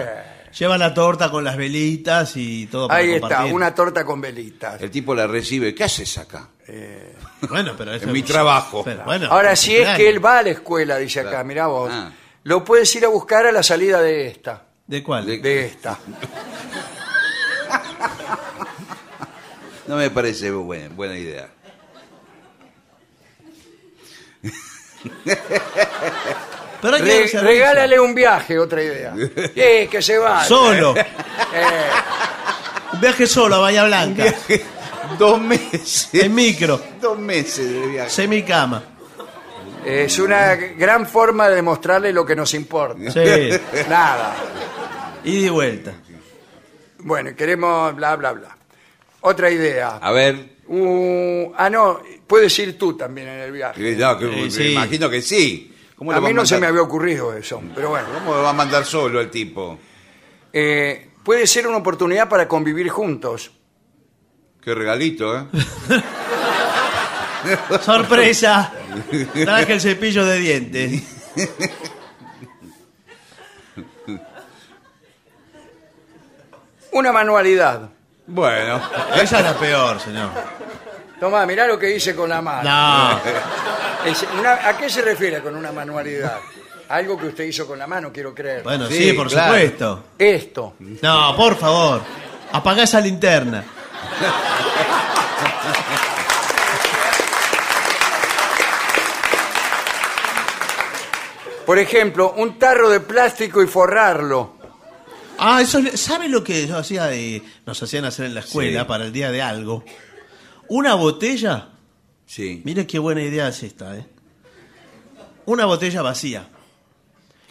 [0.57, 3.53] Lleva la torta con las velitas y todo para Ahí está, compartir.
[3.53, 4.81] una torta con velitas.
[4.81, 5.75] El tipo la recibe.
[5.75, 6.49] ¿Qué haces acá?
[7.49, 8.83] Bueno, pero eso En mi trabajo.
[8.83, 11.89] Pero bueno, Ahora, si es que él va a la escuela, dice acá, mirá vos,
[11.93, 12.11] Ah.
[12.43, 14.63] lo puedes ir a buscar a la salida de esta.
[14.87, 15.25] ¿De cuál?
[15.25, 15.97] De- De esta.
[19.87, 21.47] No me parece buena, buena idea.
[26.81, 27.41] Pero hay que Re- dar servicio.
[27.41, 29.13] regálale un viaje, otra idea.
[29.55, 30.43] Eh, que se va.
[30.43, 30.93] Solo.
[31.53, 34.33] Eh, Un viaje solo a Bahía Blanca.
[35.17, 36.09] Dos meses.
[36.13, 36.81] En micro.
[37.01, 38.09] Dos meses de viaje.
[38.09, 38.83] Semicama.
[39.85, 43.11] es una gran forma de demostrarle lo que nos importa.
[43.11, 43.49] Sí.
[43.89, 44.35] Nada.
[45.23, 45.93] Ida y vuelta.
[46.99, 48.57] Bueno, queremos bla, bla, bla.
[49.21, 49.97] Otra idea.
[50.01, 50.57] A ver.
[50.67, 53.91] Uh, ah, no, puedes ir tú también en el viaje.
[53.93, 54.71] eh, no, que- Sí, me sí.
[54.73, 55.73] imagino que sí.
[55.97, 58.07] ¿Cómo A va mí no se me había ocurrido eso, pero bueno.
[58.13, 59.79] ¿Cómo lo va a mandar solo el tipo?
[60.53, 63.51] Eh, puede ser una oportunidad para convivir juntos.
[64.61, 65.45] Qué regalito, ¿eh?
[67.81, 68.71] ¡Sorpresa!
[69.33, 71.03] Traje el cepillo de dientes.
[76.91, 77.89] Una manualidad.
[78.27, 78.81] Bueno.
[79.15, 80.29] Esa es la peor, señor.
[81.19, 82.69] Tomá, mirá lo que hice con la mano.
[82.69, 83.19] No.
[84.07, 86.37] Es una- ¿A qué se refiere con una manualidad?
[86.89, 88.63] Algo que usted hizo con la mano, quiero creer.
[88.63, 89.53] Bueno, Sí, sí, por claro.
[89.53, 90.03] supuesto.
[90.17, 90.73] Esto.
[91.01, 92.01] No, por favor.
[92.53, 93.63] Apagá esa linterna.
[101.65, 104.55] Por ejemplo, un tarro de plástico y forrarlo.
[105.37, 108.85] Ah, eso, ¿sabe lo que yo hacía de, nos hacían hacer en la escuela Sí.
[108.87, 109.83] para el día de algo?
[110.69, 111.67] Una botella,
[112.27, 112.61] Sí.
[112.65, 114.05] mire qué buena idea es esta, ¿eh?
[115.45, 116.47] Una botella vacía.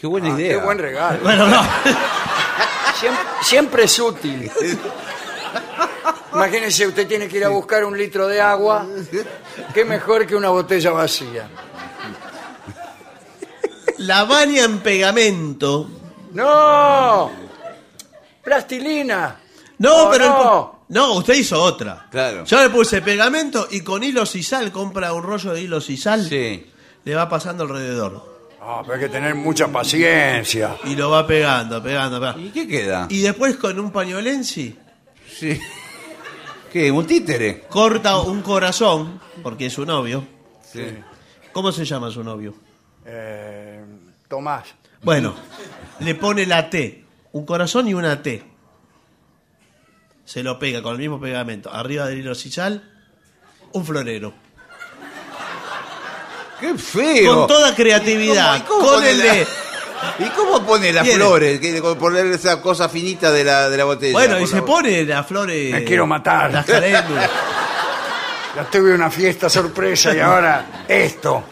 [0.00, 0.58] Qué buena Ah, idea.
[0.58, 1.18] Qué buen regalo.
[1.22, 1.62] Bueno, no.
[3.00, 4.50] Siempre, siempre es útil.
[6.34, 8.86] Imagínese, usted tiene que ir a buscar un litro de agua.
[9.72, 11.48] Qué mejor que una botella vacía.
[13.98, 15.88] La baña en pegamento.
[16.32, 17.30] ¡No!
[18.44, 19.40] ¡Plastilina!
[19.78, 20.24] No, Oh, pero...
[20.24, 20.36] el no.
[20.36, 22.06] po- no, usted hizo otra.
[22.10, 22.44] Claro.
[22.44, 25.96] Yo le puse pegamento y con hilos y sal, compra un rollo de hilos y
[25.96, 26.66] sal, Sí.
[27.04, 28.36] le va pasando alrededor.
[28.60, 30.76] Ah, pero hay que tener mucha paciencia.
[30.84, 32.40] Y lo va pegando, pegando, pegando.
[32.40, 33.06] ¿Y qué queda?
[33.10, 34.76] Y después con un pañolensi
[35.28, 35.58] Sí.
[36.72, 36.90] ¿Qué?
[36.90, 37.62] ¿Un títere?
[37.68, 40.24] corta un corazón, porque es su novio.
[40.72, 40.82] Sí.
[41.52, 42.54] ¿Cómo se llama su novio?
[43.04, 43.84] Eh,
[44.28, 44.64] Tomás.
[45.02, 45.34] Bueno,
[46.00, 48.42] le pone la T, un corazón y una T.
[50.26, 51.72] Se lo pega con el mismo pegamento.
[51.72, 52.82] Arriba del hilo sisal,
[53.72, 54.34] un florero.
[56.60, 57.34] ¡Qué feo!
[57.36, 58.56] Con toda creatividad.
[58.56, 59.46] ¿Y cómo- y cómo Con pone el la- de.
[60.18, 61.18] ¿Y cómo pone las Tiene.
[61.18, 61.60] flores?
[61.60, 64.12] Que- con poner esa cosa finita de la, de la botella.
[64.12, 65.72] Bueno, y se pone las flores.
[65.72, 66.52] Me quiero matar.
[66.52, 67.30] Las caléndulas.
[68.56, 71.44] Ya tuve una fiesta sorpresa y ahora esto.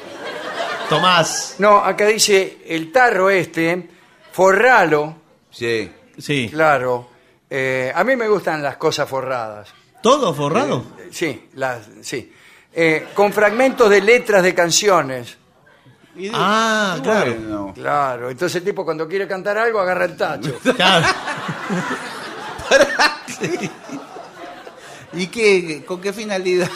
[0.89, 1.57] Tomás.
[1.59, 3.91] No, acá dice el tarro este,
[4.33, 5.14] forralo,
[5.51, 5.93] Sí.
[6.16, 6.49] Sí.
[6.51, 7.11] claro.
[7.57, 9.68] Eh, a mí me gustan las cosas forradas.
[10.02, 10.84] ¿Todo forrado?
[10.98, 12.32] Eh, Sí, las, sí.
[12.72, 15.36] Eh, con fragmentos de letras de canciones.
[16.16, 17.30] Y- Ah, claro.
[17.32, 17.72] Bueno.
[17.76, 20.52] Claro, entonces el tipo cuando quiere cantar algo agarra el tacho.
[20.76, 21.07] Claro.
[25.12, 25.84] ¿Y qué?
[25.86, 26.68] ¿Con qué finalidad?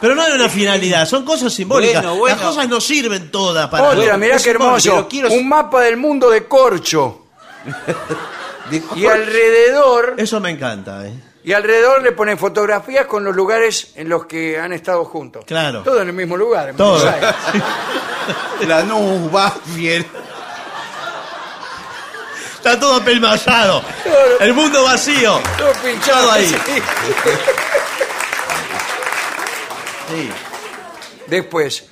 [0.00, 2.02] Pero no hay una finalidad, son cosas simbólicas.
[2.02, 2.36] Bueno, bueno.
[2.36, 3.84] Las cosas no sirven todas para.
[3.88, 4.90] Otra, mirá es qué hermoso.
[4.94, 7.28] pero quiero- Un mapa del mundo de corcho.
[8.96, 11.12] Y alrededor, Eso me encanta, ¿eh?
[11.42, 15.44] y alrededor le ponen fotografías con los lugares en los que han estado juntos.
[15.46, 15.82] Claro.
[15.82, 16.68] Todo en el mismo lugar.
[16.70, 17.02] en Todo.
[18.66, 20.06] La nube, Banfield.
[22.56, 23.82] Está todo apelmazado.
[24.38, 25.40] El mundo vacío.
[25.56, 26.54] Todo pinchado ahí.
[30.08, 30.28] Sí.
[31.28, 31.88] Después,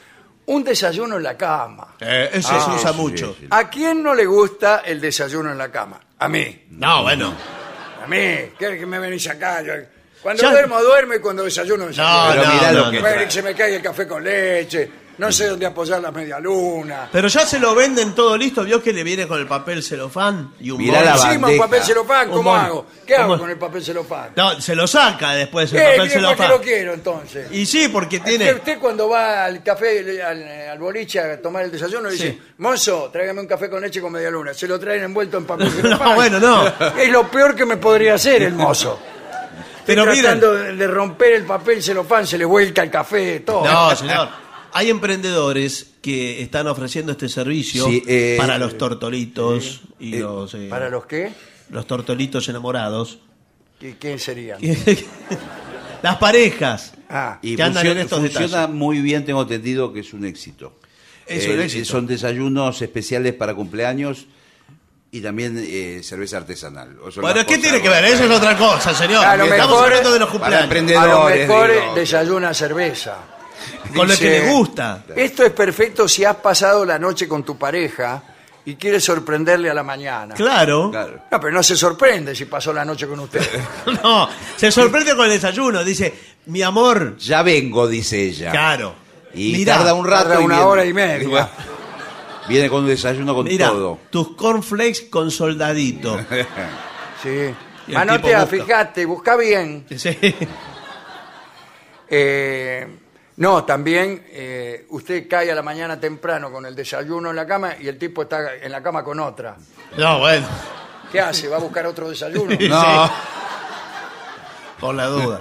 [0.47, 1.95] un desayuno en la cama.
[2.01, 3.37] Eh, eso Ah, se usa sí, mucho.
[3.39, 3.47] sí.
[3.51, 6.01] ¿A quién no le gusta el desayuno en la cama?
[6.19, 6.66] A mí.
[6.71, 7.35] No, bueno.
[8.03, 8.16] A mí.
[8.59, 9.62] ¿Qué que me venís acá?
[9.62, 9.73] Yo-
[10.23, 12.25] Cuando Ya- duermo, duermo y cuando desayuno, desayuno.
[12.25, 13.03] No, Pero no, mirá no, lo que no.
[13.03, 13.31] Bueno, trae.
[13.31, 14.91] se me cae el café con leche.
[15.19, 17.09] No sé dónde apoyar la media luna.
[17.11, 18.62] Pero ya se lo venden todo listo.
[18.62, 21.05] ¿Vio que le viene con el papel celofán y un Mirá bol?
[21.07, 21.64] la Encima un bandeja.
[21.64, 22.87] papel celofán, ¿cómo hago?
[23.05, 24.31] ¿Qué hago con el papel celofán?
[24.37, 25.85] No, se lo saca después el ¿Qué?
[25.85, 26.49] papel ¿Para qué celofán.
[26.51, 27.49] lo quiero entonces?
[27.53, 28.53] Y sí, porque Usted, tiene.
[28.55, 32.43] usted cuando va al café, al, al boliche a tomar el desayuno, dice, Sí.
[32.59, 34.55] mozo, tráigame un café con leche con media luna.
[34.55, 36.09] Se lo traen envuelto en papel celofán.
[36.11, 36.66] No, bueno, no.
[36.97, 39.01] Es lo peor que me podría hacer el mozo.
[39.85, 40.21] Pero miren.
[40.23, 43.64] tratando de, de romper el papel celofán, se le vuelca el café, todo.
[43.64, 44.29] No, señor.
[44.73, 50.66] Hay emprendedores que están ofreciendo este servicio Sí, eh, para los tortolitos y los, eh,
[50.69, 51.33] ¿Para los qué?
[51.71, 53.19] los tortolitos enamorados.
[53.81, 54.57] ¿Qui- ¿Quién sería?
[56.03, 56.93] Las parejas.
[57.09, 58.75] Ah, Y que andan funciona, en estos funciona detalles.
[58.77, 60.79] muy bien, tengo entendido que es un éxito.
[61.27, 61.85] Es un Eh, éxito.
[61.87, 64.27] Son desayunos especiales para cumpleaños
[65.11, 66.99] y también eh, cerveza artesanal.
[67.01, 68.05] O son Bueno, las ¿qué cosas- tiene que ver?
[68.05, 69.25] Eso es otra cosa, señor.
[69.25, 70.64] A lo Estamos mejor- hablando de los Para cumpleaños.
[70.71, 71.95] emprender- a lo mejor digo.
[71.95, 73.16] desayuna cerveza.
[73.95, 75.05] Con lo Dice, que le gusta.
[75.17, 78.23] Esto es perfecto si has pasado la noche con tu pareja
[78.65, 80.35] y quieres sorprenderle a la mañana.
[80.35, 80.91] Claro.
[80.91, 81.21] Claro.
[81.31, 83.41] No, pero no se sorprende si pasó la noche con usted.
[84.03, 85.83] No, se sorprende con el desayuno.
[85.85, 86.13] Dice,
[86.47, 87.17] mi amor.
[87.19, 88.51] Ya vengo, dice ella.
[88.51, 88.95] Claro.
[89.35, 90.29] Y Mirá, tarda un rato.
[90.29, 91.51] tarda una viene- hora y media.
[92.49, 93.99] Viene con un desayuno con Mira, todo.
[94.11, 96.19] tus cornflakes con soldadito.
[97.23, 97.31] Sí.
[97.89, 98.65] Y el Manotea, tipo busca.
[98.65, 99.87] fíjate, busca bien.
[99.97, 100.17] Sí.
[102.11, 102.97] Eh,
[103.39, 107.76] no, también eh, usted cae a la mañana temprano con el desayuno en la cama
[107.80, 109.57] y el tipo está en la cama con otra.
[109.97, 110.47] No, bueno.
[111.12, 111.47] ¿Qué hace?
[111.47, 112.57] ¿Va a buscar otro desayuno?
[112.68, 113.11] No.
[114.80, 115.41] Por la duda.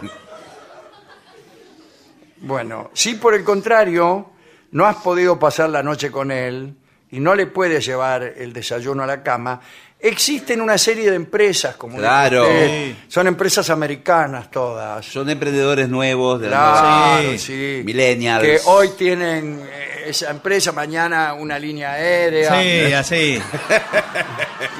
[2.37, 4.31] Bueno, si por el contrario
[4.71, 6.75] no has podido pasar la noche con él
[7.11, 9.61] y no le puedes llevar el desayuno a la cama,
[9.99, 12.43] existen una serie de empresas como Claro.
[12.43, 12.93] usted.
[13.07, 15.05] son empresas americanas todas.
[15.05, 17.37] Son emprendedores nuevos de la Claro, Sí.
[17.39, 17.81] sí.
[17.83, 18.43] Millennials.
[18.43, 23.41] Que hoy tienen eh, esa empresa, mañana una línea aérea Sí, así.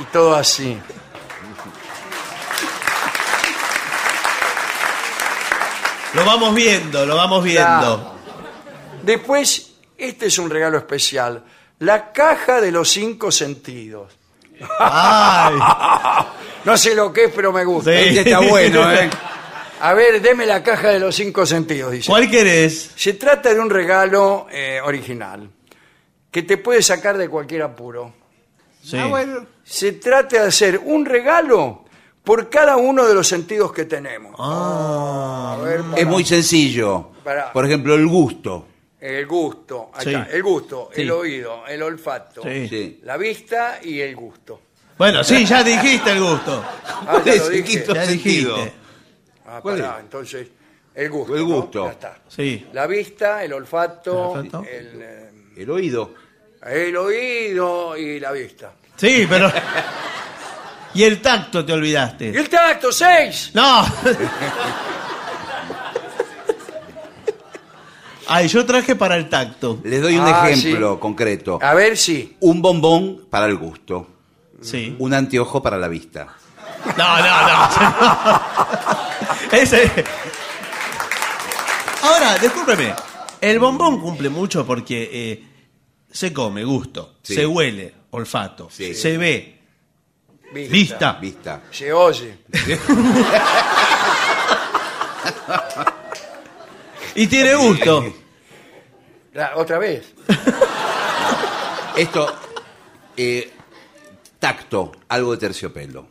[0.01, 0.78] y todo así.
[6.13, 7.63] Lo vamos viendo, lo vamos viendo.
[7.67, 8.11] Claro.
[9.03, 11.43] Después, este es un regalo especial.
[11.80, 14.17] La caja de los cinco sentidos.
[14.80, 15.55] Ay,
[16.65, 17.91] No sé lo que es, pero me gusta.
[17.91, 17.97] Sí.
[18.17, 19.09] Este está bueno, ¿eh?
[19.80, 22.07] A ver, deme la caja de los cinco sentidos, dice.
[22.09, 22.91] ¿cuál querés?
[22.95, 25.47] Se trata de un regalo eh, original
[26.32, 28.11] que te puede sacar de cualquier apuro.
[28.84, 28.97] Sí.
[28.97, 29.45] Ah, bueno.
[29.63, 31.86] Se trata de hacer un regalo
[32.23, 34.36] por cada uno de los sentidos que tenemos.
[34.39, 37.11] Ah, A ver, para- Es muy sencillo.
[37.53, 38.65] Por ejemplo, el gusto.
[39.00, 40.10] El gusto, ahí Sí.
[40.16, 41.02] está, el gusto, Sí.
[41.02, 42.68] el oído, el olfato, Sí.
[42.68, 43.00] Sí.
[43.04, 44.62] la vista y el gusto.
[44.98, 46.64] Bueno, sí, ya dijiste el gusto.
[46.66, 47.64] Ah, ¿Cuál ya es lo el dije.
[47.78, 48.56] quinto Ya sentido?
[48.58, 48.74] dijiste.
[49.45, 50.00] Ah, ¿Cuál pará, es?
[50.02, 50.48] entonces,
[50.95, 51.36] el gusto.
[51.36, 51.48] El ¿no?
[51.56, 51.86] gusto.
[51.86, 52.18] Ya está.
[52.28, 52.68] Sí.
[52.74, 54.64] La vista, el olfato, El olfato.
[54.68, 56.14] El, eh, El oído.
[56.66, 58.74] el oído y la vista.
[58.95, 59.52] Sí, pero.
[60.93, 62.30] Y el tacto te olvidaste.
[62.30, 63.52] ¡Y el tacto, seis!
[63.54, 63.86] No.
[68.30, 69.80] Ay, yo traje para el tacto.
[69.84, 70.99] Les doy un Ah, ejemplo sí.
[70.99, 71.59] concreto.
[71.61, 72.36] A ver si.
[72.41, 74.07] Un bombón para el gusto.
[74.61, 74.95] Sí.
[74.99, 76.28] Un anteojo para la vista.
[76.97, 77.69] No, no, no.
[79.51, 79.91] Ese.
[82.03, 82.93] Ahora, discúlpeme.
[83.41, 85.43] El bombón cumple mucho porque eh,
[86.11, 87.15] se come, gusto.
[87.23, 87.36] Sí.
[87.36, 88.69] Se huele, olfato.
[88.71, 88.93] Sí.
[88.95, 89.59] Se ve,
[90.53, 90.71] Vista.
[90.71, 91.13] vista.
[91.21, 91.61] Vista.
[91.71, 92.38] Se oye.
[97.18, 98.13] Y tiene gusto.
[99.34, 100.13] La- otra vez.
[101.95, 102.36] Esto,
[103.15, 103.51] eh,
[104.39, 106.07] tacto, algo de terciopelo.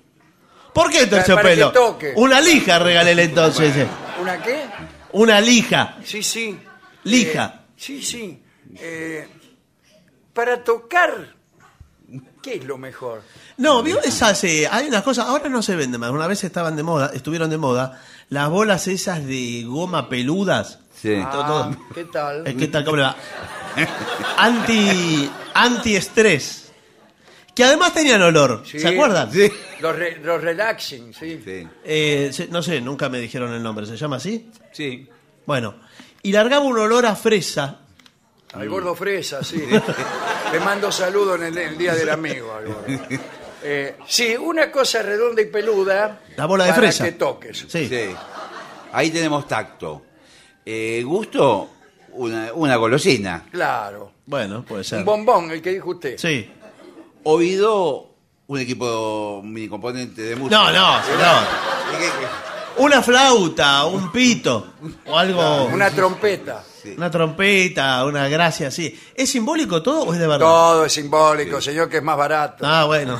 [0.72, 1.72] ¿Por qué Para terciopelo?
[1.72, 2.12] que toque.
[2.16, 3.76] Una lija regalé entonces.
[3.76, 3.86] eh.
[4.20, 4.64] ¿Una qué?
[5.12, 5.96] Una lija.
[6.04, 6.58] Sí, sí.
[7.04, 7.62] Lija.
[7.66, 8.42] Eh, sí, sí.
[8.78, 9.28] Eh,
[10.34, 11.34] para tocar,
[12.42, 13.22] ¿qué es lo mejor?
[13.58, 14.42] No, ¿vio esas?
[14.44, 16.10] eh, hay unas cosas, ahora no se venden más.
[16.10, 20.80] Una vez estaban de moda, estuvieron de moda, las bolas esas de goma peludas.
[21.00, 21.14] Sí.
[21.22, 22.44] Ah, ¿Qué tal?
[22.56, 22.84] ¿Qué tal?
[22.84, 23.16] ¿Cómo le va?
[24.38, 26.72] Anti, antiestrés.
[27.54, 28.62] Que además tenían olor.
[28.66, 28.78] Sí.
[28.78, 29.32] ¿Se acuerdan?
[29.32, 29.50] Sí.
[29.80, 31.40] Los, re- los relaxing, sí.
[31.44, 31.66] Sí.
[31.84, 33.86] Eh, se- no sé, nunca me dijeron el nombre.
[33.86, 34.50] ¿Se llama así?
[34.72, 35.08] Sí.
[35.46, 35.74] Bueno.
[36.22, 37.80] Y largaba un olor a fresa.
[38.52, 39.62] Al gordo fresa, sí.
[40.52, 42.52] Le mando saludos en el, el Día del Amigo.
[42.54, 42.88] al gordo.
[43.62, 46.20] Eh, sí, una cosa redonda y peluda.
[46.36, 47.04] La bola de para fresa.
[47.04, 47.64] que toques.
[47.68, 47.88] Sí.
[47.88, 48.14] Sí.
[48.92, 50.02] Ahí tenemos tacto.
[50.68, 51.70] Eh, gusto,
[52.14, 53.44] una, una golosina.
[53.50, 54.12] Claro.
[54.26, 54.98] Bueno, puede ser.
[54.98, 56.18] Un bombón, el que dijo usted.
[56.18, 56.50] Sí.
[57.22, 58.10] Oído,
[58.48, 60.56] un equipo, un mini componente de música.
[60.56, 61.42] No, no, señor.
[61.92, 64.74] ¿Qué- qué- Una flauta, un pito.
[65.06, 65.64] O algo.
[65.66, 66.62] Una trompeta.
[66.96, 68.96] Una trompeta, una gracia así.
[69.14, 70.46] ¿Es simbólico todo o es de verdad?
[70.46, 72.64] Todo es simbólico, señor, que es más barato.
[72.66, 73.18] Ah, bueno.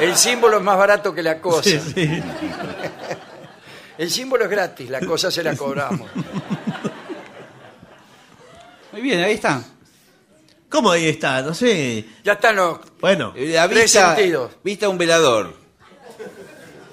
[0.00, 1.62] El símbolo es más barato que la cosa.
[1.62, 2.22] Sí, sí.
[4.00, 6.08] El símbolo es gratis, la cosa se la cobramos.
[8.92, 9.62] Muy bien, ahí está.
[10.70, 11.42] ¿Cómo ahí está?
[11.42, 12.04] No sé.
[12.24, 14.52] Ya están los Bueno, Eh, La Tres vista, sentidos.
[14.64, 15.54] vista un velador.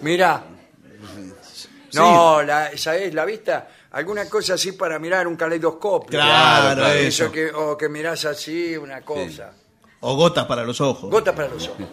[0.02, 0.44] Mirá.
[1.94, 3.70] No, la, esa es la vista.
[3.92, 6.10] Alguna cosa así para mirar un caleidoscopio.
[6.20, 7.32] Claro, claro, eso.
[7.32, 9.54] que, o que mirás así una cosa.
[10.02, 11.10] O gotas para los ojos.
[11.10, 11.78] Gota para los ojos.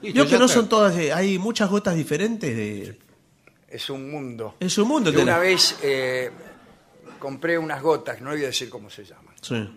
[0.00, 0.56] Listo, Yo ya que no está.
[0.58, 2.98] son todas, eh, hay muchas gotas diferentes de...
[3.68, 4.56] Es un mundo.
[4.60, 5.10] Es un mundo.
[5.10, 6.30] Yo una vez eh,
[7.18, 9.34] compré unas gotas, no voy a decir cómo se llaman.
[9.42, 9.68] Sí.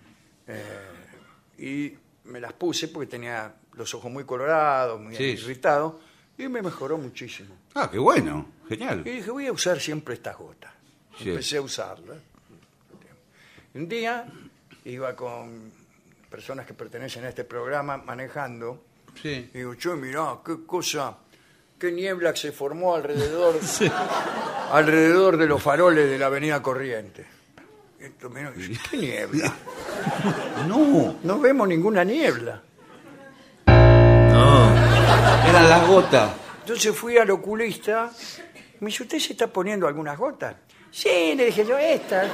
[1.57, 5.23] Y me las puse porque tenía los ojos muy colorados, muy Sí.
[5.23, 5.95] irritados.
[6.37, 7.55] Y me mejoró muchísimo.
[7.75, 8.47] Ah, qué bueno.
[8.67, 9.03] Genial.
[9.05, 10.71] Y dije, voy a usar siempre estas gotas.
[11.17, 11.29] Sí.
[11.29, 12.17] Empecé a usarlas.
[13.73, 14.25] Y Un día
[14.85, 15.71] iba con
[16.29, 18.83] personas que pertenecen a este programa manejando.
[19.21, 19.49] Sí.
[19.53, 21.17] Y digo, che, mirá, qué cosa,
[21.81, 23.55] qué niebla se formó alrededor,
[24.71, 27.25] alrededor de los faroles de la avenida Corriente.
[27.99, 28.31] Esto
[28.91, 29.51] ¿qué niebla?
[30.67, 32.61] No, No vemos ninguna niebla.
[33.65, 36.31] eran las gotas.
[36.59, 38.11] Entonces fui al oculista.
[38.79, 40.55] Me dice, ¿usted se está poniendo algunas gotas?
[40.91, 42.27] Sí, le dije yo, estas.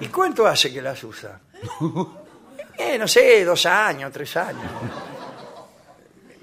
[0.00, 1.38] ¿Y cuánto hace que las usa?
[2.76, 4.64] Eh, no sé, dos años, tres años.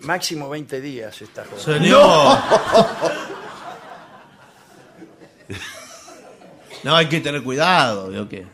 [0.02, 1.76] Máximo 20 días estas cosas.
[1.78, 2.38] Señor.
[6.84, 8.48] No, hay que tener cuidado, ¿vio qué?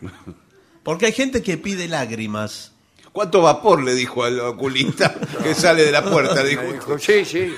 [0.83, 2.73] Porque hay gente que pide lágrimas.
[3.13, 6.43] ¿Cuánto vapor le dijo al oculista que sale de la puerta?
[6.43, 7.55] Dijo, Me dijo, sí, sí.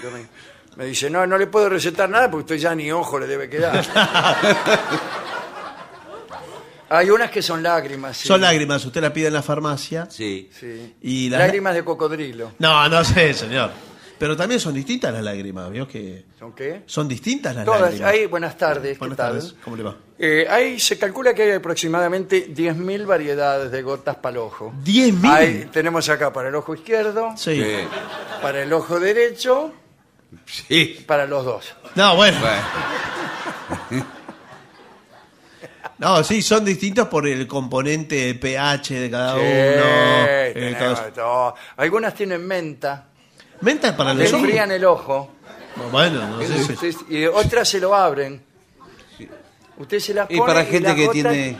[0.75, 3.49] me dice, no, no le puedo recetar nada porque usted ya ni ojo le debe
[3.49, 3.83] quedar.
[6.89, 8.17] Hay unas que son lágrimas.
[8.17, 8.27] sí.
[8.27, 10.07] Son lágrimas, usted la pide en la farmacia.
[10.09, 10.49] Sí.
[10.57, 10.95] Sí.
[11.01, 12.53] Y las- Lágrimas de cocodrilo.
[12.59, 13.71] No, no sé, señor.
[14.17, 16.81] Pero también son distintas las lágrimas, ¿vio que ¿Son qué?
[16.87, 17.79] son distintas las Todas.
[17.81, 18.09] lágrimas?
[18.11, 18.93] Hay, buenas tardes.
[18.93, 19.31] ¿qué Buenas tal?
[19.39, 19.95] tardes, ¿cómo le va?
[20.17, 24.73] Eh, ahí se calcula que hay aproximadamente 10.000 variedades de gotas para el ojo.
[24.83, 25.31] ¿10.000?
[25.31, 27.55] Hay- tenemos acá para el ojo izquierdo, Sí.
[27.63, 27.71] Sí.
[28.41, 29.71] para el ojo derecho,
[30.45, 31.01] Sí.
[31.07, 31.73] para los dos.
[31.95, 32.39] No, bueno.
[32.41, 34.05] Bueno,
[35.99, 39.45] No, sí, son distintos por el componente pH de cada Sí, uno.
[39.49, 41.55] eh, tenemos de todo.
[41.77, 43.05] Algunas tienen menta,
[43.61, 45.33] Menta para le los enfrían el ojo,
[45.91, 48.41] Bueno, no sé si- Usted- y otras se lo abren.
[49.77, 51.57] Usted se las Y pone para gente las que tiene...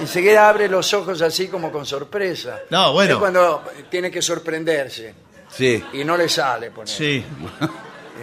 [0.00, 2.60] Enseguida abre los ojos así como con sorpresa.
[2.70, 3.14] No, bueno.
[3.14, 5.14] Es cuando tiene que sorprenderse
[5.50, 5.82] Sí.
[5.92, 6.70] y no le sale.
[6.70, 6.96] ponele.
[6.96, 7.24] Sí.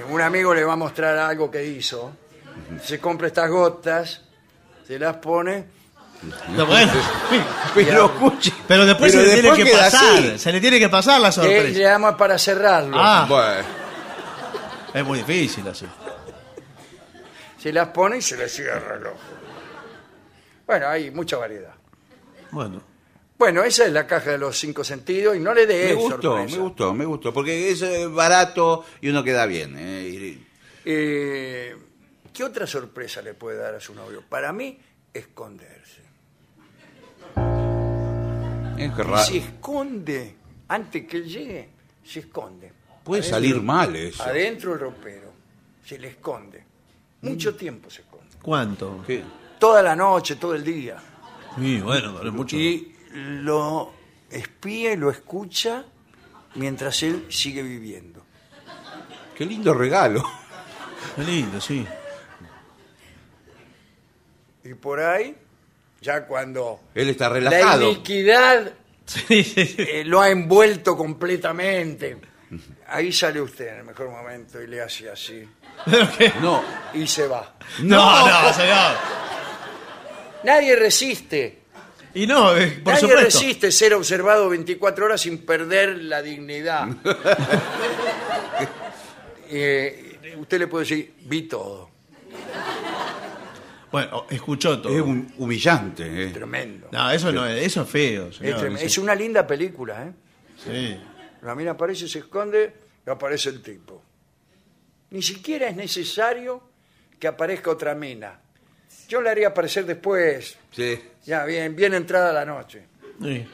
[0.10, 2.12] Un amigo le va a mostrar algo que hizo.
[2.84, 4.22] Se compra estas gotas,
[4.90, 5.66] se las pone.
[6.68, 6.92] Bueno.
[7.76, 8.52] Pero escuche.
[8.68, 10.18] Pero después Pero se le tiene que queda pasar.
[10.18, 10.40] así.
[10.40, 11.80] Se le tiene que pasar la le sorpresa.
[11.80, 12.98] damos para cerrarlo.
[13.00, 13.68] Ah, Bueno.
[14.96, 15.86] es muy difícil así.
[17.60, 19.18] Se las pone y se le cierra el ojo.
[20.66, 21.76] Bueno, hay mucha variedad.
[22.50, 22.82] Bueno.
[23.38, 26.22] Bueno, esa es la caja de los cinco sentidos y no le dé Me gustó,
[26.34, 26.56] sorpresa.
[26.58, 27.32] me gustó, me gustó.
[27.32, 29.76] Porque es eh, barato y uno queda bien.
[29.78, 30.46] eh, y-
[30.84, 31.76] Eh,
[32.40, 34.24] ¿Qué otra sorpresa le puede dar a su novio?
[34.30, 34.80] Para mí,
[35.14, 36.04] esconderse.
[38.78, 40.36] Es que Y ra- se esconde,
[40.70, 41.70] antes que él llegue,
[42.02, 42.72] se esconde.
[43.04, 44.24] Puede Adentro- salir mal eso.
[44.24, 45.34] Adentro del ropero,
[45.84, 46.64] se le esconde.
[47.24, 48.38] Mucho tiempo se esconde.
[48.42, 49.04] ¿Cuánto?
[49.06, 49.22] ¿Qué?
[49.60, 50.96] Toda la noche, todo el día.
[51.58, 52.56] Sí, bueno, pero mucho.
[52.56, 53.92] Y lo
[54.32, 55.84] espía y lo escucha
[56.56, 58.24] mientras él sigue viviendo.
[59.36, 60.24] Qué lindo regalo.
[61.18, 61.86] Qué lindo, sí.
[64.70, 65.36] Y por ahí,
[66.02, 67.90] ya cuando Él está la relajado.
[67.92, 68.72] iniquidad
[69.06, 69.76] Sí, sí, sí.
[69.80, 72.18] eh, lo ha envuelto completamente.
[72.88, 75.48] Ahí sale usted en el mejor momento y le hace así.
[75.90, 76.32] ¿Pero qué?
[76.42, 76.64] No.
[76.94, 77.56] Y se va.
[77.82, 78.96] No, no, señor.
[80.44, 81.60] Nadie resiste.
[82.14, 83.24] Y no, eh, por Nadie supuesto.
[83.26, 86.88] resiste ser observado 24 horas sin perder la dignidad.
[89.52, 91.90] Eh, usted le puede decir, vi todo.
[93.92, 94.94] Bueno, escuchó todo.
[94.96, 96.26] Es un humillante.
[96.26, 96.28] eh.
[96.32, 96.90] Tremendo.
[96.92, 98.78] No, eso no es, eso es feo, Es, señor.
[98.80, 100.14] Es una linda película, ¿eh?
[100.64, 101.00] Sí.
[101.42, 102.74] La mina aparece, se esconde
[103.06, 104.04] y aparece el tipo.
[105.12, 106.62] Ni siquiera es necesario
[107.18, 108.40] que aparezca otra mina.
[109.08, 111.00] Yo la haría aparecer después, Sí.
[111.26, 112.86] ya bien, bien entrada la noche.
[113.22, 113.46] Sí.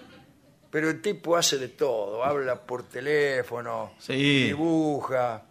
[0.69, 4.47] Pero el tipo hace de todo, habla por teléfono, Sí.
[4.47, 5.43] dibuja,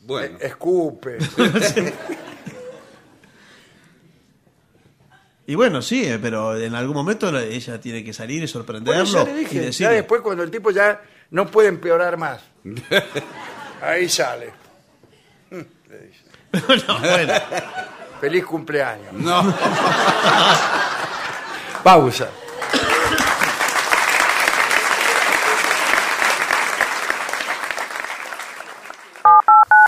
[0.00, 0.36] Bueno.
[0.40, 1.16] escupe.
[5.50, 8.52] Y bueno, sí, eh, pero en algún momento la- ella tiene que salir y Bueno,
[8.52, 9.94] sorprenderlo ya le y dije, ya decirle.
[9.94, 12.42] después cuando el tipo ya no puede empeorar más.
[13.82, 14.52] Ahí sale.
[15.50, 15.66] Le
[16.68, 17.32] dice, no, bueno.
[18.20, 19.10] Feliz cumpleaños.
[19.14, 19.42] No.
[21.82, 22.28] Pausa.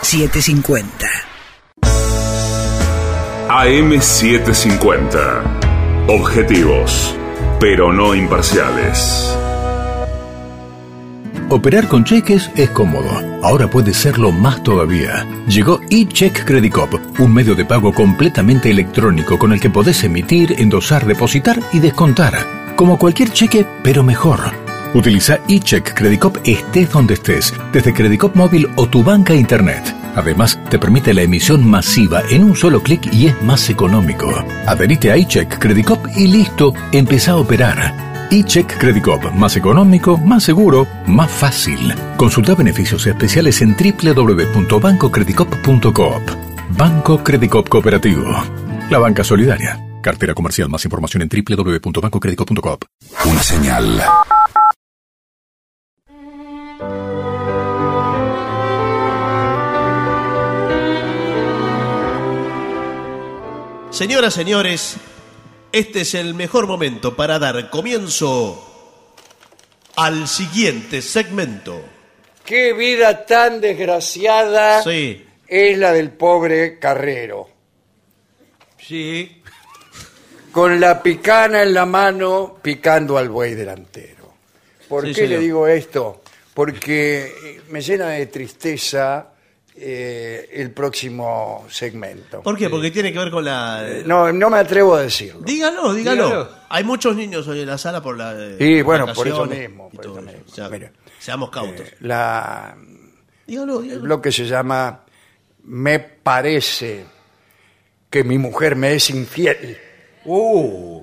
[0.03, 0.85] $7.50.
[3.49, 5.60] AM750.
[6.13, 7.15] Objetivos,
[7.61, 9.33] pero no imparciales.
[11.49, 13.09] Operar con cheques es cómodo.
[13.45, 15.25] Ahora puede serlo más todavía.
[15.47, 20.57] Llegó eCheck Credit Cop, un medio de pago completamente electrónico con el que podés emitir,
[20.59, 22.35] endosar, depositar y descontar.
[22.75, 24.41] Como cualquier cheque, pero mejor.
[24.93, 29.95] Utiliza eCheck Credit Cop estés donde estés, desde Credit Cop móvil o tu banca internet.
[30.17, 34.29] Además, te permite la emisión masiva en un solo clic y es más económico.
[34.67, 38.27] Adherite a eCheck Credit Cop y listo, empezá a operar.
[38.33, 41.95] eCheck Credit Cop, más económico, más seguro, más fácil.
[42.17, 46.23] Consulta beneficios especiales en www.bancocreditcop.coop.
[46.77, 48.25] Banco Credit Cop Cooperativo.
[48.91, 49.79] La banca solidaria.
[50.03, 50.69] Cartera comercial.
[50.69, 52.85] Más información en www.bancocreditcop.coop.
[53.25, 54.03] Una señal.
[63.91, 64.97] Señoras, señores,
[65.73, 68.67] este es el mejor momento para dar comienzo
[69.97, 71.83] al siguiente segmento.
[72.45, 75.25] qué vida tan desgraciada Sí.
[75.47, 77.49] es la del pobre Carrero.
[78.79, 79.41] Sí.
[80.51, 84.33] Con la picana en la mano, picando al buey delantero.
[84.89, 85.41] ¿Por Sí, qué le señor.
[85.43, 86.23] digo esto?
[86.55, 89.29] Porque me llena de tristeza
[89.83, 92.43] eh, el próximo segmento.
[92.43, 92.69] ¿Por qué?
[92.69, 93.81] Porque tiene que ver con la...
[93.89, 95.41] Eh, No, no me atrevo a decirlo.
[95.41, 96.49] Dígalo, dígalo, Dígalo.
[96.69, 98.35] Hay muchos niños hoy en la sala por la.
[98.37, 100.37] eh, Sí, bueno, por eso vacaciones mismo, y por todo eso eso.
[100.39, 100.53] mismo.
[100.53, 100.93] O sea, Mira.
[101.19, 101.87] seamos cautos.
[101.87, 102.77] Eh, la,
[103.47, 104.03] dígalo, el dígalo.
[104.03, 105.01] bloque se llama
[105.65, 107.05] Me parece
[108.11, 109.79] que mi mujer me es infiel.
[110.27, 111.03] Uh.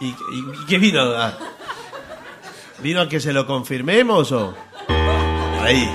[0.00, 0.12] ¿Y, y-
[0.62, 1.00] y qué vino?
[1.00, 1.38] a-
[2.80, 4.54] ¿Vino a que se lo confirmemos o.?
[5.60, 5.88] Ahí.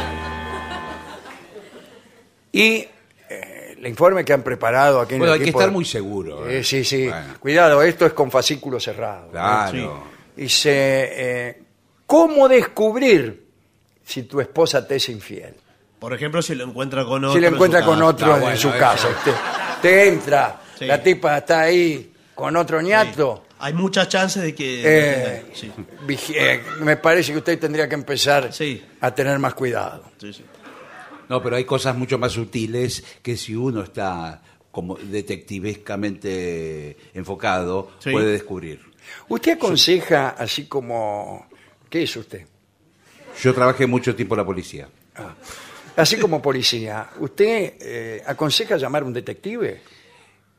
[2.58, 2.88] Y
[3.30, 5.86] eh, el informe que han preparado aquí en Bueno, el hay que equipo- estar muy
[5.86, 6.48] seguro.
[6.50, 6.64] Eh, ¿eh?
[6.64, 7.08] sí, sí.
[7.08, 9.30] Bueno, Cuidado, esto es con fascículo cerrado.
[9.32, 10.04] claro.
[10.36, 11.62] Dice, eh,
[12.06, 13.48] ¿cómo descubrir
[14.06, 15.56] si tu esposa te es infiel?
[16.00, 17.34] Por ejemplo, si lo encuentra con otro.
[17.34, 18.06] si lo en su encuentra con casa.
[18.06, 18.78] otro Ah, en bueno, su eso.
[18.80, 19.08] casa.
[19.26, 19.32] Te,
[19.82, 20.86] te entra, Sí.
[20.86, 23.46] la tipa está ahí con otro ñato.
[23.60, 24.84] Hay muchas chances de que.
[24.86, 25.72] Eh, sí,
[26.06, 28.84] vigi- eh, me parece que usted tendría que empezar Sí.
[29.02, 30.04] a tener más cuidado.
[30.22, 30.44] sí, sí.
[31.30, 34.41] No, pero hay cosas mucho más sutiles que si uno está
[34.72, 38.12] como detectivescamente enfocado, Sí.
[38.12, 38.80] puede descubrir.
[39.30, 41.48] ¿Usted aconseja así como...
[41.90, 42.45] ¿Qué es usted?
[43.41, 44.90] Yo trabajé mucho tiempo en la policía.
[45.95, 49.82] Así como policía, ¿usted eh, aconseja llamar a un detective?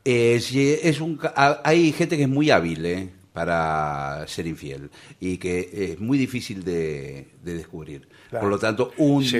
[0.03, 4.47] Eh, si es un, ca- ha- hay gente que es muy hábil eh, para ser
[4.47, 4.89] infiel
[5.19, 8.07] y que es muy difícil de, de descubrir.
[8.29, 8.43] Claro.
[8.43, 9.37] Por lo tanto, un, Sí,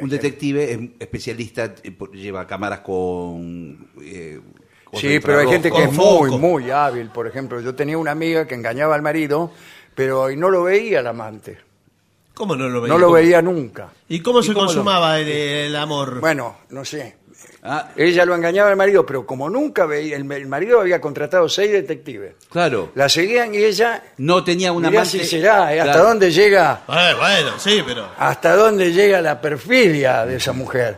[0.00, 3.88] un detective es especialista, eh, lleva cámaras con...
[4.02, 4.40] eh,
[4.84, 7.08] cosas Sí, pero hay gente que es Con muy, muy hábil.
[7.10, 9.52] Por ejemplo, yo tenía una amiga que engañaba al marido,
[9.94, 11.58] pero y no lo veía el amante.
[12.34, 12.92] ¿Cómo no lo veía?
[12.92, 13.14] No lo ¿Cómo?
[13.16, 13.90] veía nunca.
[14.08, 16.20] ¿Y cómo se cómo lo- consumaba el, el amor?
[16.20, 17.16] Bueno, no sé.
[17.68, 21.48] Ah, Ella lo engañaba al marido, pero como nunca veía, el, el marido había contratado
[21.48, 22.34] seis detectives.
[22.50, 22.90] claro.
[22.94, 25.18] La seguían y ella, No tenía una mirá amante...
[25.18, 25.80] si será, ¿eh?
[25.80, 26.08] hasta Claro.
[26.08, 28.08] dónde llega, Bueno, bueno, sí, pero.
[28.18, 30.96] hasta dónde llega la perfidia de esa mujer.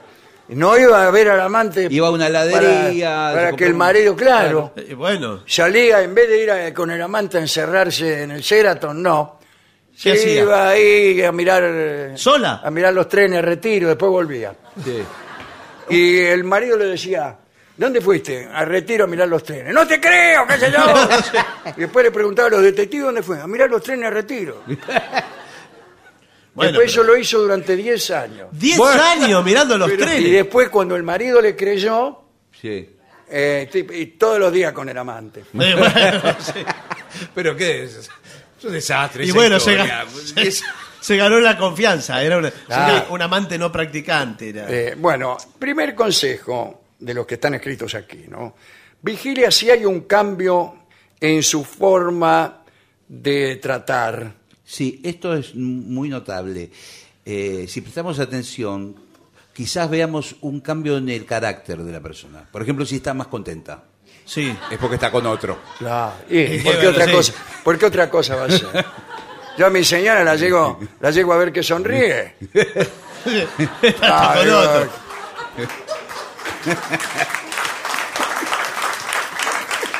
[0.49, 1.89] No iba a ver al amante.
[1.90, 5.43] Iba a una para- heladería, Para, se que el un- marido, claro, eh, bueno.
[5.47, 9.39] salía, en vez de ir a- con el amante a encerrarse en el Sheraton, no.
[9.93, 10.43] ¿Qué Se hacía?
[10.43, 11.62] iba ahí a mirar.
[11.66, 12.61] eh, ¿Sola?
[12.65, 14.55] A mirar los trenes, retiro, después volvía.
[14.82, 15.03] Sí.
[15.90, 17.36] Y el marido le decía,
[17.77, 18.48] ¿dónde fuiste?
[18.52, 19.73] A retiro a mirar los trenes.
[19.74, 20.85] No te creo, qué sé yo.
[21.77, 23.40] y después le preguntaba a los detectives dónde fue.
[23.40, 24.62] A mirar los trenes a retiro.
[26.55, 28.48] Bueno, después eso pero- lo hizo durante 10 años.
[28.51, 29.01] 10 Bueno.
[29.01, 30.32] años mirando los Y trenes.
[30.32, 32.20] después cuando el marido le creyó,
[32.60, 32.97] Sí.
[33.31, 35.40] eh, tip- y todos los días con el amante.
[35.40, 35.77] Eh, bueno,
[36.40, 36.65] sí.
[37.32, 38.10] ¿Pero qué es?
[38.59, 39.24] Es un desastre.
[39.24, 40.05] Y esa bueno, se, historia.
[40.05, 40.43] ga-
[41.01, 42.23] se ganó la confianza.
[42.23, 43.07] Era una- Claro.
[43.11, 44.49] un amante no practicante.
[44.51, 44.66] era.
[44.69, 48.55] Eh, bueno, primer consejo de los que están escritos aquí, ¿no?
[49.03, 50.75] Vigilia si hay un cambio
[51.20, 52.62] en su forma
[53.09, 54.33] de tratar.
[54.65, 56.70] Sí, esto es muy notable.
[57.25, 58.95] Eh, si prestamos atención,
[59.55, 62.47] quizás veamos un cambio en el carácter de la persona.
[62.51, 63.85] Por ejemplo, si está más contenta,
[64.25, 64.55] Sí.
[64.70, 65.59] es porque está con otro.
[65.79, 66.12] Claro.
[66.29, 67.12] ¿Y Sí, por, qué bueno, otra sí.
[67.12, 67.33] cosa,
[67.65, 68.66] ¿Por qué otra cosa va a ser?
[69.59, 72.35] Yo a mi señora la llego, la llego a ver que sonríe.
[73.24, 74.89] Con otro.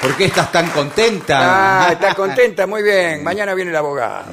[0.01, 1.87] ¿Por qué estás tan contenta?
[1.89, 3.25] Ah, está contenta, muy bien.
[3.25, 4.27] Mañana viene el abogado.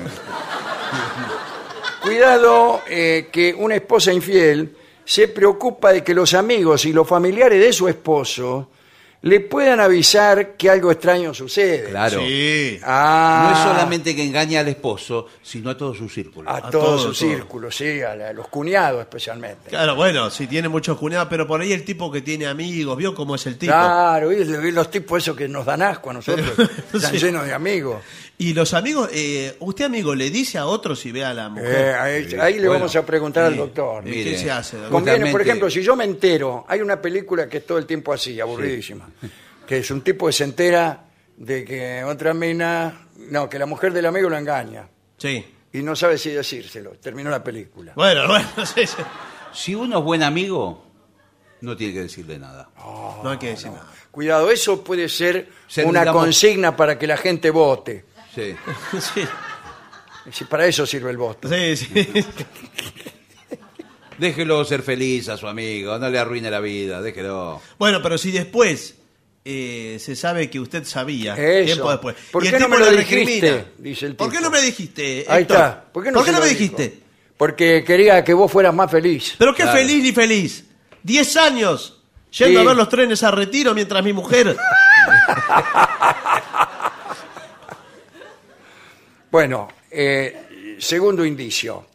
[2.03, 7.59] Cuidado eh, que una esposa infiel se preocupa de que los amigos y los familiares
[7.59, 8.69] de su esposo
[9.25, 11.89] le puedan avisar que algo extraño sucede.
[11.89, 12.19] Claro.
[12.19, 12.79] Sí.
[12.83, 16.47] Ah, No es solamente que engaña al esposo, sino a todo su círculo.
[16.47, 17.13] a, a todo, todo, su todo.
[17.15, 19.69] círculo, sí, a, la- a los cuñados especialmente.
[19.71, 23.15] Claro, bueno, sí tiene muchos cuñados, pero por ahí el tipo que tiene amigos, ¿vio
[23.15, 23.73] cómo es el tipo?
[23.73, 26.47] Claro, y y los tipos esos que nos dan asco a nosotros,
[26.93, 27.17] están Sí.
[27.17, 28.03] llenos de amigos.
[28.37, 31.73] Y los amigos, eh, usted amigo, ¿le dice a otro si ve a la mujer?
[31.73, 34.05] Eh, ahí, ahí le Bueno, vamos a preguntar al doctor.
[34.05, 34.75] ¿Y Mire, ¿Qué se hace?
[34.75, 34.91] doctor?
[34.91, 37.85] Conviene, por Justamente- ejemplo, si yo me entero, hay una película que es todo el
[37.85, 39.07] tiempo así, aburridísima,
[39.67, 41.05] que es un tipo que se entera
[41.37, 44.87] de que otra mina, no, que la mujer del amigo lo engaña
[45.17, 45.45] Sí.
[45.73, 46.91] y no sabe si decírselo.
[46.91, 47.93] Terminó la película.
[47.95, 48.97] Bueno, bueno, sí, sí.
[49.53, 50.85] Si uno es buen amigo,
[51.61, 52.69] no tiene que decirle nada.
[53.23, 53.87] No hay que decir nada.
[54.11, 58.05] Cuidado, eso puede ser Ser, una digamos- consigna para que la gente vote.
[58.33, 58.55] Sí.
[60.25, 61.47] Sí, Si para eso sirve el voto.
[61.49, 61.87] sí, sí.
[64.17, 67.61] Déjelo ser feliz a su amigo, no le arruine la vida, déjelo.
[67.77, 68.95] Bueno, pero si después
[69.45, 71.65] eh, se sabe que usted sabía, Eso.
[71.65, 73.65] tiempo después, ¿Por y el qué no me lo dijiste?
[73.77, 75.25] Dice el ¿Por qué no me dijiste?
[75.29, 75.85] Ahí está.
[75.91, 76.49] ¿Por qué no, se me dijo?
[76.49, 76.99] dijiste?
[77.37, 79.35] porque quería que vos fueras más feliz.
[79.37, 80.65] Pero qué feliz ni feliz.
[81.03, 82.01] Diez años
[82.31, 82.65] yendo Sí.
[82.65, 84.55] a ver los trenes a retiro mientras mi mujer...
[89.31, 91.87] Bueno, eh, segundo indicio.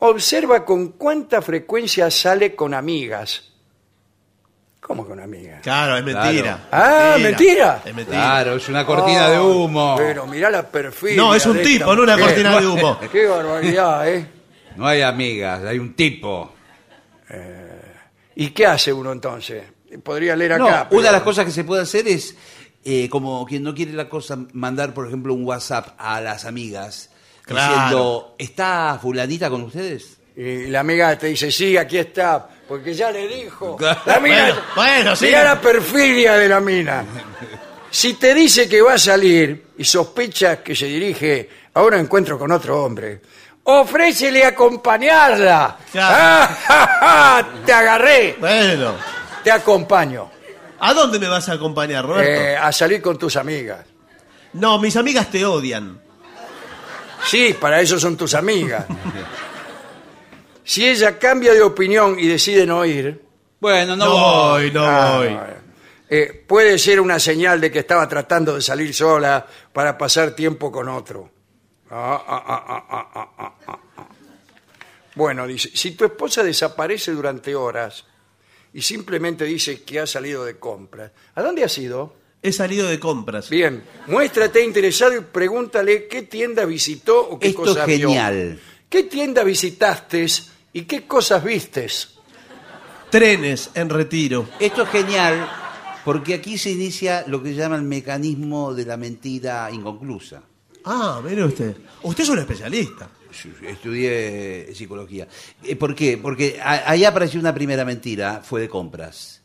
[0.00, 3.49] Observa con cuánta frecuencia sale con amigas.
[4.90, 5.60] ¿Cómo con amigas?
[5.62, 6.66] Claro, es mentira.
[6.72, 7.80] Ah, ¿mentira?
[7.84, 8.18] Es mentira.
[8.18, 9.94] Claro, es una cortina de humo.
[9.96, 11.14] Pero mirá la perfidia.
[11.16, 12.30] No, es un tipo, no una mujer.
[12.34, 12.98] cortina de humo.
[13.12, 14.26] Qué barbaridad, ¿eh?
[14.74, 16.52] No hay amigas, hay un tipo.
[18.34, 19.62] ¿Y qué hace uno entonces?
[20.02, 20.88] Podría leer No, acá.
[20.90, 22.34] una de las cosas que se puede hacer es,
[22.84, 27.10] eh, como quien no quiere la cosa, mandar, por ejemplo, un WhatsApp a las amigas
[27.44, 27.74] Claro.
[27.74, 30.18] diciendo, ¿está fulanita con ustedes?
[30.36, 33.76] Y la amiga te dice, sí, aquí está, porque ya le dijo.
[34.06, 35.26] La mina, Bueno, bueno, sí.
[35.26, 37.04] mirá la perfidia de la mina.
[37.90, 42.38] Si te dice que va a salir y sospechas que se dirige a un encuentro
[42.38, 43.20] con otro hombre,
[43.64, 45.76] ofrécele acompañarla.
[45.90, 46.16] Claro.
[46.18, 47.48] ¡Ah, ja, ja!
[47.66, 48.94] Te agarré, Bueno,
[49.42, 50.30] te acompaño.
[50.82, 52.30] ¿a dónde me vas a acompañar, Roberto?
[52.40, 53.84] Eh, a salir con tus amigas.
[54.54, 56.00] No, mis amigas te odian.
[57.26, 58.86] Sí, para eso son tus amigas.
[60.64, 63.20] Si ella cambia de opinión y decide no ir,
[63.60, 65.36] Bueno, no, voy, no ah, voy.
[66.08, 70.72] Eh, puede ser una señal de que estaba tratando de salir sola para pasar tiempo
[70.72, 71.30] con otro.
[71.90, 74.08] Ah ah, ah, ah, ah, ah, ah, ah, ah.
[75.14, 78.04] Bueno, dice, si tu esposa desaparece durante horas
[78.72, 82.14] y simplemente dice que ha salido de compras, ¿a dónde has ido?
[82.42, 83.50] He salido de compras.
[83.50, 88.08] Bien, muéstrate interesado y pregúntale qué tienda visitó o qué Esto cosa vio.
[88.08, 88.58] genial.
[88.90, 90.26] ¿Qué tienda visitaste
[90.72, 92.08] y qué cosas vistes?
[93.10, 94.48] Trenes en retiro.
[94.58, 95.48] Esto es genial
[96.04, 100.42] porque aquí se inicia lo que llama el mecanismo de la mentira inconclusa.
[100.84, 101.76] Ah, mire usted.
[102.02, 103.08] Usted es un especialista.
[103.62, 105.28] Estudié psicología.
[105.62, 106.18] Eh, ¿Por qué?
[106.18, 109.39] Porque a- ahí apareció una primera mentira, fue de compras.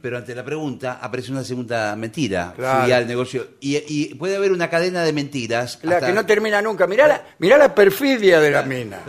[0.00, 2.52] Pero ante la pregunta apareció una segunda mentira.
[2.56, 2.82] Claro.
[2.84, 3.48] Fui al negocio.
[3.60, 5.78] Y, y puede haber una cadena de mentiras.
[5.82, 6.86] La hasta- que no termina nunca.
[6.86, 9.00] Mirá la, mirá la perfidia de la mina.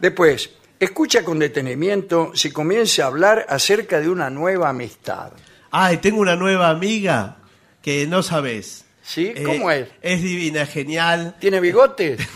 [0.00, 5.32] Después, escucha con detenimiento si comienza a hablar acerca de una nueva amistad.
[5.70, 7.36] Ay, tengo una nueva amiga
[7.82, 8.84] que no sabes.
[9.02, 9.32] ¿Sí?
[9.34, 9.88] Eh, ¿Cómo es?
[10.02, 11.34] Es divina, es genial.
[11.40, 12.20] ¿Tiene bigotes?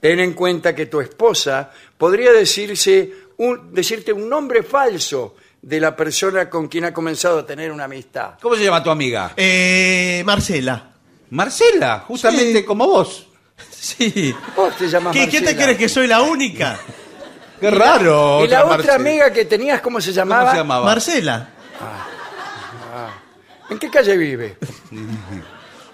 [0.00, 5.96] Ten en cuenta que tu esposa podría decirse un- decirte un nombre falso de la
[5.96, 8.34] persona con quien ha comenzado a tener una amistad.
[8.40, 9.32] ¿Cómo se llama tu amiga?
[9.36, 10.90] Eh, Marcela.
[11.30, 12.64] Marcela, justamente Sí.
[12.64, 13.24] como vos.
[13.70, 14.34] Sí.
[14.56, 15.64] Vos te llamas ¿Qué, ¿Qué te Marcela.
[15.64, 16.78] crees que soy la única?
[17.60, 18.44] Qué raro.
[18.44, 18.94] ¿Y la otra Marcela.
[18.94, 20.50] amiga que tenías, cómo se ¿Cómo llamaba?
[20.52, 20.84] se llamaba?
[20.84, 21.48] Marcela.
[23.70, 24.56] ¿En qué calle vive?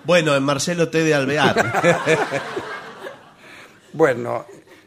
[0.05, 1.03] Bueno, en Marcelo T.
[1.03, 1.83] de Alvear.
[3.95, 4.45] Bueno,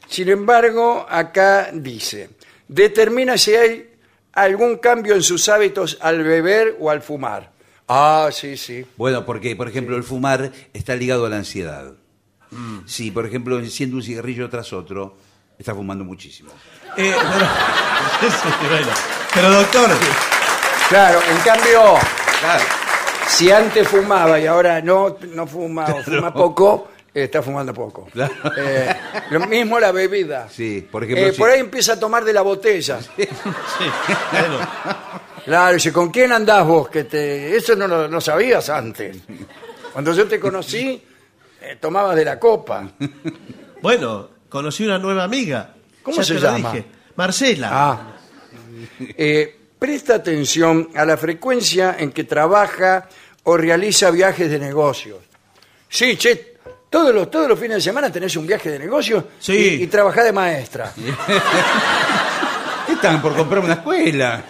[0.07, 2.29] sin embargo, acá dice,
[2.67, 3.89] determina si hay
[4.33, 7.51] algún cambio en sus hábitos al beber o al fumar.
[7.87, 8.85] Ah, sí, sí.
[8.97, 11.93] Bueno, porque, por ejemplo, el fumar está ligado a la ansiedad.
[12.85, 15.17] Si, por ejemplo, enciende un cigarrillo tras otro,
[15.57, 16.51] está fumando muchísimo.
[16.97, 17.45] Eh, pero,
[18.29, 18.91] Sí, bueno.
[19.33, 19.89] Pero, doctor,
[20.89, 21.95] Claro, en cambio,
[23.27, 26.89] si antes fumaba y ahora no, no fuma o fuma poco,
[27.23, 28.07] está fumando poco.
[28.13, 28.33] Claro.
[28.57, 28.95] Eh,
[29.31, 30.47] lo mismo la bebida.
[30.49, 32.99] Sí, por ejemplo, Eh, si- Por ahí empieza a tomar de la botella.
[33.17, 33.27] sí.
[35.45, 36.89] Claro, dice, ¿con quién andás vos?
[36.89, 37.55] Que te...
[37.55, 39.15] Eso no lo no sabías antes.
[39.93, 41.01] Cuando yo te conocí,
[41.61, 42.89] eh, tomabas de la copa.
[43.81, 45.73] Bueno, conocí una nueva amiga.
[46.03, 46.71] ¿Cómo Ya se te lo llama?
[46.73, 46.85] dije.
[47.15, 47.69] Marcela.
[47.71, 48.07] Ah.
[48.99, 53.07] Eh, presta atención a la frecuencia en que trabaja
[53.43, 55.19] o realiza viajes de negocios.
[55.89, 56.56] Sí, che,
[56.89, 59.77] todos los, todos los fines de semana tenés un viaje de negocios Sí.
[59.79, 60.93] y, y trabajás de maestra.
[62.85, 64.41] ¿Qué están por comprar una escuela?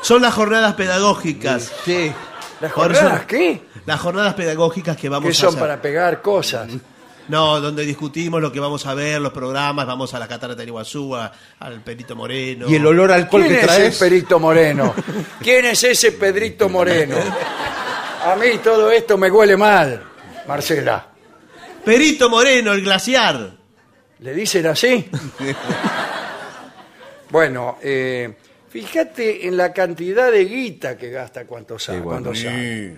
[0.00, 1.72] Son las jornadas pedagógicas.
[1.84, 2.12] Sí.
[2.60, 3.62] ¿Las Por jornadas qué?
[3.86, 5.60] Las jornadas pedagógicas que vamos Que a son hacer.
[5.60, 6.68] para pegar cosas.
[7.28, 10.66] No, donde discutimos lo que vamos a ver, los programas, vamos a la Catarata de
[10.66, 11.30] Iguazú, a-
[11.60, 12.66] al Perito Moreno.
[12.68, 13.98] ¿Y el olor a alcohol ¿Quién que es el traes?
[13.98, 14.94] Perito Moreno?
[15.40, 17.16] ¿Quién es ese Pedrito Moreno?
[18.24, 20.02] A mí todo esto me huele mal,
[20.48, 21.06] Marcela.
[21.88, 23.56] Perito Moreno, el glaciar.
[24.20, 25.08] ¿Le dicen así?
[27.30, 28.34] bueno, eh,
[28.68, 32.00] fíjate en la cantidad de guita que gasta cuando sale.
[32.00, 32.22] bueno.
[32.22, 32.96] cuando sale.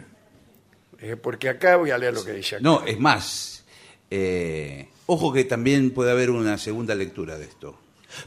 [1.02, 2.62] Eh, porque acá voy a leer lo que dice acá.
[2.62, 3.64] No, es más.
[4.10, 7.78] eh, ojo que también puede haber una segunda lectura de esto.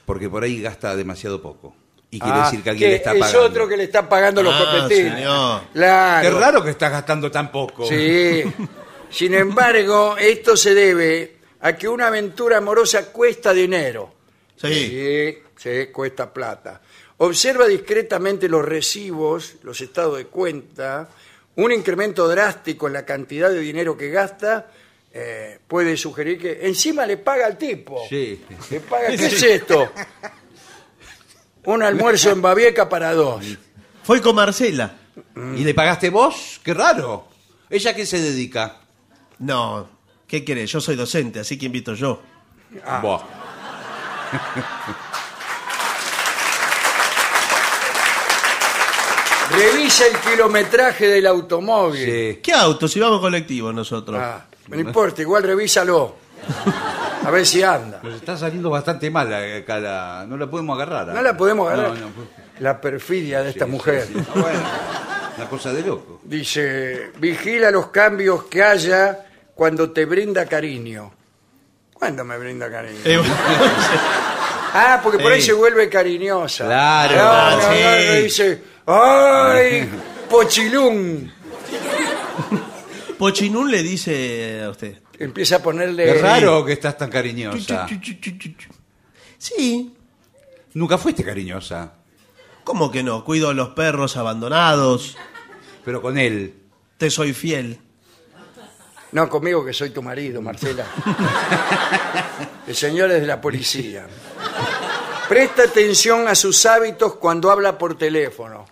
[0.06, 1.76] Porque por ahí gasta demasiado poco.
[2.10, 3.42] Y quiere Ah, decir que alguien le está es pagando.
[3.44, 5.14] otro que le está pagando los Ah, copetines.
[5.16, 5.62] señor.
[5.74, 6.30] Claro.
[6.30, 7.86] Qué raro que estás gastando tan poco.
[7.86, 8.44] Sí.
[9.14, 14.12] Sin embargo, esto se debe a que una aventura amorosa cuesta dinero.
[14.56, 14.74] Sí.
[14.74, 16.82] Sí, sí, cuesta plata.
[17.18, 21.08] Observa discretamente los recibos, los estados de cuenta.
[21.56, 24.72] Un incremento drástico en la cantidad de dinero que gasta
[25.14, 28.02] eh, puede sugerir que encima le paga al tipo.
[28.10, 28.44] Sí.
[28.72, 29.92] Le paga, ¿qué es esto?
[31.66, 33.46] Un almuerzo en Babieca para dos.
[34.04, 34.98] Fue con Marcela.
[35.56, 36.60] ¿Y le pagaste vos?
[36.64, 37.28] Qué raro.
[37.70, 38.83] ¿Ella qué se dedica?
[39.40, 39.88] No,
[40.28, 40.72] ¿qué querés?
[40.72, 42.22] Yo soy docente, así que invito yo.
[42.86, 43.00] Ah.
[43.02, 43.22] Buah.
[49.52, 52.04] Revisa el kilometraje del automóvil.
[52.06, 52.40] Sí.
[52.42, 52.88] ¿Qué auto?
[52.88, 54.20] Si vamos colectivo nosotros.
[54.20, 56.16] Ah, no importa, igual revísalo.
[57.26, 58.00] A ver si anda.
[58.04, 60.26] Nos está saliendo bastante mal acá la...
[60.28, 61.08] No la podemos agarrar.
[61.14, 61.94] No la podemos agarrar.
[61.94, 62.28] No, no, pues-
[62.60, 64.08] La perfidia de esta sí, mujer.
[64.08, 64.26] sí, sí.
[64.36, 64.60] Ah, bueno,
[65.38, 66.22] una cosa de loco.
[66.24, 71.12] Dice, vigila los cambios que haya cuando te brinda cariño.
[71.94, 73.00] ¿Cuándo me brinda cariño?
[73.06, 73.20] Eh,
[74.76, 75.48] Ah, porque por ahí Sí.
[75.48, 76.66] se vuelve cariñosa.
[76.66, 77.80] Claro, No, no, sí.
[77.84, 79.90] no, no, dice, ¡ay!
[80.30, 81.32] Pochilún.
[83.20, 84.98] Pochinún le dice a usted.
[85.20, 86.16] Empieza a ponerle...
[86.16, 87.88] Es raro que estás tan cariñosa.
[89.38, 89.96] Sí,
[90.74, 91.94] Nunca fuiste cariñosa,
[92.64, 93.24] ¿cómo que no?
[93.24, 95.18] Cuido a los perros abandonados,
[95.86, 96.56] pero con él.
[96.98, 97.80] te soy fiel.
[99.12, 100.86] No, conmigo que soy tu marido, Marcela.
[102.68, 104.08] El señor es de la policía.
[105.30, 108.66] Presta atención a sus hábitos cuando habla por teléfono.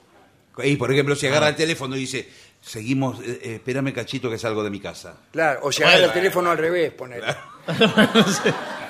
[0.63, 1.30] Y por ejemplo, si Ah.
[1.31, 2.30] agarra el teléfono y dice,
[2.61, 5.15] seguimos, eh, eh, espérame cachito que salgo de mi casa.
[5.31, 5.89] Claro, o si Bueno.
[5.97, 7.23] agarra el teléfono al revés, poner.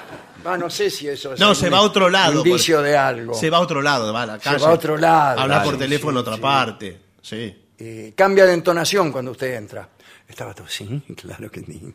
[0.45, 2.38] Ah, no sé si eso es No, un se va a otro lado.
[2.45, 3.34] indicio por- de algo.
[3.34, 4.63] Se va a otro lado, va a la Se calle.
[4.63, 5.39] va a otro lado.
[5.41, 6.41] Habla por teléfono sí, a otra sí.
[6.41, 6.99] parte.
[7.22, 7.57] Sí.
[7.80, 9.88] Y cambia de entonación cuando usted entra.
[10.27, 11.93] Estaba todo, sí, claro que sí.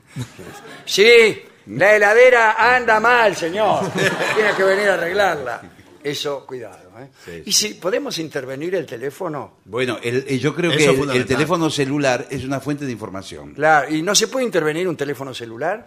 [0.85, 3.91] Sí, la heladera anda mal, señor.
[4.35, 5.63] Tiene que venir a arreglarla.
[6.03, 6.91] Eso, cuidado.
[7.01, 7.09] ¿eh?
[7.25, 10.91] Sí, Y si podemos intervenir el teléfono, Bueno, el- eh, yo creo Eso que el,
[10.91, 11.37] el fundamental.
[11.37, 13.55] teléfono celular es una fuente de información.
[13.55, 15.85] claro, y no se puede intervenir un teléfono celular.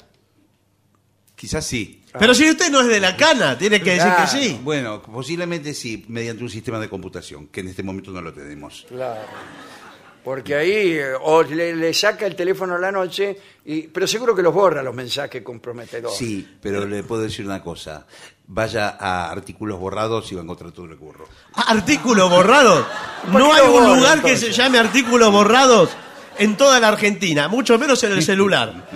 [1.40, 2.02] Quizás sí.
[2.20, 4.30] Pero si usted no es de la cana, tiene que decir Claro.
[4.30, 4.60] que sí.
[4.62, 8.86] Bueno, posiblemente sí, mediante un sistema de computación, que en este momento no lo tenemos.
[8.90, 9.22] Claro.
[10.22, 14.36] Porque ahí eh, o le, le saca el teléfono a la noche, y, pero seguro
[14.36, 16.18] que los borra los mensajes comprometedores.
[16.18, 18.06] Sí, pero le puedo decir una cosa.
[18.48, 21.26] Vaya a artículos borrados y va a encontrar todo lo que borró.
[21.54, 22.86] Ah, Artículos borrados.
[23.32, 24.56] ¿Por No qué hay lo un borra, lugar que entonces?
[24.56, 25.90] se llame artículos borrados
[26.38, 28.90] en toda la Argentina, mucho menos en el celular.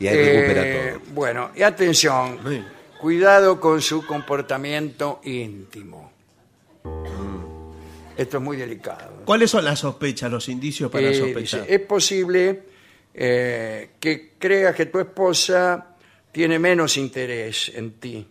[0.00, 1.02] Y ahí Eh, recupera todo.
[1.14, 2.64] Bueno, y atención, Sí.
[3.00, 6.10] cuidado con su comportamiento íntimo.
[8.16, 9.22] Esto es muy delicado.
[9.24, 11.62] ¿Cuáles son las sospechas, los indicios para Eh, sospechar?
[11.62, 12.62] dice, es posible
[13.14, 15.86] eh, que creas que tu esposa
[16.32, 18.26] tiene menos interés en ti.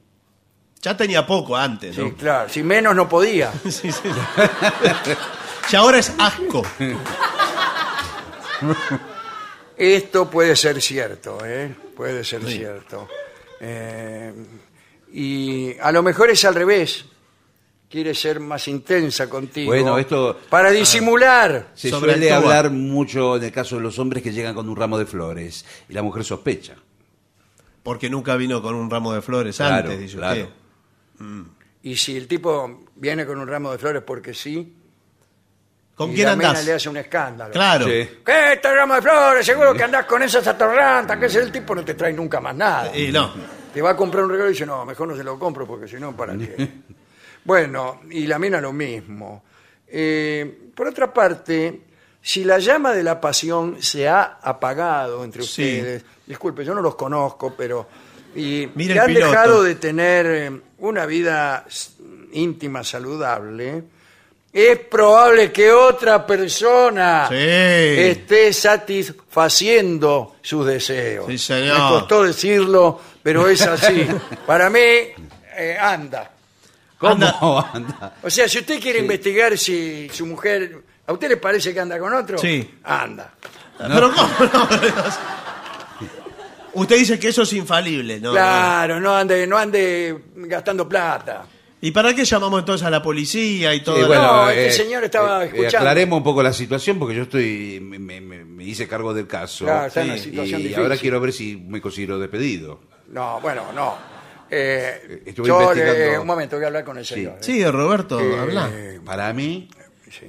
[0.82, 2.16] Ya tenía poco antes, Sí, ¿no?
[2.16, 3.52] claro, si menos no podía.
[3.70, 4.02] Sí, sí.
[5.72, 6.64] y ahora es asco.
[9.80, 11.74] Esto puede ser cierto, ¿eh?
[11.96, 13.08] Puede ser cierto.
[13.62, 14.34] Eh,
[15.14, 17.06] y a lo mejor es al revés.
[17.90, 19.72] Quiere ser más intensa contigo.
[19.72, 21.72] Bueno, esto- Para disimular.
[21.74, 24.76] Se sobre suele hablar mucho en el caso de los hombres que llegan con un
[24.76, 26.76] ramo de flores y la mujer sospecha.
[27.82, 30.42] Porque nunca vino con un ramo de flores Claro, antes, dice claro.
[31.20, 31.52] usted.
[31.82, 34.76] Y si el tipo viene con un ramo de flores porque sí,
[36.00, 36.66] ¿Con y quién la mina andás?
[36.66, 37.52] le hace un escándalo.
[37.52, 37.86] Claro.
[37.86, 38.10] Sí.
[38.26, 38.54] ¿Qué?
[38.54, 41.84] Este ramo de flores, seguro que andás con esa atorranta, que ese el tipo no
[41.84, 42.96] te trae nunca más nada.
[42.98, 43.34] Y no.
[43.74, 45.88] Te va a comprar un regalo y dice, no, mejor no se lo compro porque
[45.90, 46.70] si no, ¿para qué?
[47.44, 49.44] bueno, y la mina lo mismo.
[49.88, 51.82] Eh, por otra parte,
[52.22, 55.64] si la llama de la pasión se ha apagado entre Sí.
[55.64, 57.88] ustedes, disculpe, yo no los conozco, pero...
[58.36, 59.28] Y, el han piloto.
[59.32, 61.92] dejado de tener eh, una vida s-
[62.34, 63.84] íntima saludable,
[64.52, 67.36] es probable que otra persona Sí.
[67.36, 71.28] esté satisfaciendo sus deseos.
[71.28, 71.78] Sí, señor.
[71.80, 74.08] Me costó decirlo, pero es así.
[74.46, 76.32] Para mí, eh, anda.
[76.98, 77.36] ¿Cómo Anda.
[77.74, 78.14] anda?
[78.24, 80.78] O sea, si usted quiere investigar si su mujer...
[81.08, 82.38] ¿A usted le parece que anda con otro?
[82.38, 82.76] Sí.
[82.84, 83.34] Anda.
[83.78, 84.30] Pero ¿cómo?
[84.54, 84.68] No.
[86.74, 88.32] Usted dice que eso es infalible, ¿no?
[88.32, 91.44] Claro, no ande, no ande gastando plata.
[91.82, 93.96] ¿Y para qué llamamos entonces a la policía y todo?
[93.98, 95.78] Sí, bueno, No, este señor estaba escuchando.
[95.78, 99.88] aclaremos un poco la situación porque yo estoy me, me- hice cargo del caso Claro,
[99.88, 100.84] está en una Sí, situación y difícil.
[100.84, 102.82] ahora quiero ver si me considero despedido.
[103.08, 103.96] No, bueno, no.
[104.52, 106.22] Eh, Estuve yo investigando.
[106.22, 107.34] un momento, voy a hablar con el señor.
[107.36, 107.38] ¿eh?
[107.42, 108.70] Sí, Roberto, Eh, habla.
[109.06, 109.70] Para mí,
[110.12, 110.26] sí.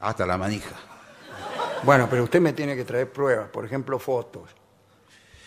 [0.00, 0.76] hasta la manija.
[1.84, 4.50] Bueno, pero usted me tiene que traer pruebas, por ejemplo, fotos.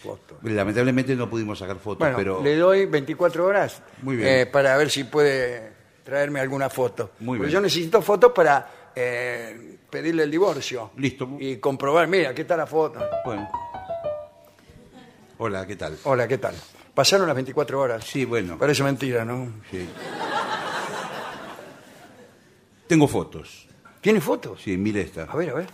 [0.02, 0.38] Fotos.
[0.44, 4.28] Lamentablemente no pudimos sacar fotos, Bueno, pero le doy 24 horas Muy bien.
[4.28, 5.72] eh, para ver si puede
[6.03, 7.11] traerme alguna foto.
[7.19, 7.53] Muy Porque bien.
[7.53, 10.91] yo necesito fotos para eh, pedirle el divorcio.
[10.98, 11.38] Listo.
[11.40, 12.99] Y comprobar, mira, aquí está la foto.
[13.26, 13.48] bueno.
[15.38, 15.98] Hola, ¿qué tal?
[16.03, 16.56] Hola, ¿qué tal?
[16.94, 18.03] Pasaron las 24 horas.
[18.03, 18.57] Sí, bueno.
[18.57, 19.52] Parece mentira, ¿no?
[19.69, 19.88] Sí.
[22.88, 23.68] Tengo fotos.
[24.02, 24.61] ¿Tiene fotos?
[24.64, 25.23] Sí, mire esta.
[25.23, 25.65] A ver, a ver.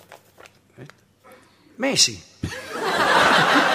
[0.80, 0.86] ¿Eh?
[1.78, 2.22] Messi.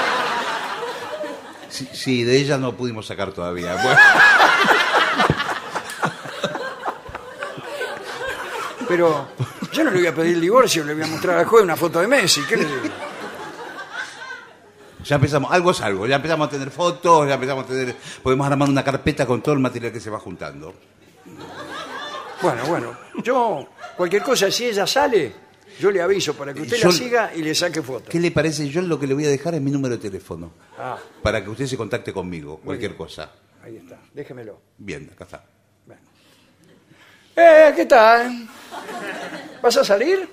[1.73, 3.77] Sí, sí, de ella no pudimos sacar todavía.
[8.89, 9.29] Bueno, Pero
[9.73, 11.77] yo no le voy a pedir el divorcio, le voy a mostrar al juez una
[11.77, 12.43] foto de Messi.
[12.43, 12.95] ¿Qué le digo?
[15.03, 18.47] ya empezamos, algo es algo, ya empezamos a tener fotos, ya empezamos a tener, podemos
[18.47, 20.75] armar una carpeta con todo el material que se va juntando.
[22.43, 22.97] Bueno, bueno.
[23.23, 25.35] Yo, cualquier cosa, si ella sale,
[25.81, 28.09] yo le aviso para que usted Yo- la siga y le saque fotos.
[28.09, 28.69] ¿Qué le parece?
[28.69, 31.51] Yo lo que le voy a dejar es mi número de teléfono, Ah, para que
[31.51, 33.31] usted se contacte conmigo, cualquier cosa.
[33.65, 33.99] ahí está.
[34.15, 34.61] Déjemelo.
[34.79, 35.45] Bien, acá está.
[37.35, 38.47] Eh, ¿qué tal?
[39.63, 40.29] ¿Vas a salir?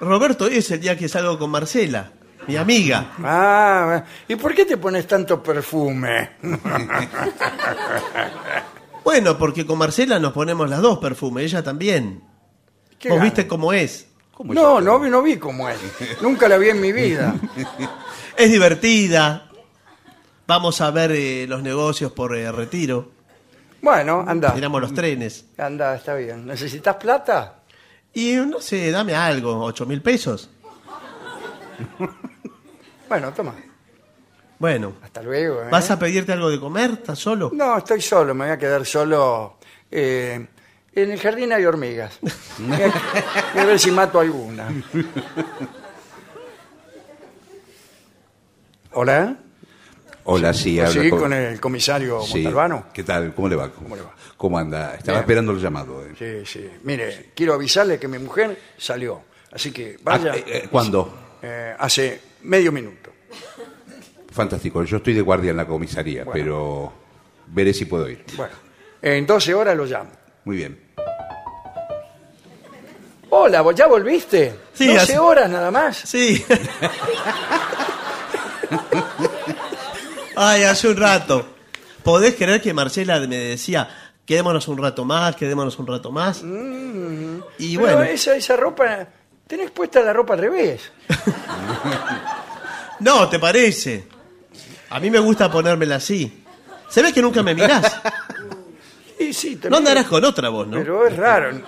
[0.00, 2.10] Roberto, hoy es el día que salgo con Marcela,
[2.48, 3.12] mi amiga.
[3.22, 6.30] Ah, ¿y por qué te pones tanto perfume?
[9.04, 12.22] Bueno, porque con Marcela nos ponemos las dos perfumes, ella también.
[12.98, 13.24] ¿Qué Vos gana?
[13.30, 14.08] viste cómo es.
[14.42, 15.04] ¿Cómo No, es no, esto?
[15.04, 15.78] vi- no vi cómo es.
[16.20, 17.34] Nunca la vi en mi vida.
[18.36, 19.48] Es divertida.
[20.48, 23.10] Vamos a ver eh, los negocios por eh, retiro.
[23.82, 24.52] Bueno, anda.
[24.54, 25.44] Miramos los trenes.
[25.58, 26.46] Anda, está bien.
[26.46, 27.60] ¿Necesitas plata?
[28.14, 30.50] Y no sé, dame algo, ocho mil pesos.
[33.08, 33.54] Bueno, toma.
[34.58, 35.62] Bueno, Hasta luego.
[35.62, 35.68] ¿eh?
[35.70, 36.90] ¿vas a pedirte algo de comer?
[36.92, 37.50] ¿Estás solo?
[37.52, 38.34] No, estoy solo.
[38.34, 39.58] Me voy a quedar solo.
[39.90, 40.46] eh,
[40.94, 42.18] en el jardín hay hormigas.
[42.58, 42.88] Voy a,
[43.54, 44.68] voy a ver si mato alguna.
[48.92, 49.36] ¿Hola?
[50.24, 52.34] Hola, sí, habla Sí, con el comisario Sí.
[52.36, 52.86] Montalbano.
[52.92, 53.34] ¿Qué tal?
[53.34, 53.70] ¿Cómo le va?
[53.70, 54.14] ¿Cómo le va?
[54.36, 54.94] ¿Cómo anda?
[54.94, 55.22] Estaba Bien.
[55.24, 56.04] esperando el llamado.
[56.06, 56.12] eh.
[56.18, 56.70] Sí, sí.
[56.84, 59.22] Mire, quiero avisarle que mi mujer salió.
[59.50, 60.32] Así que vaya.
[60.34, 61.12] Ah, eh, eh, ¿Cuándo?
[61.42, 63.10] Eh, hace medio minuto.
[64.30, 64.84] Fantástico.
[64.84, 66.32] Yo estoy de guardia en la comisaría, Bueno.
[66.32, 66.92] pero
[67.48, 68.24] veré si puedo ir.
[68.36, 68.54] Bueno,
[69.02, 70.10] en 12 horas lo llamo.
[70.44, 70.78] Muy bien.
[73.34, 74.54] Hola, ¿vos ¿ya volviste?
[74.74, 75.96] Sí, 12 hace- horas nada más.
[75.96, 76.44] Sí.
[80.36, 81.46] Ay, hace un rato.
[82.02, 83.88] ¿Podés creer que Marcela me decía,
[84.26, 86.42] quedémonos un rato más, quedémonos un rato más?
[86.42, 87.42] Y Mm.
[87.58, 89.06] Pero bueno, esa, esa ropa,
[89.46, 90.92] tenés puesta la ropa al revés.
[93.00, 94.06] no, ¿te parece?
[94.90, 96.44] A mí me gusta ponérmela así.
[96.88, 97.98] Se ve que nunca me mirás.
[99.16, 100.76] Sí, sí, te No andarás con otra voz, ¿no?
[100.76, 101.58] Pero es raro.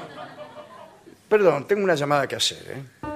[1.35, 2.65] Perdón, tengo una llamada que hacer.
[2.69, 3.09] ¿eh?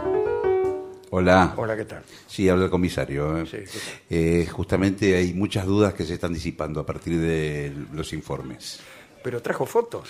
[1.10, 1.54] Hola.
[1.56, 2.02] Hola, ¿qué tal?
[2.26, 3.38] Sí, habla el comisario.
[3.38, 3.46] eh.
[3.46, 4.00] Sí, ¿qué tal?
[4.10, 8.80] Eh, justamente hay muchas dudas que se están disipando a partir de los informes.
[9.22, 10.08] Pero trajo fotos.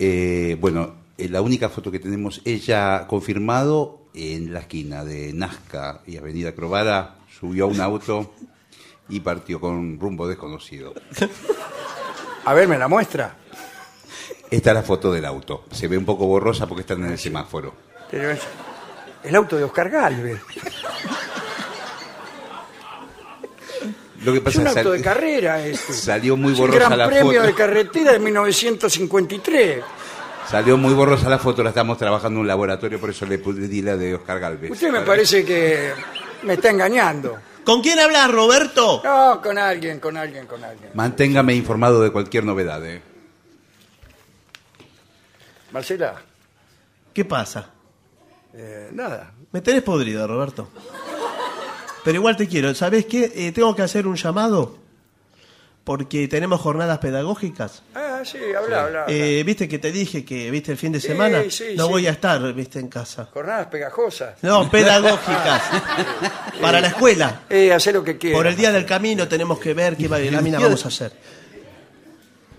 [0.00, 6.00] Eh, bueno, la única foto que tenemos, ella ha confirmado en la esquina de Nazca
[6.04, 8.34] y Avenida Crovara, subió a un auto
[9.08, 10.92] y partió con rumbo desconocido.
[12.44, 13.36] A ver, ¿me la muestra?
[14.50, 15.64] Esta es la foto del auto.
[15.70, 17.74] Se ve un poco borrosa porque están en el semáforo.
[18.10, 18.40] Pero es
[19.24, 20.40] el auto de Oscar Galvez.
[24.24, 25.92] Lo que Es pasa un es auto sal- de carrera este.
[25.92, 27.42] Salió muy borrosa Gran la Premio foto.
[27.46, 29.84] de Carretera de 1953.
[30.48, 33.80] Salió muy borrosa la foto, la estamos trabajando en un laboratorio, por eso le di
[33.80, 34.70] la de Oscar Galvez.
[34.70, 35.92] Usted me parece que
[36.42, 37.38] me está engañando.
[37.64, 39.00] ¿Con quién hablas, Roberto?
[39.04, 40.90] No, con alguien, con alguien, con alguien.
[40.94, 42.84] Manténgame informado de cualquier novedad.
[42.84, 43.00] ¿eh?
[45.72, 46.20] Marcela,
[47.14, 47.70] ¿Qué pasa?
[48.54, 49.32] eh, nada.
[49.50, 50.68] Me tenés podrido, Roberto.
[52.04, 52.74] Pero igual te quiero.
[52.74, 53.32] ¿Sabés qué?
[53.34, 54.78] Eh, tengo que hacer un llamado
[55.84, 57.82] porque tenemos jornadas pedagógicas.
[57.94, 59.02] Ah, sí, habla, habla.
[59.02, 59.04] habla.
[59.08, 61.90] Eh, viste que te dije que, viste, el fin de semana sí, no sí.
[61.90, 63.28] voy a estar, viste, en casa.
[63.32, 64.42] Jornadas pegajosas.
[64.42, 65.62] No, pedagógicas.
[66.60, 67.42] Para la escuela.
[67.48, 68.36] Eh, hacer lo que quiera.
[68.36, 71.12] Por el día del camino tenemos que ver qué lámina vamos a hacer.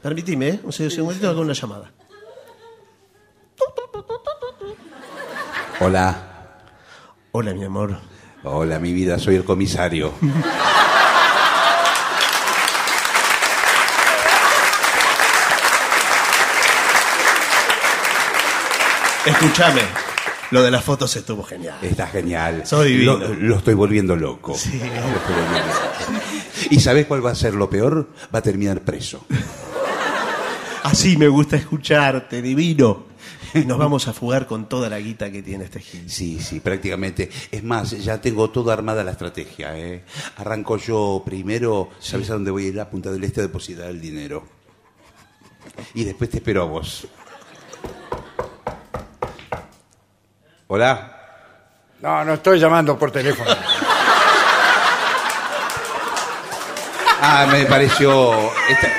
[0.01, 0.59] Permitime, ¿eh?
[0.63, 1.91] Un segundito con una llamada.
[5.79, 6.15] Hola.
[7.31, 7.97] Hola, mi amor.
[8.43, 10.13] Hola, mi vida, soy el comisario.
[19.25, 19.81] Escúchame.
[20.51, 21.77] Lo de las fotos estuvo genial.
[21.81, 22.63] Está genial.
[22.65, 23.17] Sos divino.
[23.17, 24.53] Lo, lo estoy volviendo loco.
[24.53, 24.77] Sí.
[24.77, 26.21] Lo estoy volviendo loco.
[26.69, 28.09] ¿Y sabes cuál va a ser lo peor?
[28.33, 29.25] Va a terminar preso.
[30.83, 33.12] Así me gusta escucharte, divino.
[33.65, 36.09] Nos vamos a fugar con toda la guita que tiene este Gil.
[36.09, 37.29] Sí, sí, prácticamente.
[37.51, 39.77] Es más, ya tengo toda armada la estrategia.
[39.77, 40.03] ¿eh?
[40.37, 42.79] Arranco yo primero, ¿sabes a dónde voy a ir?
[42.79, 44.43] A Punta del Este a depositar el dinero.
[45.93, 47.07] Y después te espero a vos.
[50.67, 51.19] Hola.
[52.01, 53.51] No, no estoy llamando por teléfono.
[57.25, 58.33] Ah, me pareció.
[58.69, 58.91] esta-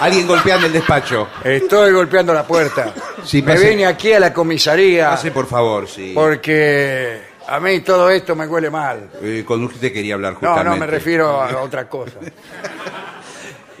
[0.00, 1.28] alguien golpeando el despacho.
[1.42, 2.92] Estoy golpeando la puerta.
[3.24, 3.70] Sí, me pase.
[3.70, 6.12] vine aquí a la comisaría Pase, por favor, sí.
[6.14, 9.10] porque a mí todo esto me huele mal.
[9.22, 10.70] Eh, con usted quería hablar No, justamente.
[10.70, 12.18] no, me refiero a otra cosa.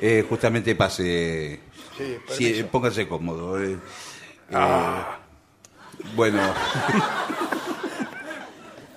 [0.00, 1.60] Eh, justamente pase.
[1.96, 2.66] Sí, Sí, permiso.
[2.68, 3.62] póngase cómodo.
[3.62, 3.72] eh.
[3.72, 3.78] Eh,
[4.54, 5.18] Ah.
[6.16, 6.40] Bueno.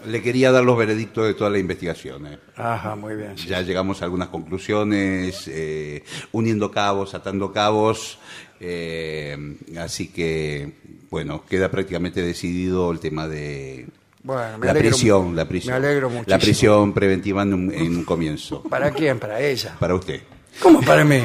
[0.08, 2.26] Le quería dar los veredictos de toda la investigación.
[2.28, 2.40] eh.
[2.56, 3.38] Ajá, muy bien.
[3.38, 3.48] sí.
[3.48, 8.20] Ya llegamos a algunas conclusiones, eh, uniendo cabos, atando cabos.
[8.60, 9.38] eh,
[9.78, 10.72] así que,
[11.10, 13.88] bueno, queda prácticamente decidido el tema de
[14.24, 15.80] Bueno, me la alegro prisión, la prisión.
[15.80, 16.30] me alegro muchísimo.
[16.36, 18.64] La prisión preventiva en un, en un comienzo.
[18.70, 19.20] ¿Para quién?
[19.20, 19.76] Para ella.
[19.80, 20.22] Para usted.
[20.62, 21.22] ¿Cómo para mí?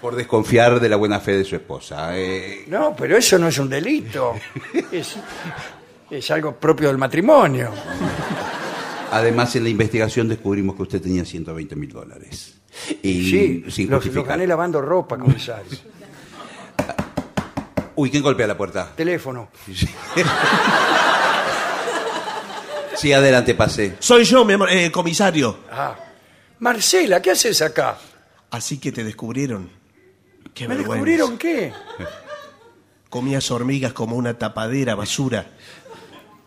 [0.00, 2.18] Por desconfiar de la buena fe de su esposa.
[2.18, 4.34] eh, No, pero eso no es un delito.
[4.90, 5.16] Es,
[6.10, 7.70] es algo propio del matrimonio.
[9.12, 12.54] Además, en la investigación descubrimos que usted tenía 120 mil dólares.
[13.02, 15.78] Y Sí, sin los, los gané lavando ropa, comisario.
[17.96, 18.92] Uy, ¿quién golpea la puerta?
[18.96, 19.48] Teléfono.
[22.96, 23.96] Sí, adelante, pase.
[23.98, 25.60] Soy yo, mi amor, eh, comisario.
[25.72, 25.96] Ah.
[26.58, 27.96] Marcela, ¿qué haces acá?
[28.50, 29.70] Así que te descubrieron.
[30.52, 30.92] Qué ¿Me vergüenza.
[30.92, 31.72] descubrieron qué?
[33.08, 35.46] Comías hormigas como una tapadera, basura.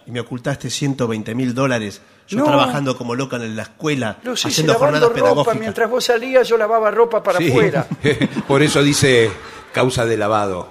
[0.06, 2.02] Y me ocultaste 120 mil dólares.
[2.28, 2.46] Yo No.
[2.46, 5.22] trabajando como loca en la escuela, Los hice haciendo lavando jornadas ropa.
[5.22, 5.60] pedagógicas.
[5.60, 7.50] Mientras vos salías, yo lavaba ropa para Sí.
[7.50, 7.88] afuera.
[8.48, 9.32] Por eso dice
[9.74, 10.68] causa de lavado.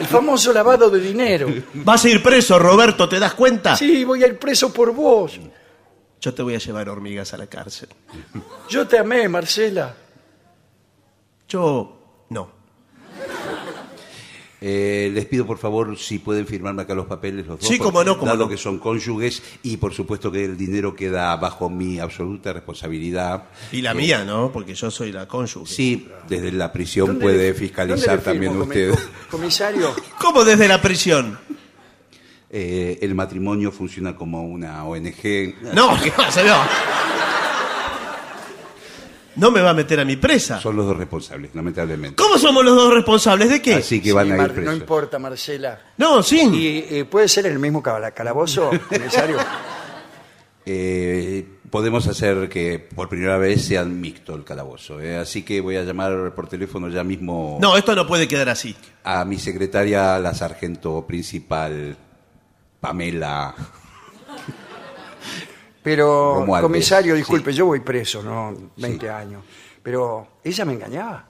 [0.00, 1.48] El famoso lavado de dinero.
[1.74, 3.76] Vas a ir preso, Roberto, ¿te das cuenta?
[3.76, 5.38] Sí, voy a ir preso por vos.
[6.20, 7.88] Yo te voy a llevar hormigas a la cárcel.
[8.68, 9.94] Yo te amé, Marcela.
[11.48, 11.98] Yo
[12.30, 12.61] no.
[14.64, 17.68] Eh, les pido, por favor, si pueden firmarme acá los papeles los dos.
[17.68, 18.48] Sí, cómo no, dado no.
[18.48, 23.44] que son cónyuges y, por supuesto, que el dinero queda bajo mi absoluta responsabilidad.
[23.72, 24.52] Y la Eh, mía, ¿no?
[24.52, 25.66] Porque yo soy la cónyuge.
[25.74, 28.92] Sí, desde la prisión ¿Dónde puede le- fiscalizar también usted.
[28.92, 29.02] comi- co-
[29.36, 31.36] Comisario, ¿Cómo desde la prisión?
[32.48, 35.54] Eh, el matrimonio funciona como una ONG.
[35.74, 36.42] No, ¿qué pasa?
[36.44, 36.56] No.
[39.36, 40.60] No me va a meter a mi presa.
[40.60, 42.16] Son los dos responsables, lamentablemente.
[42.22, 43.48] ¿Cómo somos los dos responsables?
[43.48, 43.74] ¿De qué?
[43.76, 44.76] Así que van sí, a Mar- ir no presos.
[44.80, 45.80] importa, Marcela.
[45.96, 46.40] No, sí.
[46.52, 49.38] ¿Y eh, puede ser el mismo cala- calabozo, comisario?
[50.64, 55.00] Eh, podemos hacer que por primera vez sean mixto el calabozo.
[55.00, 55.16] eh.
[55.16, 58.76] Así que voy a llamar por teléfono ya mismo No, esto no puede quedar así.
[59.04, 61.96] a mi secretaria, la sargento principal,
[62.80, 63.54] Pamela.
[65.82, 67.18] Pero, comisario, sí.
[67.18, 68.54] disculpe, yo voy preso, ¿no?
[68.76, 69.44] 20 años.
[69.82, 71.26] Pero ella me engañaba.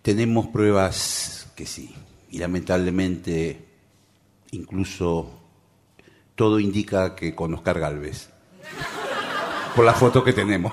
[0.00, 1.94] Tenemos pruebas que sí.
[2.30, 3.64] Y lamentablemente,
[4.52, 5.30] incluso
[6.34, 8.30] todo indica que con Oscar Galvez.
[9.74, 10.72] Por la foto que tenemos.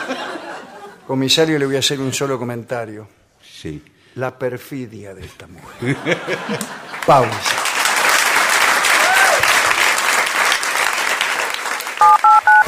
[1.06, 3.08] Comisario, le voy a hacer un solo comentario.
[3.42, 3.82] Sí.
[4.14, 5.96] La perfidia de esta mujer.
[7.06, 7.69] Pausa.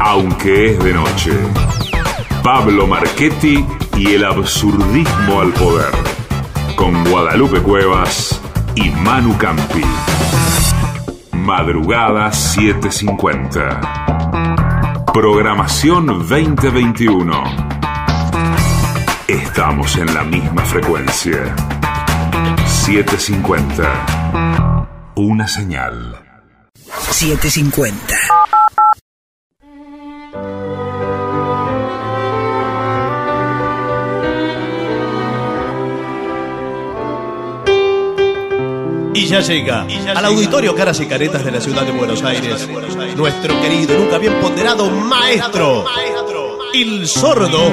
[0.00, 1.30] aunque es de noche.
[2.42, 3.64] Pablo Marchetti
[3.96, 5.92] y el absurdismo al poder.
[6.76, 8.40] Con Guadalupe Cuevas
[8.74, 9.84] y Manu Campi.
[11.32, 15.04] Madrugada 750.
[15.12, 17.44] Programación 2021.
[19.28, 21.54] Estamos en la misma frecuencia.
[22.66, 25.12] 750.
[25.16, 26.16] Una señal.
[27.10, 28.45] 750.
[39.16, 42.68] Y ya llega al auditorio Caras y Caretas de la ciudad de Buenos Aires
[43.16, 45.86] nuestro querido y nunca bien ponderado maestro,
[46.74, 47.72] el sordo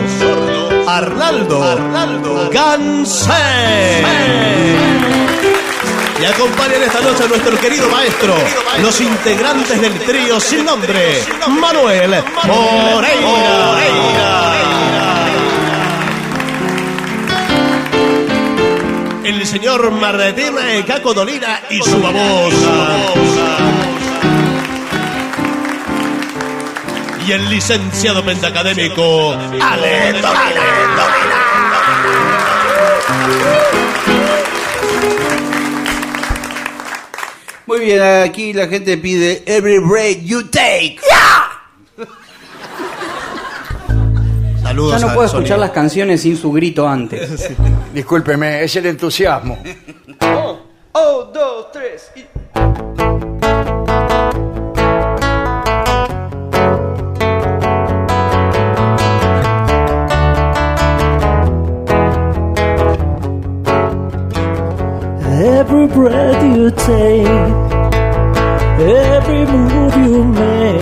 [0.87, 4.03] Arnaldo Gansé.
[6.21, 8.33] Y acompañan esta noche a nuestro querido maestro,
[8.81, 14.42] los integrantes del trío sin nombre, Manuel Moreira.
[19.23, 20.53] El señor Martín
[20.85, 22.97] Caco Dolina y su babosa.
[27.25, 29.31] Y el licenciado pentacadémico
[29.61, 30.15] Ale
[37.65, 40.99] Muy bien, aquí la gente pide Every Break You Take.
[44.73, 47.51] Saludos Ya no puedo escuchar las canciones sin su grito antes.
[47.93, 49.59] Discúlpeme, es el entusiasmo.
[50.93, 52.11] Oh, dos, tres.
[65.35, 67.27] Every breath you take,
[68.81, 70.72] every move you make,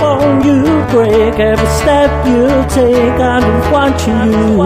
[0.00, 2.46] every you break, every step you
[2.76, 4.62] take, I'm watching you.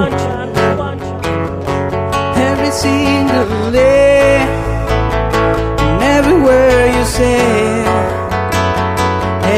[2.48, 4.38] Every single day,
[5.84, 7.84] and everywhere you say,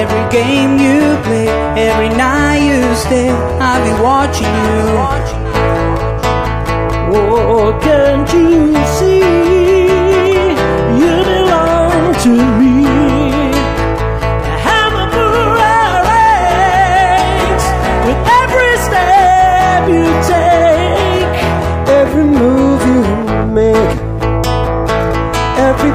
[0.01, 1.49] every game you play,
[1.89, 3.31] every night you stay,
[3.67, 4.83] I'll be watching you.
[7.15, 9.42] Oh, can't you see?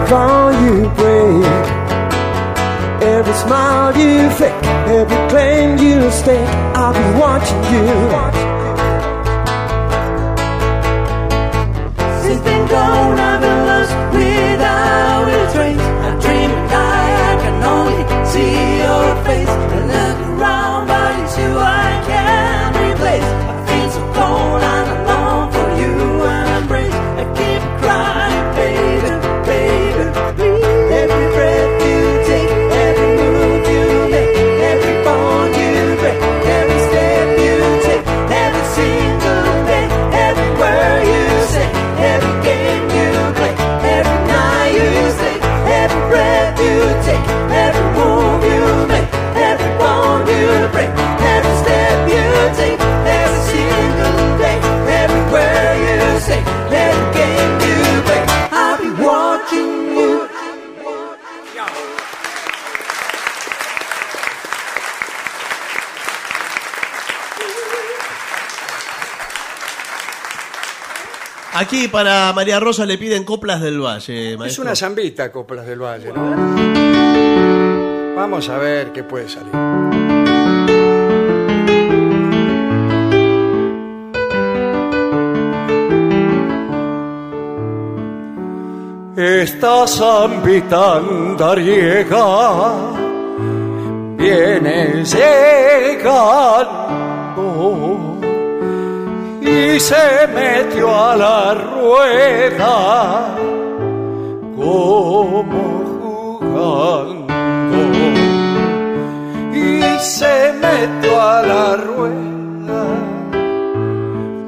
[0.07, 1.43] Every you break,
[3.03, 6.47] every smile you fake, every claim you stake.
[6.79, 7.87] I'll be watching you.
[12.23, 15.87] Since been gone, I've been lost without a trace.
[16.07, 20.06] I dream and die, I can only see your face.
[71.59, 76.13] Aquí para María Rosa le piden coplas del Valle, Es una zambita, Coplas del Valle,
[76.13, 76.35] ¿no?
[78.15, 79.51] Vamos a ver qué puede salir.
[89.17, 92.75] Esta zambita andariega
[94.15, 96.76] viene llegando
[99.75, 103.35] y se metió a la rueda
[104.55, 105.61] como
[106.01, 107.77] jugando.
[109.53, 112.85] Y se metió a la rueda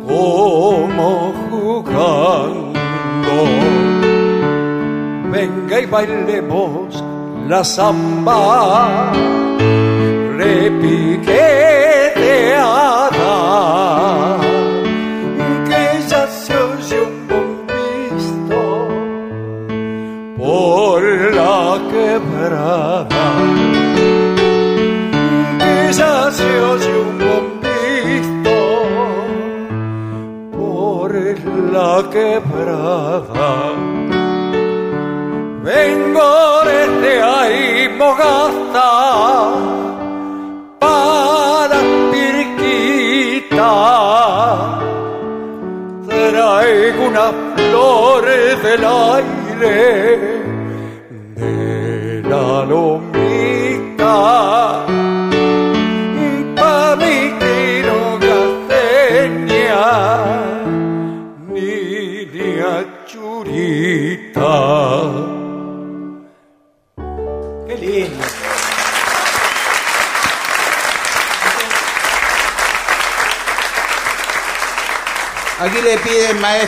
[0.07, 3.35] como jugando.
[5.31, 7.03] Venga y bailemos
[7.47, 9.11] la samba
[10.37, 11.48] repiqueteada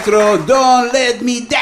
[0.06, 1.61] Don't Let Me Down.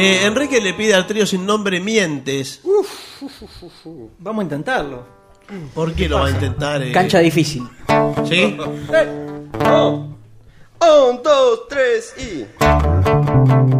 [0.00, 2.62] Eh, Enrique le pide al trío sin nombre Mientes.
[4.20, 5.04] Vamos a intentarlo.
[5.74, 6.80] ¿Por qué, ¿Qué lo va a intentar?
[6.82, 6.92] Eh?
[6.92, 7.68] Cancha difícil.
[8.28, 8.56] ¿Sí?
[8.92, 9.48] Eh.
[9.66, 10.06] Oh.
[10.80, 13.77] Un, dos, tres y.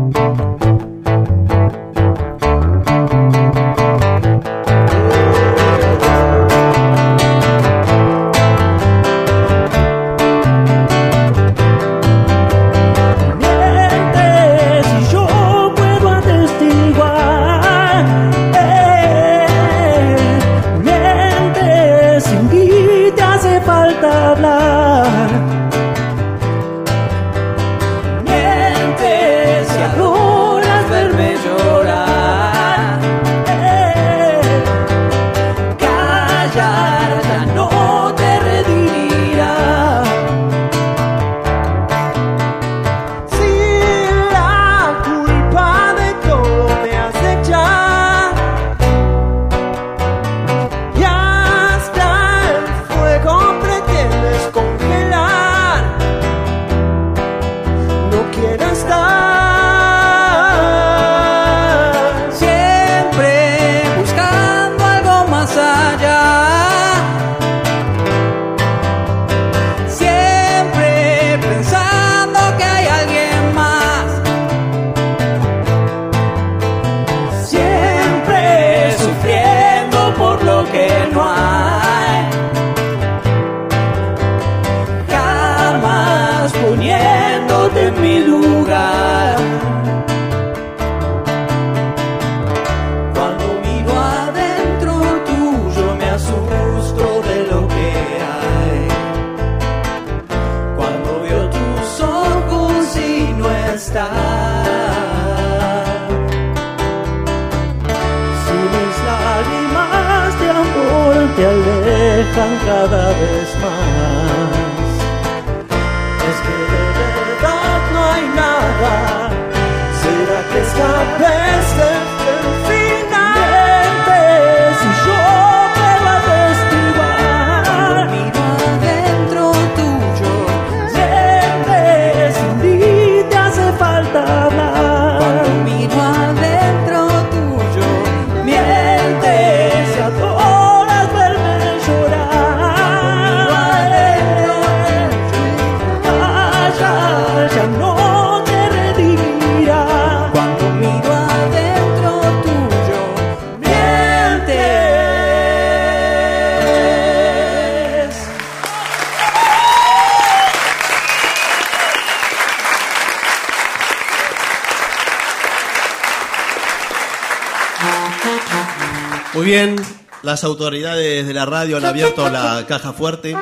[170.39, 173.37] Las autoridades de la radio han abierto la caja fuerte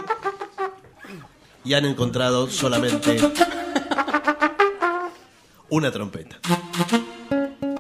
[1.62, 3.18] y han encontrado solamente
[5.68, 6.38] una trompeta.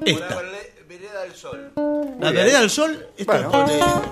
[0.04, 0.42] Esta.
[0.86, 1.72] Vereda del Sol.
[2.20, 4.04] La Vereda del Sol, esta bueno.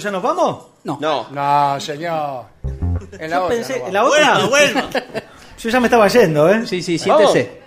[0.00, 0.64] Ya nos vamos?
[0.84, 0.98] No.
[1.00, 1.26] No.
[1.30, 2.44] No, señor.
[3.18, 3.56] En la Yo otra.
[3.56, 4.46] pensé, ¿en la otra?
[4.46, 4.88] Vuelva.
[5.58, 6.66] Yo ya me estaba yendo, ¿eh?
[6.66, 7.59] Sí, sí, siéntese.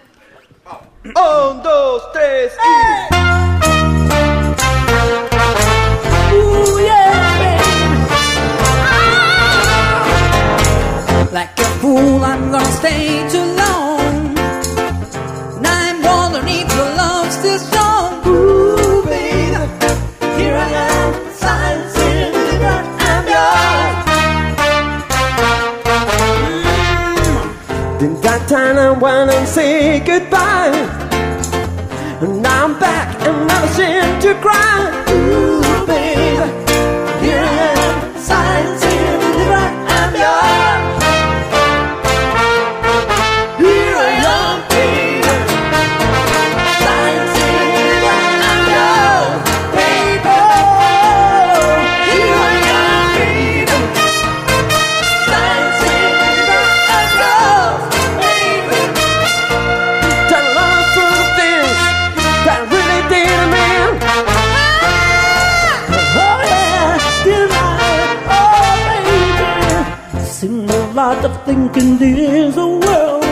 [70.69, 73.23] a lot of thinking there's a world.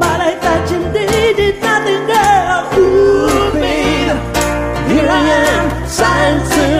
[0.00, 2.60] But I thought you needed nothing, girl.
[2.78, 4.18] Ooh, babe,
[4.90, 6.77] here I am, science.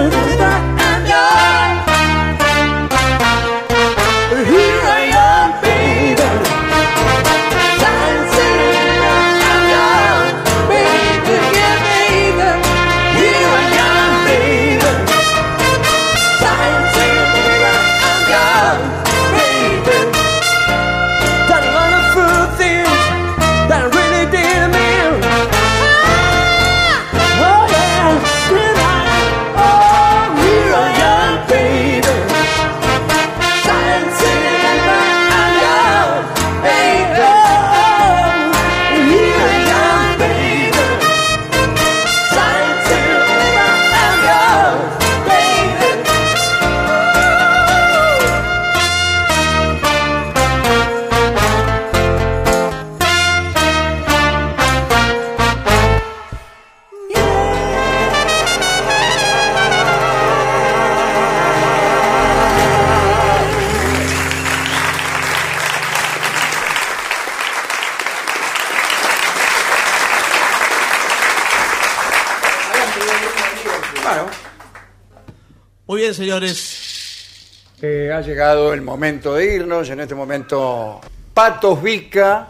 [76.47, 77.75] Señores.
[77.83, 79.89] eh, ha llegado el momento de irnos.
[79.91, 81.01] En este momento,
[81.35, 82.49] Patos Vica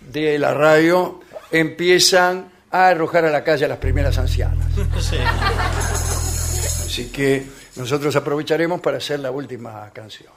[0.00, 1.20] de la radio
[1.50, 4.66] empiezan a arrojar a la calle a las primeras ancianas.
[5.00, 5.16] Sí.
[6.86, 7.44] Así que
[7.76, 10.32] nosotros aprovecharemos para hacer la última canción.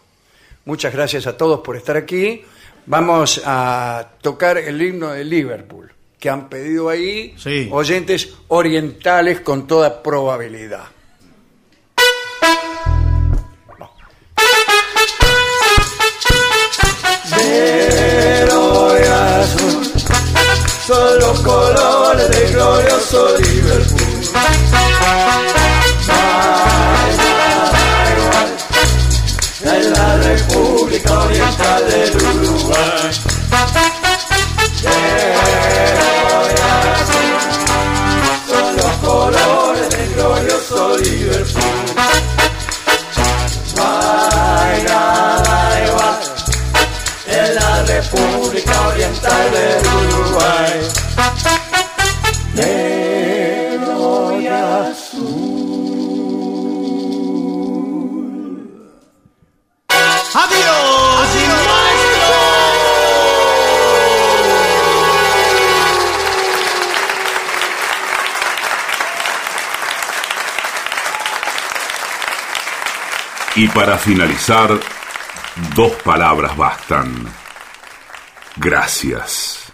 [0.66, 2.44] Muchas gracias a todos por estar aquí.
[2.86, 7.70] Vamos a tocar el himno de Liverpool, que han pedido ahí Sí.
[7.72, 10.86] oyentes orientales con toda probabilidad.
[17.48, 19.94] Negro y azul
[20.86, 24.08] son los colores del glorioso Liverpool.
[29.64, 33.12] En la República Oriental del Uruguay.
[38.50, 42.47] Son los colores del glorioso Liverpool.
[47.98, 50.82] República Oriental del Uruguay.
[52.54, 55.88] Negro y azul.
[59.90, 61.08] ¡Adiós!
[73.56, 74.80] Y para finalizar,
[75.74, 77.47] dos palabras bastan.
[78.60, 79.72] Gracias.